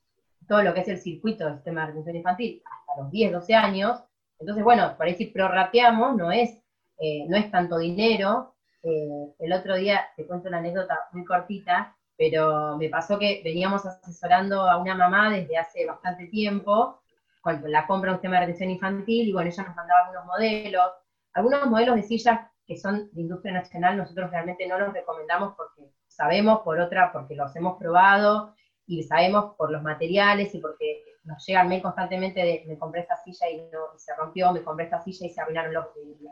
todo 0.47 0.63
lo 0.63 0.73
que 0.73 0.79
es 0.79 0.87
el 0.87 0.97
circuito 0.97 1.45
del 1.45 1.55
sistema 1.55 1.81
de 1.81 1.87
retención 1.87 2.15
infantil 2.15 2.63
hasta 2.65 3.01
los 3.01 3.11
10, 3.11 3.33
12 3.33 3.53
años. 3.53 4.03
Entonces, 4.39 4.63
bueno, 4.63 4.95
por 4.97 5.05
ahí 5.05 5.13
si 5.13 5.27
prorrateamos, 5.27 6.15
no 6.15 6.31
es, 6.31 6.57
eh, 6.99 7.25
no 7.27 7.37
es 7.37 7.51
tanto 7.51 7.77
dinero. 7.77 8.55
Eh, 8.81 9.31
el 9.39 9.53
otro 9.53 9.75
día, 9.75 10.07
te 10.15 10.25
cuento 10.25 10.47
una 10.47 10.57
anécdota 10.57 10.97
muy 11.11 11.23
cortita, 11.23 11.95
pero 12.17 12.77
me 12.77 12.89
pasó 12.89 13.19
que 13.19 13.41
veníamos 13.43 13.85
asesorando 13.85 14.67
a 14.67 14.77
una 14.77 14.95
mamá 14.95 15.29
desde 15.29 15.57
hace 15.57 15.85
bastante 15.85 16.25
tiempo, 16.27 16.99
con 17.41 17.61
la 17.71 17.85
compra 17.85 18.11
un 18.11 18.17
sistema 18.17 18.39
de 18.39 18.47
retención 18.47 18.71
infantil, 18.71 19.27
y 19.27 19.33
bueno, 19.33 19.49
ella 19.49 19.63
nos 19.63 19.75
mandaba 19.75 20.01
algunos 20.01 20.25
modelos, 20.25 20.91
algunos 21.33 21.65
modelos 21.67 21.95
de 21.95 22.03
sillas 22.03 22.39
que 22.67 22.77
son 22.77 23.09
de 23.11 23.21
industria 23.21 23.53
nacional, 23.53 23.97
nosotros 23.97 24.31
realmente 24.31 24.67
no 24.67 24.79
los 24.79 24.93
recomendamos 24.93 25.53
porque 25.55 25.91
sabemos 26.07 26.61
por 26.61 26.79
otra, 26.79 27.11
porque 27.11 27.35
los 27.35 27.55
hemos 27.55 27.77
probado 27.77 28.55
y 28.87 29.03
sabemos 29.03 29.55
por 29.55 29.71
los 29.71 29.83
materiales 29.83 30.53
y 30.53 30.59
porque 30.59 31.03
nos 31.23 31.45
llegan 31.45 31.67
mail 31.67 31.81
constantemente 31.81 32.39
de 32.39 32.63
me 32.67 32.77
compré 32.77 33.01
esta 33.01 33.17
silla 33.17 33.49
y, 33.49 33.57
no, 33.71 33.97
se 33.97 34.15
rompió, 34.15 34.51
me 34.51 34.63
compré 34.63 34.85
esta 34.85 35.01
silla 35.01 35.25
y 35.25 35.29
se 35.29 35.41
arruinaron 35.41 35.73
los, 35.73 35.85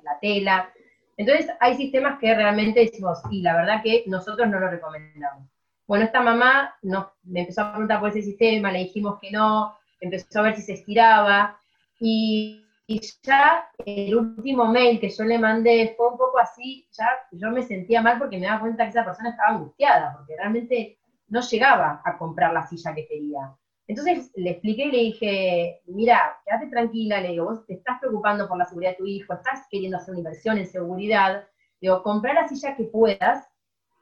la 0.03 0.19
tela. 0.19 0.71
Entonces 1.17 1.49
hay 1.59 1.75
sistemas 1.75 2.19
que 2.19 2.33
realmente 2.33 2.79
decimos, 2.79 3.19
y 3.29 3.41
la 3.41 3.55
verdad 3.55 3.81
que 3.83 4.03
nosotros 4.07 4.47
no 4.47 4.59
lo 4.59 4.69
recomendamos. 4.69 5.47
Bueno, 5.85 6.05
esta 6.05 6.21
mamá 6.21 6.75
nos, 6.81 7.07
me 7.23 7.41
empezó 7.41 7.61
a 7.61 7.71
preguntar 7.71 7.99
por 7.99 8.09
ese 8.09 8.21
sistema, 8.21 8.71
le 8.71 8.79
dijimos 8.79 9.19
que 9.19 9.31
no, 9.31 9.75
empezó 9.99 10.39
a 10.39 10.43
ver 10.43 10.55
si 10.55 10.61
se 10.61 10.73
estiraba, 10.73 11.59
y 11.99 12.62
y 12.85 12.99
ya 13.23 13.69
el 13.85 14.15
último 14.15 14.65
mail 14.65 14.99
que 14.99 15.09
yo 15.09 15.23
le 15.23 15.39
mandé 15.39 15.93
fue 15.95 16.09
un 16.09 16.17
poco 16.17 16.37
así, 16.39 16.87
ya 16.91 17.07
yo 17.31 17.49
me 17.49 17.63
sentía 17.63 18.01
mal 18.01 18.17
porque 18.17 18.37
me 18.37 18.45
daba 18.45 18.61
cuenta 18.61 18.83
que 18.83 18.89
esa 18.89 19.05
persona 19.05 19.29
estaba 19.29 19.55
angustiada, 19.55 20.13
porque 20.17 20.35
realmente 20.35 20.97
no 21.27 21.41
llegaba 21.41 22.01
a 22.03 22.17
comprar 22.17 22.51
la 22.51 22.67
silla 22.67 22.93
que 22.93 23.07
quería. 23.07 23.55
Entonces 23.87 24.31
le 24.35 24.51
expliqué 24.51 24.85
y 24.85 24.91
le 24.91 24.97
dije, 24.97 25.81
mira, 25.85 26.37
quédate 26.45 26.67
tranquila, 26.67 27.19
le 27.19 27.29
digo, 27.29 27.45
vos 27.45 27.65
te 27.65 27.73
estás 27.73 27.99
preocupando 27.99 28.47
por 28.47 28.57
la 28.57 28.65
seguridad 28.65 28.91
de 28.91 28.97
tu 28.97 29.05
hijo, 29.05 29.33
estás 29.33 29.65
queriendo 29.69 29.97
hacer 29.97 30.11
una 30.11 30.19
inversión 30.19 30.57
en 30.57 30.67
seguridad, 30.67 31.47
digo, 31.81 32.03
comprar 32.03 32.35
la 32.35 32.47
silla 32.47 32.75
que 32.75 32.85
puedas, 32.85 33.47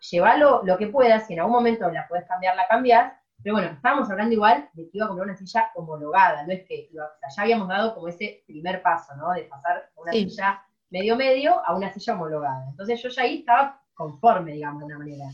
llévalo 0.10 0.62
lo 0.63 0.78
que 0.78 0.88
puedas, 0.88 1.28
si 1.28 1.34
en 1.34 1.39
algún 1.39 1.56
momento 1.56 1.89
la 1.89 2.08
puedes 2.08 2.28
cambiar, 2.28 2.56
la 2.56 2.67
cambias, 2.67 3.13
pero 3.43 3.56
bueno, 3.56 3.71
estábamos 3.71 4.10
hablando 4.10 4.34
igual 4.34 4.69
de 4.73 4.84
que 4.84 4.97
iba 4.97 5.06
a 5.06 5.08
comprar 5.10 5.30
una 5.30 5.38
silla 5.38 5.71
homologada, 5.75 6.45
no 6.45 6.54
es 6.54 6.65
que, 6.67 6.89
o 6.91 6.93
sea, 6.93 7.30
ya 7.36 7.41
habíamos 7.41 7.67
dado 7.67 7.95
como 7.95 8.08
ese 8.08 8.43
primer 8.45 8.82
paso, 8.82 9.15
¿no? 9.15 9.32
De 9.32 9.43
pasar 9.43 9.89
una 9.95 10.12
silla 10.12 10.63
medio-medio 10.89 11.65
a 11.65 11.75
una 11.75 11.91
silla 11.91 12.13
homologada. 12.13 12.65
Entonces 12.69 13.01
yo 13.01 13.10
ya 13.10 13.23
ahí 13.23 13.39
estaba 13.39 13.82
conforme, 13.93 14.54
digamos, 14.54 14.82
de 14.82 14.86
una 14.86 14.97
manera. 14.99 15.25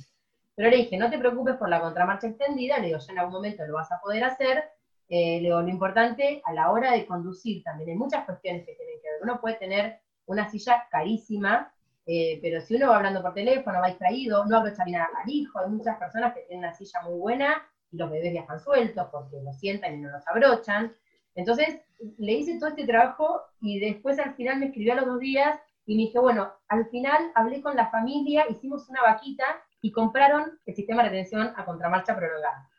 Pero 0.56 0.70
le 0.70 0.78
dije, 0.78 0.98
no 0.98 1.10
te 1.10 1.18
preocupes 1.18 1.56
por 1.56 1.70
la 1.70 1.82
contramarcha 1.82 2.28
extendida, 2.28 2.78
le 2.80 2.88
digo, 2.88 3.00
ya 3.00 3.12
en 3.12 3.20
algún 3.20 3.34
momento 3.34 3.66
lo 3.66 3.74
vas 3.74 3.92
a 3.92 4.00
poder 4.00 4.24
hacer. 4.24 4.64
Eh, 5.10 5.38
le 5.42 5.48
digo, 5.48 5.62
lo 5.62 5.70
importante 5.70 6.42
a 6.46 6.54
la 6.54 6.72
hora 6.72 6.92
de 6.94 7.06
conducir 7.06 7.64
también, 7.64 7.90
hay 7.90 7.96
muchas 7.96 8.26
cuestiones 8.26 8.66
que 8.66 8.74
tienen 8.76 9.02
que 9.02 9.10
ver. 9.10 9.20
Uno 9.24 9.40
puede 9.42 9.56
tener 9.56 10.00
una 10.26 10.50
silla 10.50 10.88
carísima, 10.90 11.74
eh, 12.06 12.40
pero 12.42 12.62
si 12.62 12.76
uno 12.76 12.90
va 12.90 12.98
hablando 12.98 13.22
por 13.22 13.34
teléfono, 13.34 13.80
va 13.82 13.88
distraído, 13.88 14.46
no 14.46 14.58
abrocha 14.58 14.84
bien 14.84 15.02
al 15.02 15.30
hijo, 15.30 15.60
hay 15.60 15.70
muchas 15.70 15.98
personas 15.98 16.34
que 16.34 16.42
tienen 16.42 16.66
una 16.66 16.74
silla 16.74 17.02
muy 17.02 17.18
buena 17.18 17.68
y 17.92 17.98
los 17.98 18.10
bebés 18.10 18.32
viajan 18.32 18.60
sueltos 18.60 19.08
porque 19.12 19.38
los 19.44 19.58
sientan 19.60 19.96
y 19.96 19.98
no 20.02 20.10
los 20.10 20.28
abrochan. 20.28 20.96
Entonces, 21.36 21.80
le 22.18 22.34
hice 22.34 22.60
todo 22.60 22.70
este 22.70 22.86
trabajo 22.86 23.42
y 23.62 23.80
después 23.80 24.20
al 24.20 24.36
final 24.36 24.60
me 24.60 24.68
escribió 24.68 24.94
a 24.94 24.98
los 24.98 25.06
dos 25.06 25.20
días 25.20 25.60
y 25.86 25.96
me 25.96 26.04
dije, 26.04 26.20
bueno, 26.20 26.52
al 26.68 26.86
final 26.90 27.32
hablé 27.36 27.62
con 27.62 27.76
la 27.76 27.90
familia, 27.90 28.46
hicimos 28.50 28.90
una 28.90 29.02
vaquita 29.02 29.46
y 29.82 29.92
compraron 29.92 30.60
el 30.66 30.76
sistema 30.76 31.04
de 31.04 31.10
retención 31.10 31.54
a 31.56 31.66
contramarcha 31.66 32.16
prolongada. 32.16 32.70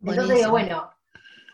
Entonces 0.00 0.38
digo, 0.38 0.50
bueno, 0.50 0.90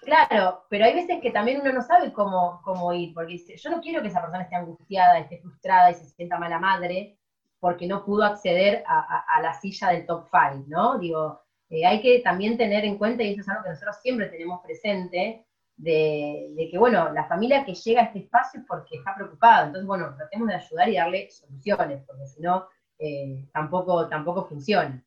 claro, 0.03 0.65
pero 0.71 0.87
hay 0.87 0.95
veces 0.95 1.21
que 1.21 1.31
también 1.31 1.61
uno 1.61 1.73
no 1.73 1.83
sabe 1.83 2.13
cómo, 2.13 2.63
cómo 2.65 2.93
ir, 2.95 3.13
porque 3.13 3.35
dice, 3.35 3.57
yo 3.57 3.71
no 3.71 3.81
quiero 3.81 4.01
que 4.01 4.09
esa 4.09 4.21
persona 4.21 4.45
esté 4.45 4.57
angustiada, 4.57 5.19
esté 5.19 5.41
frustrada 5.41 5.91
y 5.91 5.95
se 5.95 6.07
sienta 6.07 6.39
mala 6.39 6.59
madre 6.59 7.19
porque 7.61 7.87
no 7.87 8.05
pudo 8.05 8.25
acceder 8.25 8.85
a, 8.87 9.41
la 9.43 9.53
silla 9.55 9.89
del 9.89 10.07
top 10.07 10.29
five, 10.31 10.65
¿no? 10.69 10.99
Digo, 10.99 11.43
eh, 11.71 11.87
hay 11.87 12.01
que 12.01 12.21
también 12.21 12.57
tener 12.57 12.85
en 12.85 12.99
cuenta, 12.99 13.23
y 13.23 13.33
eso 13.33 13.43
es 13.43 13.49
algo 13.49 13.65
que 13.65 13.71
nosotros 13.71 13.97
siempre 14.03 14.27
tenemos 14.27 14.61
presente, 14.63 15.45
de, 15.79 16.69
que, 16.71 16.77
bueno, 16.77 17.13
la 17.13 17.25
familia 17.27 17.65
que 17.65 17.75
llega 17.75 18.03
a 18.03 18.05
este 18.07 18.19
espacio 18.21 18.61
es 18.61 18.67
porque 18.67 18.97
está 18.97 19.15
preocupada. 19.15 19.67
Entonces, 19.67 19.87
bueno, 19.87 20.13
tratemos 20.17 20.49
de 20.49 20.55
ayudar 20.55 20.89
y 20.89 20.97
darle 20.97 21.31
soluciones, 21.31 22.03
porque 22.07 22.27
si 22.27 22.41
no, 22.41 22.67
eh, 22.99 23.45
tampoco, 23.53 24.09
tampoco 24.09 24.47
funciona. 24.47 25.03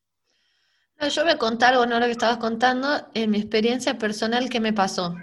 yo 1.00 1.24
voy 1.24 1.32
a 1.32 1.38
contar 1.38 1.74
algo. 1.74 1.86
Lo 1.86 2.06
que 2.06 2.12
estabas 2.12 2.38
contando, 2.38 2.88
en 3.14 3.32
mi 3.32 3.40
experiencia 3.40 3.98
personal 3.98 4.50
que 4.50 4.62
me 4.62 4.72
pasó. 4.72 5.16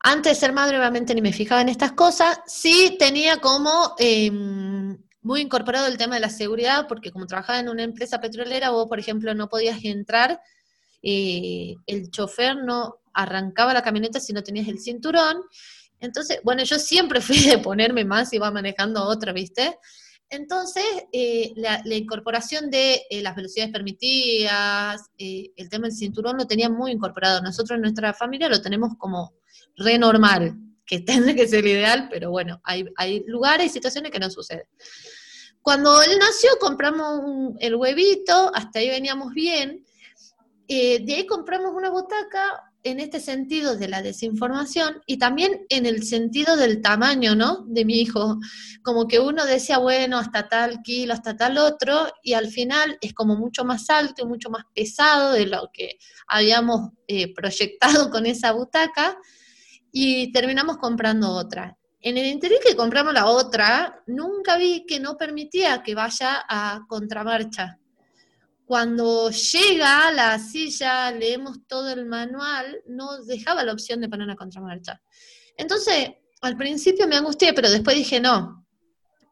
Antes 0.00 0.34
de 0.34 0.46
ser 0.46 0.52
madre, 0.52 0.78
obviamente, 0.78 1.12
ni 1.14 1.22
me 1.22 1.32
fijaba 1.32 1.60
en 1.60 1.70
estas 1.70 1.92
cosas. 1.92 2.40
Sí 2.46 2.96
tenía 3.00 3.38
como 3.38 3.96
em, 3.98 4.96
muy 5.22 5.40
incorporado 5.40 5.88
el 5.88 5.98
tema 5.98 6.14
de 6.14 6.20
la 6.20 6.30
seguridad, 6.30 6.86
porque 6.86 7.10
como 7.10 7.26
trabajaba 7.26 7.58
en 7.58 7.68
una 7.68 7.82
empresa 7.82 8.20
petrolera, 8.20 8.70
vos, 8.70 8.86
por 8.86 9.00
ejemplo, 9.00 9.34
no 9.34 9.48
podías 9.48 9.84
entrar, 9.84 10.40
eh, 11.02 11.76
el 11.86 12.10
chofer 12.10 12.56
no 12.56 12.96
arrancaba 13.12 13.74
la 13.74 13.82
camioneta 13.82 14.20
si 14.20 14.32
no 14.32 14.42
tenías 14.42 14.68
el 14.68 14.78
cinturón. 14.78 15.42
Entonces, 16.00 16.40
bueno, 16.44 16.62
yo 16.62 16.78
siempre 16.78 17.20
fui 17.20 17.40
de 17.40 17.58
ponerme 17.58 18.04
más 18.04 18.32
y 18.32 18.36
iba 18.36 18.50
manejando 18.50 19.04
otra, 19.04 19.32
¿viste? 19.32 19.78
Entonces, 20.30 20.84
eh, 21.12 21.52
la, 21.56 21.82
incorporación 21.86 22.70
de 22.70 23.02
eh, 23.08 23.22
las 23.22 23.34
velocidades 23.34 23.72
permitidas, 23.72 25.00
el 25.16 25.68
tema 25.70 25.86
del 25.86 25.96
cinturón 25.96 26.36
lo 26.36 26.46
tenía 26.46 26.68
muy 26.68 26.92
incorporado. 26.92 27.40
Nosotros 27.40 27.76
en 27.76 27.82
nuestra 27.82 28.12
familia 28.12 28.48
lo 28.48 28.60
tenemos 28.60 28.92
como 28.98 29.32
re 29.76 29.98
normal, 29.98 30.54
que 30.84 31.00
tendría 31.00 31.34
que 31.34 31.48
ser 31.48 31.66
ideal, 31.66 32.08
pero 32.10 32.30
bueno, 32.30 32.60
hay, 32.64 32.84
hay 32.96 33.24
lugares 33.26 33.66
y 33.66 33.70
situaciones 33.70 34.12
que 34.12 34.18
no 34.18 34.30
suceden. 34.30 34.66
Cuando 35.62 36.00
él 36.02 36.18
nació, 36.18 36.50
compramos 36.60 37.54
el 37.60 37.74
huevito, 37.74 38.50
hasta 38.54 38.78
ahí 38.78 38.88
veníamos 38.88 39.32
bien. 39.32 39.84
De 40.68 41.14
ahí 41.14 41.26
compramos 41.26 41.72
una 41.74 41.90
butaca, 41.90 42.68
en 42.84 43.00
este 43.00 43.20
sentido 43.20 43.76
de 43.76 43.88
la 43.88 44.02
desinformación 44.02 45.02
y 45.06 45.18
también 45.18 45.66
en 45.68 45.86
el 45.86 46.04
sentido 46.04 46.56
del 46.56 46.80
tamaño, 46.80 47.34
¿no? 47.34 47.64
De 47.66 47.84
mi 47.84 48.00
hijo. 48.00 48.38
Como 48.82 49.08
que 49.08 49.18
uno 49.18 49.44
decía, 49.44 49.78
bueno, 49.78 50.18
hasta 50.18 50.48
tal 50.48 50.80
kilo, 50.82 51.12
hasta 51.12 51.36
tal 51.36 51.58
otro, 51.58 52.06
y 52.22 52.34
al 52.34 52.48
final 52.48 52.96
es 53.00 53.14
como 53.14 53.36
mucho 53.36 53.64
más 53.64 53.90
alto 53.90 54.22
y 54.22 54.26
mucho 54.26 54.50
más 54.50 54.64
pesado 54.74 55.32
de 55.32 55.46
lo 55.46 55.70
que 55.72 55.98
habíamos 56.26 56.92
eh, 57.06 57.34
proyectado 57.34 58.10
con 58.10 58.26
esa 58.26 58.52
butaca, 58.52 59.18
y 59.90 60.32
terminamos 60.32 60.76
comprando 60.78 61.30
otra. 61.30 61.76
En 62.00 62.16
el 62.16 62.26
interior 62.26 62.60
que 62.64 62.76
compramos 62.76 63.12
la 63.12 63.26
otra, 63.26 64.02
nunca 64.06 64.56
vi 64.56 64.86
que 64.86 65.00
no 65.00 65.16
permitía 65.16 65.82
que 65.82 65.94
vaya 65.94 66.44
a 66.48 66.82
contramarcha. 66.88 67.78
Cuando 68.68 69.30
llega 69.30 70.08
a 70.08 70.12
la 70.12 70.38
silla, 70.38 71.10
leemos 71.10 71.66
todo 71.66 71.88
el 71.90 72.04
manual, 72.04 72.82
no 72.86 73.24
dejaba 73.24 73.64
la 73.64 73.72
opción 73.72 73.98
de 73.98 74.10
poner 74.10 74.26
una 74.26 74.36
contramarcha. 74.36 75.00
Entonces, 75.56 76.10
al 76.42 76.54
principio 76.54 77.08
me 77.08 77.16
angustié, 77.16 77.54
pero 77.54 77.70
después 77.70 77.96
dije, 77.96 78.20
no, 78.20 78.66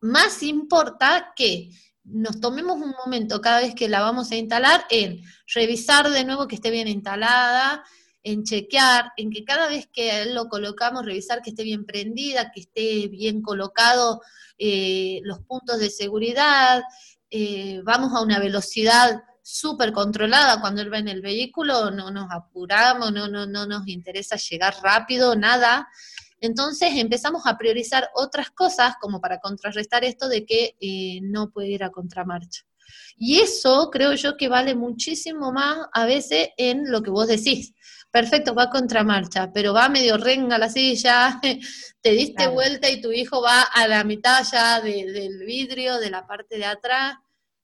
más 0.01 0.42
importa 0.42 1.35
que 1.37 1.68
nos 2.03 2.40
tomemos 2.40 2.77
un 2.77 2.94
momento 3.05 3.42
cada 3.42 3.61
vez 3.61 3.75
que 3.75 3.90
la 3.90 4.01
vamos 4.01 4.31
a 4.31 4.37
instalar 4.37 4.87
en 4.88 5.20
revisar 5.55 6.09
de 6.09 6.25
nuevo 6.25 6.49
que 6.49 6.55
esté 6.55 6.70
bien 6.70 6.88
instalada, 6.88 7.85
en 8.22 8.42
chequear, 8.42 9.12
en 9.18 9.31
que 9.31 9.44
cada 9.44 9.68
vez 9.68 9.87
que 9.92 10.25
lo 10.33 10.49
colocamos, 10.49 11.05
revisar 11.05 11.42
que 11.42 11.51
esté 11.51 11.62
bien 11.62 11.85
prendida, 11.85 12.53
que 12.53 12.61
esté 12.61 13.09
bien 13.09 13.42
colocado 13.42 14.22
eh, 14.57 15.20
los 15.25 15.40
puntos 15.40 15.79
de 15.79 15.90
seguridad, 15.90 16.83
eh, 17.30 17.80
vamos 17.84 18.12
a 18.14 18.22
una 18.22 18.38
velocidad 18.38 19.22
súper 19.42 19.92
controlada 19.92 20.60
cuando 20.60 20.82
él 20.82 20.92
va 20.92 20.98
en 20.98 21.08
el 21.08 21.20
vehículo, 21.20 21.90
no 21.90 22.10
nos 22.10 22.28
apuramos, 22.32 23.12
no, 23.12 23.28
no, 23.28 23.46
no 23.46 23.66
nos 23.66 23.86
interesa 23.86 24.36
llegar 24.36 24.74
rápido, 24.82 25.36
nada. 25.36 25.88
Entonces 26.40 26.90
empezamos 26.96 27.46
a 27.46 27.56
priorizar 27.56 28.10
otras 28.14 28.50
cosas 28.50 28.94
como 29.00 29.20
para 29.20 29.38
contrarrestar 29.38 30.04
esto 30.04 30.28
de 30.28 30.44
que 30.44 30.76
eh, 30.80 31.20
no 31.22 31.50
puede 31.50 31.68
ir 31.68 31.84
a 31.84 31.90
contramarcha. 31.90 32.62
Y 33.16 33.40
eso 33.40 33.88
creo 33.90 34.14
yo 34.14 34.36
que 34.36 34.48
vale 34.48 34.74
muchísimo 34.74 35.52
más 35.52 35.78
a 35.92 36.06
veces 36.06 36.48
en 36.56 36.90
lo 36.90 37.02
que 37.02 37.10
vos 37.10 37.26
decís. 37.26 37.72
Perfecto, 38.16 38.55
va 38.55 38.62
a 38.62 38.70
contramarcha, 38.70 39.52
pero 39.52 39.74
va 39.74 39.90
medio 39.90 40.16
renga 40.16 40.57
la 40.57 40.70
silla, 40.70 41.38
te 42.00 42.11
diste 42.12 42.46
vuelta 42.46 42.88
y 42.88 42.98
tu 42.98 43.12
hijo 43.12 43.42
va 43.42 43.61
a 43.61 43.87
la 43.87 44.05
mitad 44.05 44.42
ya 44.50 44.81
del 44.81 45.44
vidrio, 45.44 45.98
de 45.98 46.09
la 46.09 46.26
parte 46.26 46.57
de 46.57 46.64
atrás. 46.64 47.16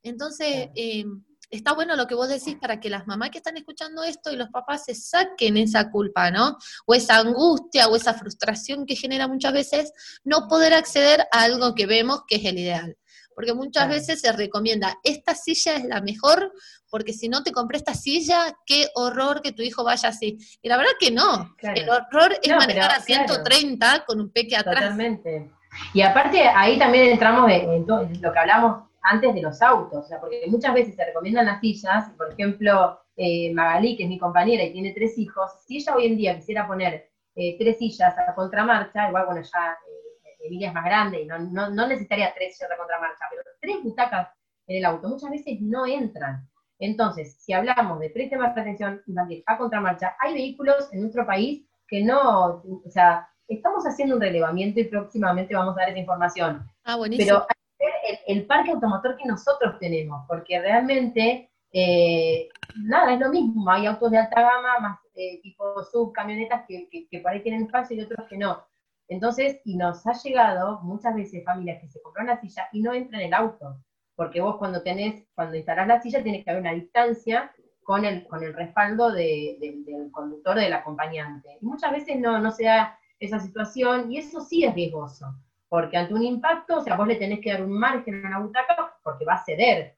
Entonces, 0.03 0.69
em, 0.75 1.25
está 1.49 1.73
bueno 1.73 1.97
lo 1.97 2.07
que 2.07 2.15
vos 2.15 2.29
decís 2.29 2.57
para 2.61 2.81
que 2.81 2.91
las 2.91 3.07
mamás 3.07 3.31
que 3.31 3.39
están 3.39 3.57
escuchando 3.57 4.05
esto 4.05 4.31
y 4.31 4.37
los 4.37 4.51
papás 4.51 4.85
se 4.85 4.95
saquen 4.95 5.57
esa 5.57 5.91
culpa, 5.91 6.31
¿no? 6.31 6.59
O 6.85 6.93
esa 6.93 7.17
angustia 7.17 7.89
o 7.89 7.97
esa 7.97 8.13
frustración 8.13 8.85
que 8.85 8.95
genera 8.95 9.29
muchas 9.29 9.55
veces 9.55 9.93
no 10.23 10.49
poder 10.49 10.75
acceder 10.75 11.23
a 11.33 11.45
algo 11.45 11.75
que 11.75 11.87
vemos 11.87 12.25
que 12.29 12.37
es 12.37 12.45
el 12.45 12.59
ideal. 12.59 12.99
Porque 13.35 13.55
muchas 13.55 13.89
veces 13.89 14.21
se 14.21 14.31
recomienda, 14.33 14.99
esta 15.03 15.35
silla 15.35 15.77
es 15.77 15.85
la 15.85 16.03
mejor, 16.03 16.53
porque 16.93 17.15
si 17.15 17.31
no 17.31 17.43
te 17.43 17.53
compré 17.53 17.79
esta 17.79 17.95
silla, 17.95 18.55
qué 18.67 18.87
horror 18.95 19.41
que 19.41 19.53
tu 19.53 19.63
hijo 19.63 19.83
vaya 19.83 20.11
así. 20.11 20.37
Y 20.61 20.69
la 20.69 20.77
verdad 20.77 20.93
que 21.01 21.11
no. 21.11 21.57
El 21.63 21.89
horror 21.89 22.35
es 22.43 22.55
manejar 22.55 22.91
a 22.91 23.01
130 23.01 24.05
con 24.05 24.21
un 24.21 24.31
peque 24.31 24.55
atrás. 24.55 24.75
Totalmente. 24.75 25.51
Y 25.95 26.03
aparte, 26.03 26.43
ahí 26.43 26.79
también 26.79 27.07
entramos 27.07 27.51
en, 27.51 27.87
lo 27.87 28.31
que 28.31 28.39
hablamos 28.39 28.91
antes 29.01 29.35
de 29.35 29.41
los 29.41 29.63
autos, 29.63 30.05
o 30.05 30.07
sea, 30.07 30.21
porque 30.21 30.45
muchas 30.49 30.75
veces 30.75 30.95
se 30.95 31.07
recomiendan 31.07 31.47
las 31.47 31.61
sillas, 31.61 32.11
por 32.11 32.31
ejemplo, 32.31 33.01
eh, 33.17 33.55
Magalí, 33.55 33.97
que 33.97 34.03
es 34.03 34.09
mi 34.11 34.19
compañera 34.19 34.63
y 34.63 34.73
tiene 34.73 34.93
tres 34.93 35.17
hijos, 35.17 35.51
si 35.67 35.79
ella 35.79 35.97
hoy 35.97 36.07
en 36.07 36.17
día 36.19 36.37
quisiera 36.37 36.67
poner 36.67 37.11
eh, 37.35 37.57
tres 37.59 37.79
sillas 37.79 38.15
a 38.19 38.35
contramarcha, 38.35 39.09
igual, 39.09 39.25
bueno, 39.25 39.41
ya 39.41 39.79
eh, 39.89 40.47
Emilia 40.47 40.69
es 40.69 40.75
más 40.75 40.85
grande 40.85 41.23
y 41.23 41.25
no, 41.25 41.39
no, 41.39 41.87
necesitaría 41.89 42.35
tres 42.35 42.55
sillas 42.55 42.71
a 42.71 42.77
contramarcha, 42.77 43.25
pero 43.31 43.43
tres 43.63 43.83
butacas 43.83 44.29
en 44.67 44.77
el 44.77 44.85
auto 44.85 45.09
muchas 45.09 45.31
veces 45.31 45.59
no 45.63 45.87
entran. 45.87 46.47
Entonces, 46.83 47.37
si 47.39 47.53
hablamos 47.53 48.01
de 48.01 48.11
temas 48.11 48.57
de 48.57 48.61
atención 48.61 49.01
infantil 49.07 49.45
a 49.47 49.57
contramarcha, 49.57 50.17
hay 50.19 50.35
vehículos 50.35 50.93
en 50.93 51.03
nuestro 51.03 51.25
país 51.25 51.65
que 51.87 52.03
no, 52.03 52.61
o 52.85 52.91
sea, 52.91 53.29
estamos 53.47 53.85
haciendo 53.85 54.17
un 54.17 54.21
relevamiento 54.21 54.81
y 54.81 54.85
próximamente 54.85 55.55
vamos 55.55 55.77
a 55.77 55.83
dar 55.83 55.91
esa 55.91 56.01
información. 56.01 56.69
Ah, 56.83 56.97
buenísimo. 56.97 57.47
Pero 57.79 57.93
el, 58.27 58.47
parque 58.47 58.73
automotor 58.73 59.17
que 59.17 59.29
nosotros 59.29 59.79
tenemos, 59.79 60.25
porque 60.27 60.61
realmente, 60.61 61.53
eh, 61.73 62.49
nada, 62.75 63.15
es 63.15 63.21
lo 63.21 63.31
mismo, 63.31 63.71
hay 63.71 63.87
autos 63.87 64.11
de 64.11 64.19
alta 64.19 64.41
gama, 64.41 64.81
más 64.81 64.99
eh, 65.15 65.41
tipo 65.41 65.85
subcamionetas 65.85 66.65
que, 66.67 66.89
que, 66.91 67.21
por 67.21 67.31
ahí 67.31 67.45
tienen 67.45 67.63
espacio 67.63 67.97
y 67.97 68.01
otros 68.01 68.27
que 68.29 68.39
no. 68.39 68.61
Entonces, 69.07 69.61
y 69.65 69.77
nos 69.77 70.05
ha 70.05 70.15
llegado 70.15 70.81
muchas 70.83 71.15
veces 71.15 71.45
familias 71.45 71.81
que 71.81 71.89
se 71.89 72.03
compran 72.03 72.27
la 72.27 72.41
silla 72.41 72.69
y 72.73 72.83
no 72.83 72.93
entran 72.93 73.21
en 73.21 73.29
el 73.29 73.35
auto, 73.35 73.77
porque 74.15 74.41
vos 74.41 74.57
cuando 74.57 74.83
tenés, 74.83 75.25
cuando 75.35 75.57
instalás 75.57 75.87
la 75.87 76.01
silla 76.01 76.23
tienes 76.23 76.45
que 76.45 76.51
haber 76.51 76.63
una 76.63 76.75
distancia 76.75 77.53
con 77.83 78.05
el, 78.05 78.27
con 78.27 78.43
el 78.43 78.55
respaldo 78.55 79.11
del 79.13 80.11
conductor 80.13 80.57
del 80.57 80.73
acompañante. 80.73 81.59
Y 81.61 81.67
muchas 81.67 81.93
veces 81.93 82.19
no, 82.19 82.39
no 82.39 82.51
se 82.53 82.65
da 82.65 82.99
esa 83.19 83.41
situación 83.41 84.13
y 84.13 84.19
eso 84.19 84.41
sí 84.41 84.65
es 84.65 84.75
riesgoso 84.75 85.35
porque 85.73 85.97
ante 85.97 86.13
un 86.13 86.23
impacto, 86.23 86.77
o 86.77 86.81
sea, 86.83 86.99
vos 86.99 87.09
le 87.09 87.17
tenés 87.17 87.41
que 87.41 87.51
dar 87.51 87.65
un 87.65 87.73
margen 87.73 88.27
a 88.27 88.29
una 88.29 88.41
butaca 88.41 88.95
porque 89.03 89.25
va 89.25 89.37
a 89.37 89.43
ceder. 89.43 89.97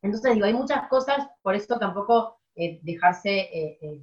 Entonces, 0.00 0.32
digo, 0.32 0.46
hay 0.46 0.54
muchas 0.54 0.86
cosas, 0.86 1.28
por 1.42 1.56
eso 1.56 1.76
tampoco 1.76 2.38
eh, 2.54 2.78
dejarse 2.84 3.40
eh, 3.52 3.78
eh, 3.82 4.02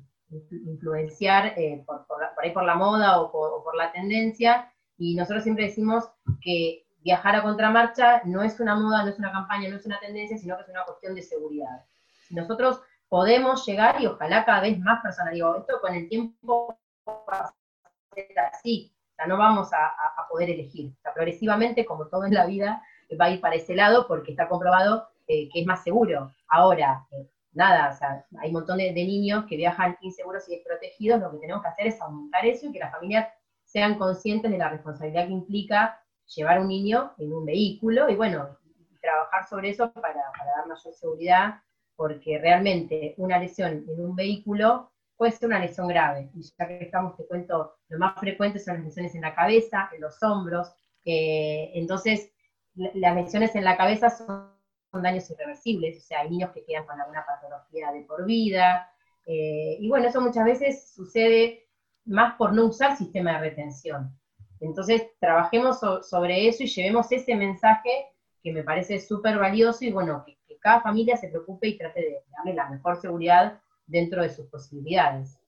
influenciar 0.66 1.56
por, 1.86 2.06
ahí 2.44 2.52
por 2.52 2.64
la 2.66 2.76
moda 2.76 3.22
o 3.22 3.32
por, 3.32 3.78
la 3.78 3.94
tendencia, 3.94 4.74
y 4.98 5.16
nosotros 5.16 5.44
siempre 5.44 5.68
decimos 5.68 6.04
que 6.42 6.86
viajar 7.02 7.36
a 7.36 7.44
contramarcha 7.44 8.22
no 8.26 8.44
es 8.44 8.60
una 8.60 8.76
moda, 8.76 9.04
no 9.04 9.10
es 9.10 9.20
una 9.20 9.32
campaña, 9.32 9.70
no 9.70 9.78
es 9.78 9.86
una 9.86 10.00
tendencia, 10.00 10.38
sino 10.38 10.56
que 10.58 10.64
es 10.64 10.70
una 10.70 10.86
cuestión 10.86 11.16
de 11.16 11.22
seguridad. 11.22 11.86
Nosotros 12.30 12.82
podemos 13.08 13.66
llegar 13.66 14.02
y 14.02 14.08
ojalá 14.08 14.46
cada 14.46 14.62
vez 14.62 14.80
más 14.80 15.02
personas, 15.02 15.34
digo, 15.34 15.56
esto 15.56 15.80
con 15.82 15.96
el 15.96 16.08
tiempo 16.08 16.78
va 17.08 17.40
a 17.40 17.54
ser 18.14 18.40
así, 18.40 18.94
no 19.28 19.38
vamos 19.38 19.72
a, 19.74 19.96
poder 20.30 20.50
elegir. 20.52 20.94
progresivamente, 21.14 21.86
como 21.86 22.08
todo 22.08 22.26
en 22.26 22.34
la 22.34 22.46
vida, 22.46 22.84
va 23.20 23.26
a 23.26 23.30
ir 23.32 23.42
para 23.42 23.56
ese 23.56 23.76
lado 23.76 24.08
porque 24.08 24.32
está 24.32 24.48
comprobado 24.48 25.10
eh, 25.28 25.50
que 25.50 25.62
es 25.62 25.66
más 25.66 25.84
seguro. 25.84 26.32
Ahora, 26.48 27.08
eh, 27.12 27.28
nada, 27.54 27.90
o 27.90 27.98
sea, 27.98 28.26
hay 28.40 28.50
un 28.50 28.54
montón 28.54 28.78
de, 28.78 28.92
niños 28.94 29.46
que 29.46 29.58
viajan 29.58 29.98
inseguros 30.02 30.48
y 30.48 30.56
desprotegidos, 30.56 31.20
lo 31.20 31.32
que 31.32 31.40
tenemos 31.40 31.64
que 31.64 31.70
hacer 31.70 31.88
es 31.88 32.00
aumentar 32.00 32.46
eso 32.46 32.68
y 32.68 32.72
que 32.72 32.80
las 32.80 32.92
familias 32.92 33.28
sean 33.66 33.98
conscientes 33.98 34.52
de 34.52 34.58
la 34.58 34.70
responsabilidad 34.70 35.28
que 35.28 35.34
implica 35.34 35.99
llevar 36.36 36.60
un 36.60 36.68
niño 36.68 37.14
en 37.18 37.34
un 37.34 37.46
vehículo 37.46 38.10
y 38.10 38.16
bueno, 38.16 38.58
trabajar 39.02 39.48
sobre 39.48 39.70
eso 39.70 39.92
para, 39.92 40.14
para 40.38 40.52
dar 40.58 40.68
mayor 40.68 40.94
seguridad, 40.94 41.62
porque 41.96 42.38
realmente 42.38 43.14
una 43.18 43.40
lesión 43.40 43.86
en 43.88 44.06
un 44.06 44.16
vehículo 44.16 44.92
puede 45.20 45.34
ser 45.34 45.48
una 45.48 45.60
lesión 45.60 45.88
grave. 45.90 46.30
Y 46.34 46.42
ya 46.42 46.66
que 46.66 46.84
estamos, 46.84 47.18
te 47.18 47.26
cuento, 47.28 47.76
lo 47.90 48.00
más 48.00 48.18
frecuente 48.18 48.58
son 48.58 48.76
las 48.76 48.86
lesiones 48.86 49.14
en 49.16 49.22
la 49.22 49.36
cabeza, 49.36 49.90
en 49.94 50.00
los 50.00 50.24
hombros. 50.24 50.72
Eh, 51.04 51.72
entonces, 51.74 52.32
las 52.76 53.16
lesiones 53.16 53.54
en 53.56 53.66
la 53.66 53.76
cabeza 53.76 54.10
son, 54.10 54.58
daños 54.94 55.30
irreversibles, 55.30 55.98
o 55.98 56.02
sea, 56.02 56.22
hay 56.22 56.32
niños 56.32 56.52
que 56.52 56.64
quedan 56.66 56.86
con 56.86 57.00
alguna 57.00 57.26
patología 57.26 57.92
de 57.92 58.02
por 58.02 58.26
vida. 58.26 58.90
Eh, 59.26 59.78
y 59.80 59.90
bueno, 59.90 60.08
eso 60.08 60.22
muchas 60.22 60.46
veces 60.46 60.94
sucede 60.94 61.68
más 62.06 62.36
por 62.38 62.54
no 62.54 62.66
usar 62.66 62.96
sistema 62.96 63.34
de 63.34 63.50
retención. 63.50 64.19
Entonces, 64.60 65.04
trabajemos 65.20 65.80
sobre 65.80 66.48
eso 66.48 66.64
y 66.64 66.68
llevemos 66.68 67.12
ese 67.12 67.36
mensaje 67.36 67.90
que 68.44 68.52
me 68.52 68.64
parece 68.64 69.00
súper 69.00 69.38
valioso 69.38 69.86
y 69.86 69.92
bueno, 69.92 70.24
que, 70.26 70.38
cada 70.62 70.82
familia 70.82 71.16
se 71.16 71.30
preocupe 71.30 71.70
y 71.70 71.78
trate 71.78 72.02
de 72.02 72.18
darle 72.36 72.54
la 72.54 72.70
mejor 72.70 73.00
seguridad 73.00 73.62
dentro 73.88 74.22
de 74.22 74.30
sus 74.30 74.46
posibilidades. 74.48 75.40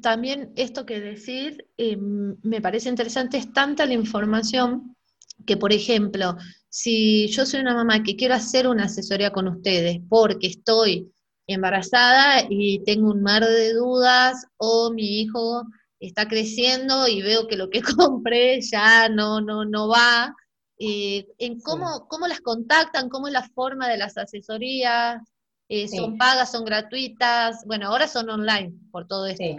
También 0.00 0.54
esto 0.56 0.86
que 0.86 1.00
decir, 1.00 1.68
eh, 1.76 1.98
me 1.98 2.62
parece 2.62 2.88
interesante, 2.88 3.36
es 3.36 3.52
tanta 3.52 3.84
la 3.84 3.92
información 3.92 4.96
que, 5.44 5.58
por 5.58 5.70
ejemplo, 5.74 6.38
si 6.70 7.28
yo 7.28 7.44
soy 7.44 7.60
una 7.60 7.74
mamá 7.74 8.02
que 8.02 8.16
quiero 8.16 8.34
hacer 8.34 8.66
una 8.66 8.84
asesoría 8.84 9.32
con 9.32 9.48
ustedes 9.48 10.00
porque 10.08 10.46
estoy 10.46 11.12
embarazada 11.46 12.46
y 12.48 12.82
tengo 12.84 13.10
un 13.10 13.22
mar 13.22 13.44
de 13.44 13.74
dudas 13.74 14.46
o 14.56 14.90
mi 14.90 15.20
hijo 15.20 15.64
está 16.06 16.28
creciendo 16.28 17.08
y 17.08 17.22
veo 17.22 17.46
que 17.46 17.56
lo 17.56 17.70
que 17.70 17.82
compré 17.98 18.60
ya 18.60 19.08
no, 19.08 19.40
no, 19.40 19.64
no 19.64 19.88
va. 19.88 20.34
Eh, 20.78 21.26
en 21.38 21.60
cómo, 21.60 22.08
cómo 22.08 22.26
las 22.26 22.40
contactan, 22.40 23.08
cómo 23.08 23.28
es 23.28 23.32
la 23.32 23.48
forma 23.54 23.88
de 23.88 23.96
las 23.96 24.18
asesorías, 24.18 25.22
eh, 25.68 25.88
son 25.88 26.18
pagas, 26.18 26.50
son 26.50 26.64
gratuitas, 26.64 27.64
bueno, 27.66 27.88
ahora 27.88 28.08
son 28.08 28.28
online 28.28 28.74
por 28.90 29.06
todo 29.06 29.26
esto. 29.26 29.42
Sí. 29.42 29.56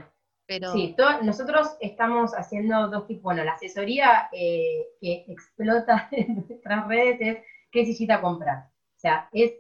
Pero... 0.48 0.74
Sí, 0.74 0.96
nosotros 1.24 1.76
estamos 1.80 2.34
haciendo 2.34 2.88
dos 2.90 3.08
tipos, 3.08 3.24
bueno, 3.24 3.44
la 3.44 3.54
asesoría 3.54 4.30
eh, 4.32 4.86
que 5.02 5.26
explota 5.28 6.08
en 6.12 6.46
nuestras 6.48 6.88
redes 6.88 7.18
es 7.20 7.38
qué 7.72 7.86
sillita 7.86 8.22
comprar. 8.22 8.68
O 8.68 9.00
sea, 9.00 9.28
es 9.34 9.54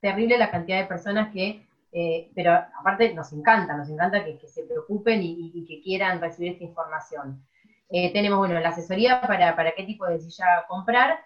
terrible 0.00 0.38
la 0.38 0.50
cantidad 0.50 0.80
de 0.80 0.86
personas 0.86 1.32
que 1.32 1.66
eh, 1.92 2.30
pero 2.34 2.52
aparte 2.52 3.14
nos 3.14 3.32
encanta, 3.32 3.76
nos 3.76 3.88
encanta 3.88 4.24
que, 4.24 4.38
se 4.46 4.64
preocupen 4.64 5.20
y, 5.22 5.64
que 5.66 5.80
quieran 5.82 6.20
recibir 6.20 6.52
esta 6.52 6.64
información. 6.64 7.44
Eh, 7.88 8.12
tenemos, 8.12 8.38
bueno, 8.38 8.58
la 8.60 8.70
asesoría 8.70 9.20
para, 9.20 9.54
para, 9.54 9.72
qué 9.72 9.84
tipo 9.84 10.06
de 10.06 10.18
silla 10.18 10.64
comprar 10.68 11.18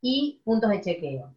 y 0.00 0.40
puntos 0.44 0.70
de 0.70 0.80
chequeo. 0.80 1.34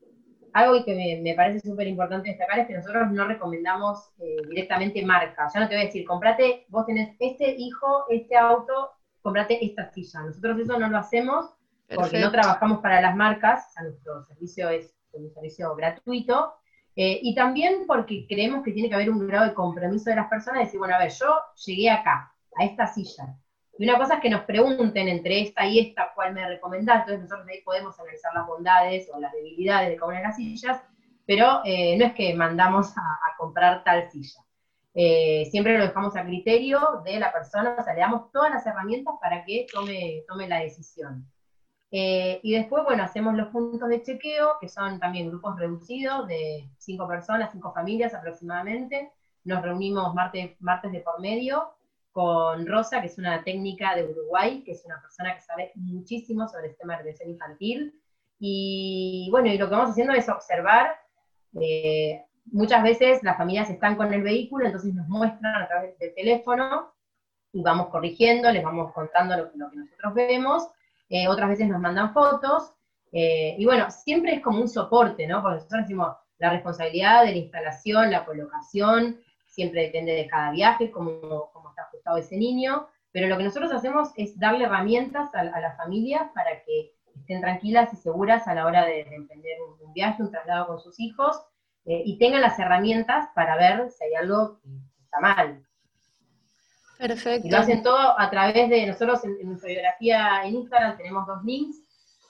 Algo 0.53 0.83
que 0.85 1.21
me, 1.23 1.33
parece 1.33 1.67
súper 1.67 1.87
importante 1.87 2.29
destacar 2.29 2.59
es 2.59 2.67
que 2.67 2.75
nosotros 2.75 3.11
no 3.11 3.27
recomendamos 3.27 4.11
eh, 4.19 4.37
directamente 4.49 5.03
marcas. 5.03 5.53
Ya 5.53 5.61
no 5.61 5.67
te 5.67 5.75
voy 5.75 5.83
a 5.83 5.87
decir, 5.87 6.05
comprate, 6.05 6.65
vos 6.69 6.85
tenés 6.85 7.15
este 7.19 7.55
hijo, 7.57 8.05
este 8.09 8.35
auto, 8.35 8.91
comprate 9.21 9.63
esta 9.65 9.91
silla. 9.91 10.21
Nosotros 10.21 10.59
eso 10.59 10.77
no 10.77 10.89
lo 10.89 10.97
hacemos 10.97 11.55
porque 11.95 12.19
no 12.19 12.31
trabajamos 12.31 12.79
para 12.79 13.01
las 13.01 13.15
marcas, 13.15 13.67
o 13.69 13.71
sea, 13.73 13.83
nuestro 13.83 14.23
servicio 14.25 14.69
es 14.69 14.93
un 15.13 15.31
servicio 15.31 15.75
gratuito, 15.75 16.53
eh, 16.95 17.19
y 17.21 17.33
también 17.33 17.85
porque 17.87 18.25
creemos 18.27 18.63
que 18.63 18.71
tiene 18.71 18.87
que 18.87 18.95
haber 18.95 19.09
un 19.09 19.27
grado 19.27 19.45
de 19.45 19.53
compromiso 19.53 20.09
de 20.09 20.17
las 20.17 20.29
personas, 20.29 20.59
de 20.59 20.65
decir, 20.65 20.79
bueno, 20.79 20.95
a 20.95 20.99
ver, 20.99 21.11
yo 21.11 21.25
llegué 21.65 21.89
acá, 21.89 22.33
a 22.55 22.65
esta 22.65 22.87
silla. 22.87 23.35
Y 23.77 23.85
una 23.85 23.97
cosa 23.97 24.15
es 24.15 24.19
que 24.21 24.29
nos 24.29 24.41
pregunten 24.41 25.07
entre 25.07 25.41
esta 25.41 25.65
y 25.65 25.79
esta 25.79 26.11
cuál 26.13 26.33
me 26.33 26.47
recomendás, 26.47 26.99
entonces 26.99 27.21
nosotros 27.23 27.47
ahí 27.47 27.61
podemos 27.61 27.99
analizar 27.99 28.31
las 28.33 28.45
bondades 28.45 29.09
o 29.11 29.19
las 29.19 29.31
debilidades 29.31 29.89
de 29.89 29.95
cada 29.95 30.09
una 30.09 30.17
de 30.19 30.23
las 30.23 30.35
sillas, 30.35 30.81
pero 31.25 31.61
eh, 31.65 31.97
no 31.97 32.05
es 32.05 32.13
que 32.13 32.35
mandamos 32.35 32.95
a, 32.95 33.19
comprar 33.37 33.83
tal 33.83 34.09
silla. 34.09 34.41
Eh, 34.93 35.47
siempre 35.49 35.77
lo 35.77 35.83
dejamos 35.83 36.15
a 36.15 36.23
criterio 36.23 37.01
de 37.03 37.19
la 37.19 37.33
persona, 37.33 37.75
o 37.77 37.83
sea, 37.83 37.93
le 37.93 38.01
damos 38.01 38.31
todas 38.31 38.51
las 38.51 38.65
herramientas 38.65 39.15
para 39.19 39.43
que 39.43 39.65
tome, 39.73 40.23
tome 40.27 40.47
la 40.47 40.59
decisión. 40.59 41.27
Eh, 41.95 42.39
y 42.41 42.53
después, 42.53 42.83
bueno, 42.83 43.03
hacemos 43.03 43.35
los 43.35 43.49
puntos 43.49 43.87
de 43.87 44.01
chequeo, 44.01 44.57
que 44.59 44.67
son 44.67 44.99
también 44.99 45.29
grupos 45.29 45.59
reducidos 45.59 46.27
de 46.27 46.67
cinco 46.79 47.07
personas, 47.07 47.51
cinco 47.51 47.71
familias 47.71 48.15
aproximadamente. 48.15 49.11
Nos 49.43 49.61
reunimos 49.61 50.11
martes, 50.15 50.59
martes 50.59 50.91
de 50.91 51.01
por 51.01 51.21
medio 51.21 51.69
con 52.11 52.65
Rosa, 52.65 52.99
que 52.99 53.05
es 53.05 53.19
una 53.19 53.43
técnica 53.43 53.95
de 53.95 54.05
Uruguay, 54.05 54.63
que 54.63 54.71
es 54.71 54.83
una 54.85 54.99
persona 54.99 55.35
que 55.35 55.41
sabe 55.41 55.71
muchísimo 55.75 56.47
sobre 56.47 56.69
el 56.69 56.77
tema 56.77 56.93
de 56.93 57.03
retención 57.03 57.29
infantil. 57.29 57.93
Y 58.39 59.27
bueno, 59.29 59.49
y 59.49 59.59
lo 59.59 59.69
que 59.69 59.75
vamos 59.75 59.91
haciendo 59.91 60.13
es 60.13 60.27
observar. 60.29 60.95
Eh, 61.61 62.23
muchas 62.45 62.81
veces 62.81 63.21
las 63.21 63.37
familias 63.37 63.69
están 63.69 63.97
con 63.97 64.11
el 64.11 64.23
vehículo, 64.23 64.65
entonces 64.65 64.95
nos 64.95 65.07
muestran 65.07 65.61
a 65.61 65.67
través 65.67 65.99
del 65.99 66.15
teléfono 66.15 66.91
y 67.51 67.61
vamos 67.61 67.89
corrigiendo, 67.89 68.51
les 68.51 68.63
vamos 68.63 68.91
contando 68.93 69.37
lo, 69.37 69.51
lo 69.53 69.69
que 69.69 69.77
nosotros 69.77 70.13
vemos 70.15 70.67
eh, 71.13 71.27
otras 71.27 71.47
veces 71.47 71.67
nos 71.67 71.79
mandan 71.79 72.11
fotos, 72.11 72.73
eh, 73.11 73.55
y 73.59 73.65
bueno, 73.65 73.91
siempre 73.91 74.33
es 74.33 74.41
como 74.41 74.59
un 74.59 74.67
soporte, 74.67 75.27
¿no? 75.27 75.43
Porque 75.43 75.57
nosotros 75.57 75.81
decimos, 75.81 76.15
la 76.39 76.49
responsabilidad 76.49 77.23
de 77.23 77.33
la 77.33 77.37
instalación, 77.37 78.09
la 78.09 78.25
colocación, 78.25 79.19
siempre 79.45 79.83
depende 79.83 80.13
de 80.13 80.25
cada 80.25 80.49
viaje, 80.49 80.89
cómo, 80.89 81.51
cómo 81.53 81.69
está 81.69 81.83
ajustado 81.83 82.17
ese 82.17 82.35
niño, 82.35 82.87
pero 83.11 83.27
lo 83.27 83.37
que 83.37 83.43
nosotros 83.43 83.71
hacemos 83.71 84.09
es 84.17 84.39
darle 84.39 84.65
herramientas 84.65 85.29
a, 85.35 85.43
las 85.43 85.77
familias 85.77 86.31
para 86.33 86.63
que 86.63 86.95
estén 87.15 87.41
tranquilas 87.41 87.93
y 87.93 87.97
seguras 87.97 88.47
a 88.47 88.55
la 88.55 88.65
hora 88.65 88.83
de, 88.83 89.01
emprender 89.01 89.57
un, 89.85 89.93
viaje, 89.93 90.23
un 90.23 90.31
traslado 90.31 90.65
con 90.65 90.79
sus 90.79 90.99
hijos, 90.99 91.39
eh, 91.85 92.01
y 92.03 92.17
tengan 92.17 92.41
las 92.41 92.57
herramientas 92.57 93.29
para 93.35 93.55
ver 93.55 93.91
si 93.91 94.03
hay 94.03 94.15
algo 94.15 94.59
que 94.63 95.03
está 95.03 95.19
mal. 95.19 95.63
Perfecto. 96.97 97.47
Lo 97.49 97.57
hacen 97.57 97.83
todo 97.83 98.19
a 98.19 98.29
través 98.29 98.69
de, 98.69 98.85
nosotros 98.85 99.23
en, 99.23 99.37
nuestra 99.47 99.69
biografía 99.69 100.45
en 100.45 100.55
Instagram 100.55 100.97
tenemos 100.97 101.27
dos 101.27 101.43
links, 101.43 101.77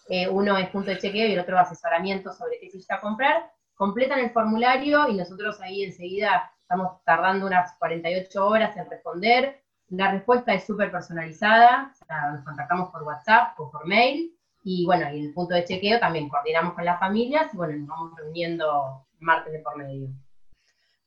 eh, 0.09 0.27
uno 0.27 0.57
es 0.57 0.69
punto 0.69 0.89
de 0.89 0.97
chequeo 0.97 1.27
y 1.27 1.33
el 1.33 1.39
otro 1.39 1.57
asesoramiento 1.57 2.33
sobre 2.33 2.59
qué 2.59 2.69
silla 2.69 2.99
comprar, 2.99 3.51
completan 3.75 4.19
el 4.19 4.31
formulario 4.31 5.07
y 5.09 5.15
nosotros 5.15 5.59
ahí 5.61 5.83
enseguida 5.83 6.51
estamos 6.59 7.03
tardando 7.03 7.45
unas 7.45 7.73
48 7.77 8.47
horas 8.47 8.75
en 8.77 8.89
responder, 8.89 9.63
la 9.89 10.11
respuesta 10.11 10.53
es 10.53 10.65
súper 10.65 10.91
personalizada, 10.91 11.93
nos 12.31 12.43
contactamos 12.43 12.89
por 12.89 13.03
WhatsApp 13.03 13.59
o 13.59 13.69
por 13.69 13.85
mail, 13.85 14.35
y 14.63 14.85
bueno, 14.85 15.13
y 15.13 15.25
el 15.25 15.33
punto 15.33 15.53
de 15.53 15.65
chequeo 15.65 15.99
también 15.99 16.29
coordinamos 16.29 16.73
con 16.73 16.85
las 16.85 16.99
familias, 16.99 17.53
y 17.53 17.57
bueno, 17.57 17.77
nos 17.77 17.87
vamos 17.87 18.17
reuniendo 18.17 19.05
martes 19.19 19.53
de 19.53 19.59
por 19.59 19.77
medio. 19.77 20.09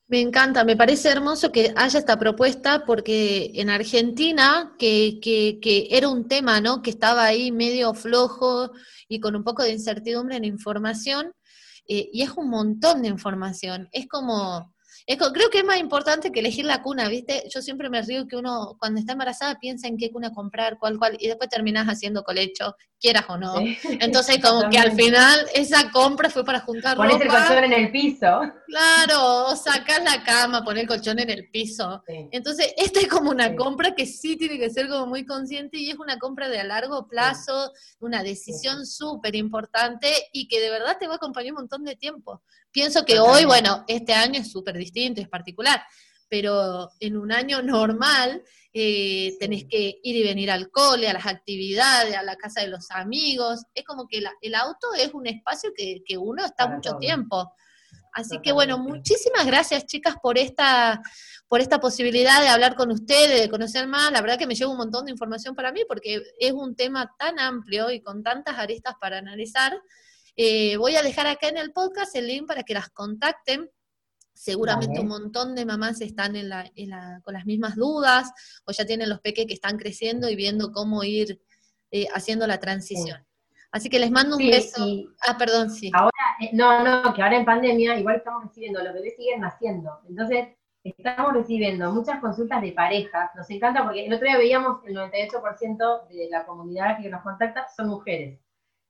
Me 0.09 0.21
encanta, 0.21 0.63
me 0.65 0.77
parece 0.77 1.09
hermoso 1.11 1.51
que 1.51 1.73
haya 1.75 1.99
esta 1.99 2.17
propuesta 2.17 2.85
porque 2.87 3.51
en 3.57 3.71
Argentina, 3.71 4.75
que, 4.79 5.19
que, 5.21 5.59
que, 5.61 5.89
era 5.91 6.09
un 6.09 6.29
tema, 6.29 6.61
¿no? 6.61 6.81
Que 6.81 6.91
estaba 6.91 7.25
ahí 7.25 7.51
medio 7.51 7.93
flojo 7.93 8.71
y 9.09 9.19
con 9.19 9.35
un 9.35 9.43
poco 9.43 9.65
de 9.65 9.73
incertidumbre 9.73 10.37
en 10.37 10.45
información, 10.45 11.33
eh, 11.89 12.09
y 12.13 12.23
es 12.23 12.31
un 12.37 12.51
montón 12.51 13.03
de 13.03 13.09
información. 13.09 13.89
Es 13.91 14.07
como, 14.07 14.76
creo 15.07 15.51
que 15.51 15.59
es 15.59 15.65
más 15.65 15.79
importante 15.79 16.33
que 16.33 16.41
elegir 16.41 16.65
la 16.65 16.83
cuna, 16.83 17.09
¿viste? 17.09 17.45
Yo 17.49 17.63
siempre 17.63 17.89
me 17.89 18.03
río 18.03 18.27
que 18.27 18.37
uno 18.37 18.77
cuando 18.79 18.99
está 18.99 19.13
embarazada 19.13 19.59
piensa 19.61 19.87
en 19.87 19.97
qué 19.97 20.11
cuna 20.11 20.33
comprar, 20.33 20.79
cuál, 20.79 20.99
cuál, 20.99 21.17
y 21.21 21.29
después 21.29 21.49
terminas 21.49 21.87
haciendo 21.87 22.25
colecho, 22.25 22.75
quieras 23.01 23.25
o 23.29 23.37
no. 23.37 23.55
Entonces, 24.01 24.39
como 24.43 24.69
que 24.69 24.79
al 24.79 24.93
final 24.93 25.47
esa 25.55 25.91
compra 25.93 26.29
fue 26.29 26.45
para 26.45 26.61
juntar 26.61 26.97
Pones 26.97 27.21
el 27.21 27.29
colchón 27.29 27.65
en 27.65 27.73
el 27.73 27.93
piso. 27.93 28.41
Claro, 28.67 29.47
o 29.47 29.57
sacas 29.57 30.03
la 30.03 30.25
cama, 30.25 30.65
poner 30.65 30.83
el 30.83 30.89
colchón 30.89 31.21
en 31.21 31.31
el 31.31 31.51
piso. 31.51 32.03
Entonces, 32.09 32.75
esta 32.77 32.99
es 32.99 33.07
como 33.07 33.31
una 33.31 33.55
compra 33.55 33.95
que 33.95 34.07
sí 34.07 34.37
tiene 34.37 34.59
que 34.59 34.71
ser 34.71 34.89
como 34.89 35.07
muy 35.07 35.25
consciente 35.25 35.79
y 35.79 35.91
es 35.91 35.99
una 35.99 36.19
compra 36.19 36.49
de 36.49 36.59
a 36.59 36.65
largo 36.65 37.07
plazo, 37.07 37.73
una 38.01 38.25
decisión 38.25 38.85
súper 38.85 39.37
importante 39.37 40.09
y 40.33 40.49
que 40.49 40.61
de 40.61 40.71
verdad 40.71 40.97
te 40.99 41.07
va 41.07 41.15
a 41.15 41.17
acompañar 41.17 41.53
un 41.53 41.61
montón 41.61 41.85
de 41.85 41.95
tiempo. 41.95 42.43
Pienso 42.77 43.07
que 43.07 43.19
hoy, 43.19 43.47
bueno, 43.47 43.87
este 43.89 44.13
año 44.13 44.39
es 44.39 44.53
súper 44.53 44.77
distinto, 44.77 45.23
es 45.23 45.31
particular, 45.31 45.83
pero 46.29 46.91
en 47.01 47.17
un 47.17 47.33
año 47.33 47.63
normal 47.63 48.43
eh, 48.75 49.35
tenés 49.41 49.65
que 49.65 49.99
ir 50.03 50.17
y 50.17 50.23
venir 50.23 50.51
al 50.51 50.71
cole, 50.71 51.09
a 51.09 51.15
las 51.15 51.25
actividades, 51.25 52.15
a 52.15 52.23
la 52.23 52.37
casa 52.37 52.61
de 52.61 52.69
los 52.69 52.91
amigos. 52.91 53.65
Es 53.75 53.83
como 53.83 54.07
que 54.07 54.23
el 54.43 54.55
auto 54.55 54.89
es 54.93 55.15
un 55.15 55.27
espacio 55.27 55.71
que, 55.75 56.19
uno 56.19 56.45
está 56.45 56.69
mucho 56.69 56.99
tiempo. 56.99 57.51
Así 58.13 58.43
que 58.43 58.53
bueno, 58.53 58.77
muchísimas 58.77 59.47
gracias 59.47 59.87
chicas 59.87 60.17
por 60.23 60.37
esta, 60.37 61.01
por 61.49 61.63
esta 61.63 61.81
posibilidad 61.81 62.43
de 62.43 62.49
hablar 62.49 62.75
con 62.75 62.91
ustedes, 62.91 63.41
de 63.41 63.49
conocer 63.49 63.87
más. 63.87 64.13
La 64.13 64.21
verdad 64.21 64.39
que 64.39 64.47
me 64.47 64.55
lleva 64.55 64.73
un 64.73 64.77
montón 64.77 65.07
de 65.07 65.13
información 65.13 65.55
para 65.55 65.73
mí 65.73 65.81
porque 65.89 66.23
es 66.39 66.53
un 66.53 66.77
tema 66.77 67.11
tan 67.19 67.39
amplio 67.39 67.91
y 67.91 68.03
con 68.03 68.23
tantas 68.23 68.59
aristas 68.59 68.97
para 69.01 69.17
analizar 69.17 69.81
eh, 70.37 70.77
voy 70.77 70.97
a 70.97 71.03
dejar 71.03 71.27
acá 71.27 71.49
en 71.49 71.57
el 71.57 71.73
podcast 71.73 72.15
el 72.15 72.27
link 72.27 72.47
para 72.47 72.63
que 72.63 72.75
las 72.75 72.91
contacten. 72.91 73.71
Seguramente 74.35 75.01
un 75.01 75.09
montón 75.09 75.55
de 75.55 75.65
mamás 75.65 76.03
están 76.03 76.37
en 76.37 76.51
la, 76.51 76.71
con 77.25 77.33
las 77.33 77.47
mismas 77.47 77.75
dudas 77.75 78.31
o 78.67 78.73
ya 78.73 78.85
tienen 78.85 79.09
los 79.09 79.21
peques 79.21 79.47
que 79.47 79.55
están 79.55 79.79
creciendo 79.79 80.29
y 80.29 80.37
viendo 80.37 80.73
cómo 80.73 81.03
ir 81.05 81.41
eh, 81.91 82.07
haciendo 82.15 82.47
la 82.47 82.61
transición. 82.61 83.27
Así 83.73 83.89
que 83.89 83.99
les 83.99 84.11
mando 84.11 84.37
un 84.37 84.47
beso. 84.47 84.87
ah, 85.27 85.39
perdón, 85.39 85.71
sí. 85.71 85.91
Ahora, 85.95 86.13
eh, 86.41 86.51
no, 86.53 86.85
no, 86.85 87.15
que 87.15 87.23
ahora 87.23 87.37
en 87.37 87.47
pandemia 87.47 87.99
igual 87.99 88.17
estamos 88.17 88.45
recibiendo, 88.45 88.83
los 88.83 88.93
bebés 88.93 89.17
siguen 89.17 89.41
naciendo. 89.41 90.01
Entonces, 90.07 90.49
estamos 90.85 91.33
recibiendo 91.33 91.91
muchas 91.93 92.21
consultas 92.21 92.61
de 92.61 92.73
parejas. 92.73 93.31
Nos 93.35 93.49
encanta 93.51 93.85
porque 93.85 94.07
el 94.07 94.13
otro 94.13 94.27
día 94.27 94.37
veíamos 94.37 94.85
el 94.85 94.95
98% 94.95 96.09
de 96.09 96.29
la 96.31 96.45
comunidad 96.45 96.99
que 97.01 97.09
nos 97.09 97.23
contacta 97.23 97.67
son 97.75 97.89
mujeres. 97.89 98.39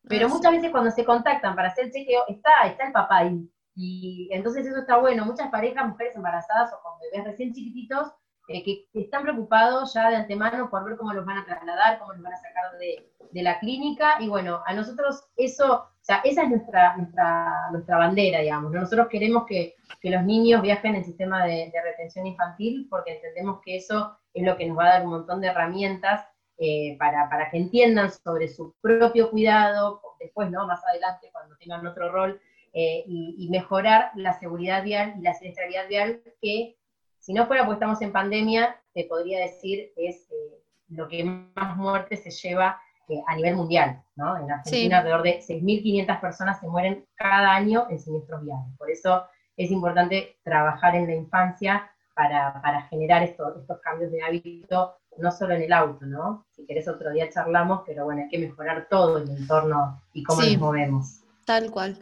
Pero 0.08 0.26
ah, 0.26 0.28
muchas 0.28 0.52
veces 0.52 0.70
cuando 0.70 0.90
se 0.90 1.04
contactan 1.04 1.56
para 1.56 1.68
hacer 1.68 1.86
el 1.86 1.92
chequeo, 1.92 2.22
está, 2.28 2.50
está 2.66 2.86
el 2.86 2.92
papá 2.92 3.18
ahí. 3.18 3.50
Y 3.74 4.28
entonces 4.32 4.66
eso 4.66 4.80
está 4.80 4.96
bueno. 4.98 5.24
Muchas 5.26 5.50
parejas, 5.50 5.86
mujeres 5.86 6.16
embarazadas 6.16 6.72
o 6.72 6.82
con 6.82 6.98
bebés 6.98 7.26
recién 7.26 7.52
chiquititos, 7.52 8.12
eh, 8.48 8.62
que 8.62 8.86
están 8.94 9.22
preocupados 9.22 9.92
ya 9.92 10.08
de 10.08 10.16
antemano 10.16 10.70
por 10.70 10.84
ver 10.84 10.96
cómo 10.96 11.12
los 11.12 11.26
van 11.26 11.38
a 11.38 11.44
trasladar, 11.44 11.98
cómo 11.98 12.12
los 12.12 12.22
van 12.22 12.32
a 12.32 12.36
sacar 12.36 12.78
de, 12.78 13.42
la 13.42 13.58
clínica. 13.58 14.16
Y 14.20 14.28
bueno, 14.28 14.62
a 14.64 14.72
nosotros 14.72 15.28
eso, 15.36 15.74
o 15.74 15.88
sea, 16.00 16.20
esa 16.24 16.44
es 16.44 16.48
nuestra, 16.48 16.96
nuestra, 16.96 17.70
nuestra 17.72 17.98
bandera, 17.98 18.38
digamos. 18.40 18.72
Nosotros 18.72 19.08
queremos 19.10 19.44
que, 19.46 19.74
los 20.02 20.22
niños 20.22 20.62
viajen 20.62 20.92
en 20.92 20.98
el 20.98 21.04
sistema 21.04 21.44
de, 21.44 21.72
retención 21.82 22.28
infantil 22.28 22.86
porque 22.88 23.16
entendemos 23.16 23.60
que 23.64 23.76
eso 23.76 24.16
es 24.32 24.44
lo 24.44 24.56
que 24.56 24.66
nos 24.66 24.78
va 24.78 24.84
a 24.84 24.90
dar 24.90 25.04
un 25.04 25.10
montón 25.10 25.40
de 25.40 25.48
herramientas 25.48 26.24
eh, 26.58 26.96
para, 26.98 27.28
para, 27.28 27.50
que 27.50 27.58
entiendan 27.58 28.10
sobre 28.10 28.48
su 28.48 28.74
propio 28.80 29.30
cuidado, 29.30 30.00
después, 30.18 30.50
¿no? 30.50 30.66
Más 30.66 30.82
adelante, 30.86 31.28
cuando 31.32 31.56
tengan 31.56 31.86
otro 31.86 32.10
rol, 32.10 32.40
eh, 32.72 33.04
y, 33.06 33.48
mejorar 33.50 34.10
la 34.16 34.38
seguridad 34.38 34.82
vial 34.82 35.14
y 35.18 35.22
la 35.22 35.34
siniestralidad 35.34 35.88
vial, 35.88 36.22
que 36.42 36.76
si 37.18 37.32
no 37.32 37.46
fuera 37.46 37.64
porque 37.64 37.76
estamos 37.76 38.02
en 38.02 38.12
pandemia, 38.12 38.78
te 38.92 39.04
podría 39.04 39.40
decir 39.40 39.92
es 39.96 40.30
eh, 40.30 40.62
lo 40.88 41.08
que 41.08 41.24
más 41.24 41.76
muertes 41.76 42.22
se 42.22 42.30
lleva 42.30 42.80
a 43.26 43.36
nivel 43.36 43.56
mundial, 43.56 44.02
¿no? 44.16 44.36
En 44.36 44.50
Argentina 44.50 44.98
alrededor 44.98 45.22
de 45.22 45.38
6.500 45.38 46.20
personas 46.20 46.60
se 46.60 46.66
mueren 46.66 47.06
cada 47.14 47.54
año 47.54 47.86
en 47.88 47.98
siniestros 47.98 48.44
viales. 48.44 48.76
Por 48.76 48.90
eso 48.90 49.26
es 49.56 49.70
importante 49.70 50.36
trabajar 50.42 50.96
en 50.96 51.06
la 51.06 51.14
infancia 51.14 51.90
para, 52.14 52.82
generar 52.88 53.22
estos 53.22 53.80
cambios 53.82 54.10
de 54.10 54.22
hábito, 54.22 54.96
no 55.18 55.32
solo 55.32 55.54
en 55.54 55.62
el 55.62 55.72
auto, 55.72 56.06
¿no? 56.06 56.46
Si 56.54 56.64
querés 56.66 56.88
otro 56.88 57.12
día 57.12 57.30
charlamos, 57.30 57.82
pero 57.86 58.04
bueno, 58.04 58.22
hay 58.22 58.28
que 58.28 58.38
mejorar 58.38 58.86
todo 58.88 59.18
el 59.18 59.30
entorno 59.30 60.02
y 60.12 60.22
cómo 60.22 60.42
nos 60.42 60.58
movemos. 60.58 61.20
Tal 61.44 61.70
cual. 61.70 61.98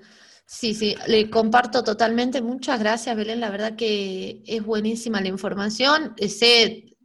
Sí, 0.46 0.74
sí, 0.74 0.94
le 1.06 1.30
comparto 1.30 1.82
totalmente. 1.82 2.42
Muchas 2.42 2.78
gracias, 2.78 3.16
Belén. 3.16 3.40
La 3.40 3.50
verdad 3.50 3.76
que 3.76 4.42
es 4.46 4.64
buenísima 4.64 5.20
la 5.20 5.28
información. 5.28 6.14
Eh, 6.18 6.28
sé 6.28 6.96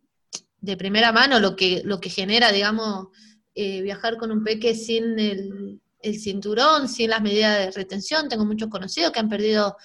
de 0.61 0.77
primera 0.77 1.11
mano 1.11 1.39
lo 1.39 1.55
que, 1.55 1.81
lo 1.85 1.99
que 1.99 2.09
genera, 2.09 2.51
digamos, 2.51 3.07
eh, 3.55 3.81
viajar 3.81 4.17
con 4.17 4.31
un 4.31 4.43
peque 4.43 4.75
sin 4.75 5.17
el, 5.19 5.81
el, 6.01 6.19
cinturón, 6.19 6.89
sin 6.89 7.09
las 7.09 7.21
medidas 7.21 7.57
de 7.57 7.71
retención. 7.71 8.27
Tengo 8.27 8.45
muchos 8.45 8.69
conocidos 8.69 9.11
que 9.11 9.19
han 9.19 9.29
perdido 9.29 9.77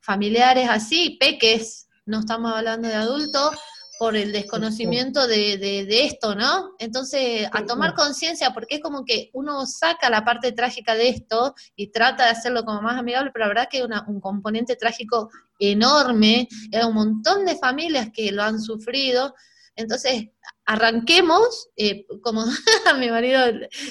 familiares 0.00 0.68
así, 0.70 1.16
peques, 1.20 1.88
no 2.06 2.20
estamos 2.20 2.52
hablando 2.52 2.88
de 2.88 2.94
adultos, 2.94 3.56
por 3.98 4.16
el 4.16 4.32
desconocimiento 4.32 5.26
de, 5.26 5.56
de, 5.58 6.04
esto, 6.04 6.34
¿no? 6.34 6.74
Entonces, 6.78 7.48
a 7.52 7.64
tomar 7.64 7.94
conciencia, 7.94 8.52
porque 8.52 8.76
es 8.76 8.80
como 8.80 9.04
que 9.04 9.30
uno 9.32 9.66
saca 9.66 10.10
la 10.10 10.24
parte 10.24 10.52
trágica 10.52 10.94
de 10.94 11.08
esto 11.08 11.54
y 11.76 11.88
trata 11.88 12.24
de 12.24 12.30
hacerlo 12.30 12.64
como 12.64 12.82
más 12.82 12.98
amigable, 12.98 13.30
pero 13.32 13.44
la 13.44 13.48
verdad 13.48 13.68
que 13.70 13.78
hay 13.78 13.88
un 14.06 14.20
componente 14.20 14.76
trágico 14.76 15.30
enorme, 15.58 16.48
hay 16.72 16.82
un 16.84 16.94
montón 16.94 17.44
de 17.46 17.56
familias 17.56 18.08
que 18.12 18.30
lo 18.32 18.42
han 18.42 18.60
sufrido, 18.60 19.34
entonces, 19.76 20.28
arranquemos, 20.64 21.68
eh, 21.76 22.06
como 22.22 22.44
mi 22.98 23.10
marido 23.10 23.40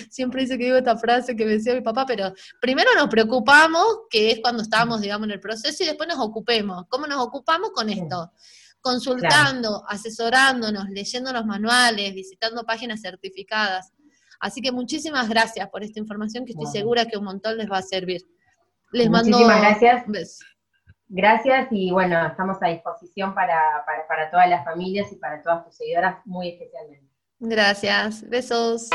siempre 0.09 0.41
dice 0.41 0.57
que 0.57 0.65
digo 0.65 0.77
esta 0.77 0.97
frase 0.97 1.35
que 1.35 1.45
me 1.45 1.51
decía 1.51 1.75
mi 1.75 1.81
papá, 1.81 2.05
pero 2.07 2.33
primero 2.59 2.89
nos 2.95 3.07
preocupamos, 3.07 3.85
que 4.09 4.31
es 4.31 4.39
cuando 4.41 4.63
estábamos, 4.63 5.01
digamos, 5.01 5.27
en 5.27 5.33
el 5.33 5.39
proceso, 5.39 5.83
y 5.83 5.85
después 5.85 6.09
nos 6.09 6.19
ocupemos. 6.19 6.85
¿Cómo 6.89 7.05
nos 7.05 7.19
ocupamos 7.23 7.69
con 7.69 7.89
esto? 7.89 8.31
Consultando, 8.85 9.83
asesorándonos, 9.89 10.87
leyendo 10.89 11.33
los 11.33 11.43
manuales, 11.43 12.13
visitando 12.13 12.63
páginas 12.63 13.01
certificadas. 13.01 13.91
Así 14.39 14.61
que 14.61 14.71
muchísimas 14.71 15.27
gracias 15.27 15.67
por 15.69 15.83
esta 15.83 15.99
información 15.99 16.45
que 16.45 16.51
estoy 16.51 16.67
segura 16.67 17.07
que 17.07 17.17
un 17.17 17.23
montón 17.23 17.57
les 17.57 17.67
va 17.69 17.79
a 17.79 17.81
servir. 17.81 18.21
Les 18.91 19.09
Muchísimas 19.09 19.59
gracias. 19.59 20.05
Gracias 21.07 21.67
y 21.71 21.89
bueno, 21.89 22.27
estamos 22.27 22.57
a 22.61 22.67
disposición 22.67 23.33
para, 23.33 23.83
para 24.07 24.29
todas 24.29 24.47
las 24.47 24.63
familias 24.63 25.11
y 25.11 25.15
para 25.15 25.41
todas 25.41 25.65
tus 25.65 25.75
seguidoras 25.75 26.17
muy 26.25 26.49
especialmente. 26.49 27.09
Gracias. 27.39 28.29
Besos. 28.29 28.89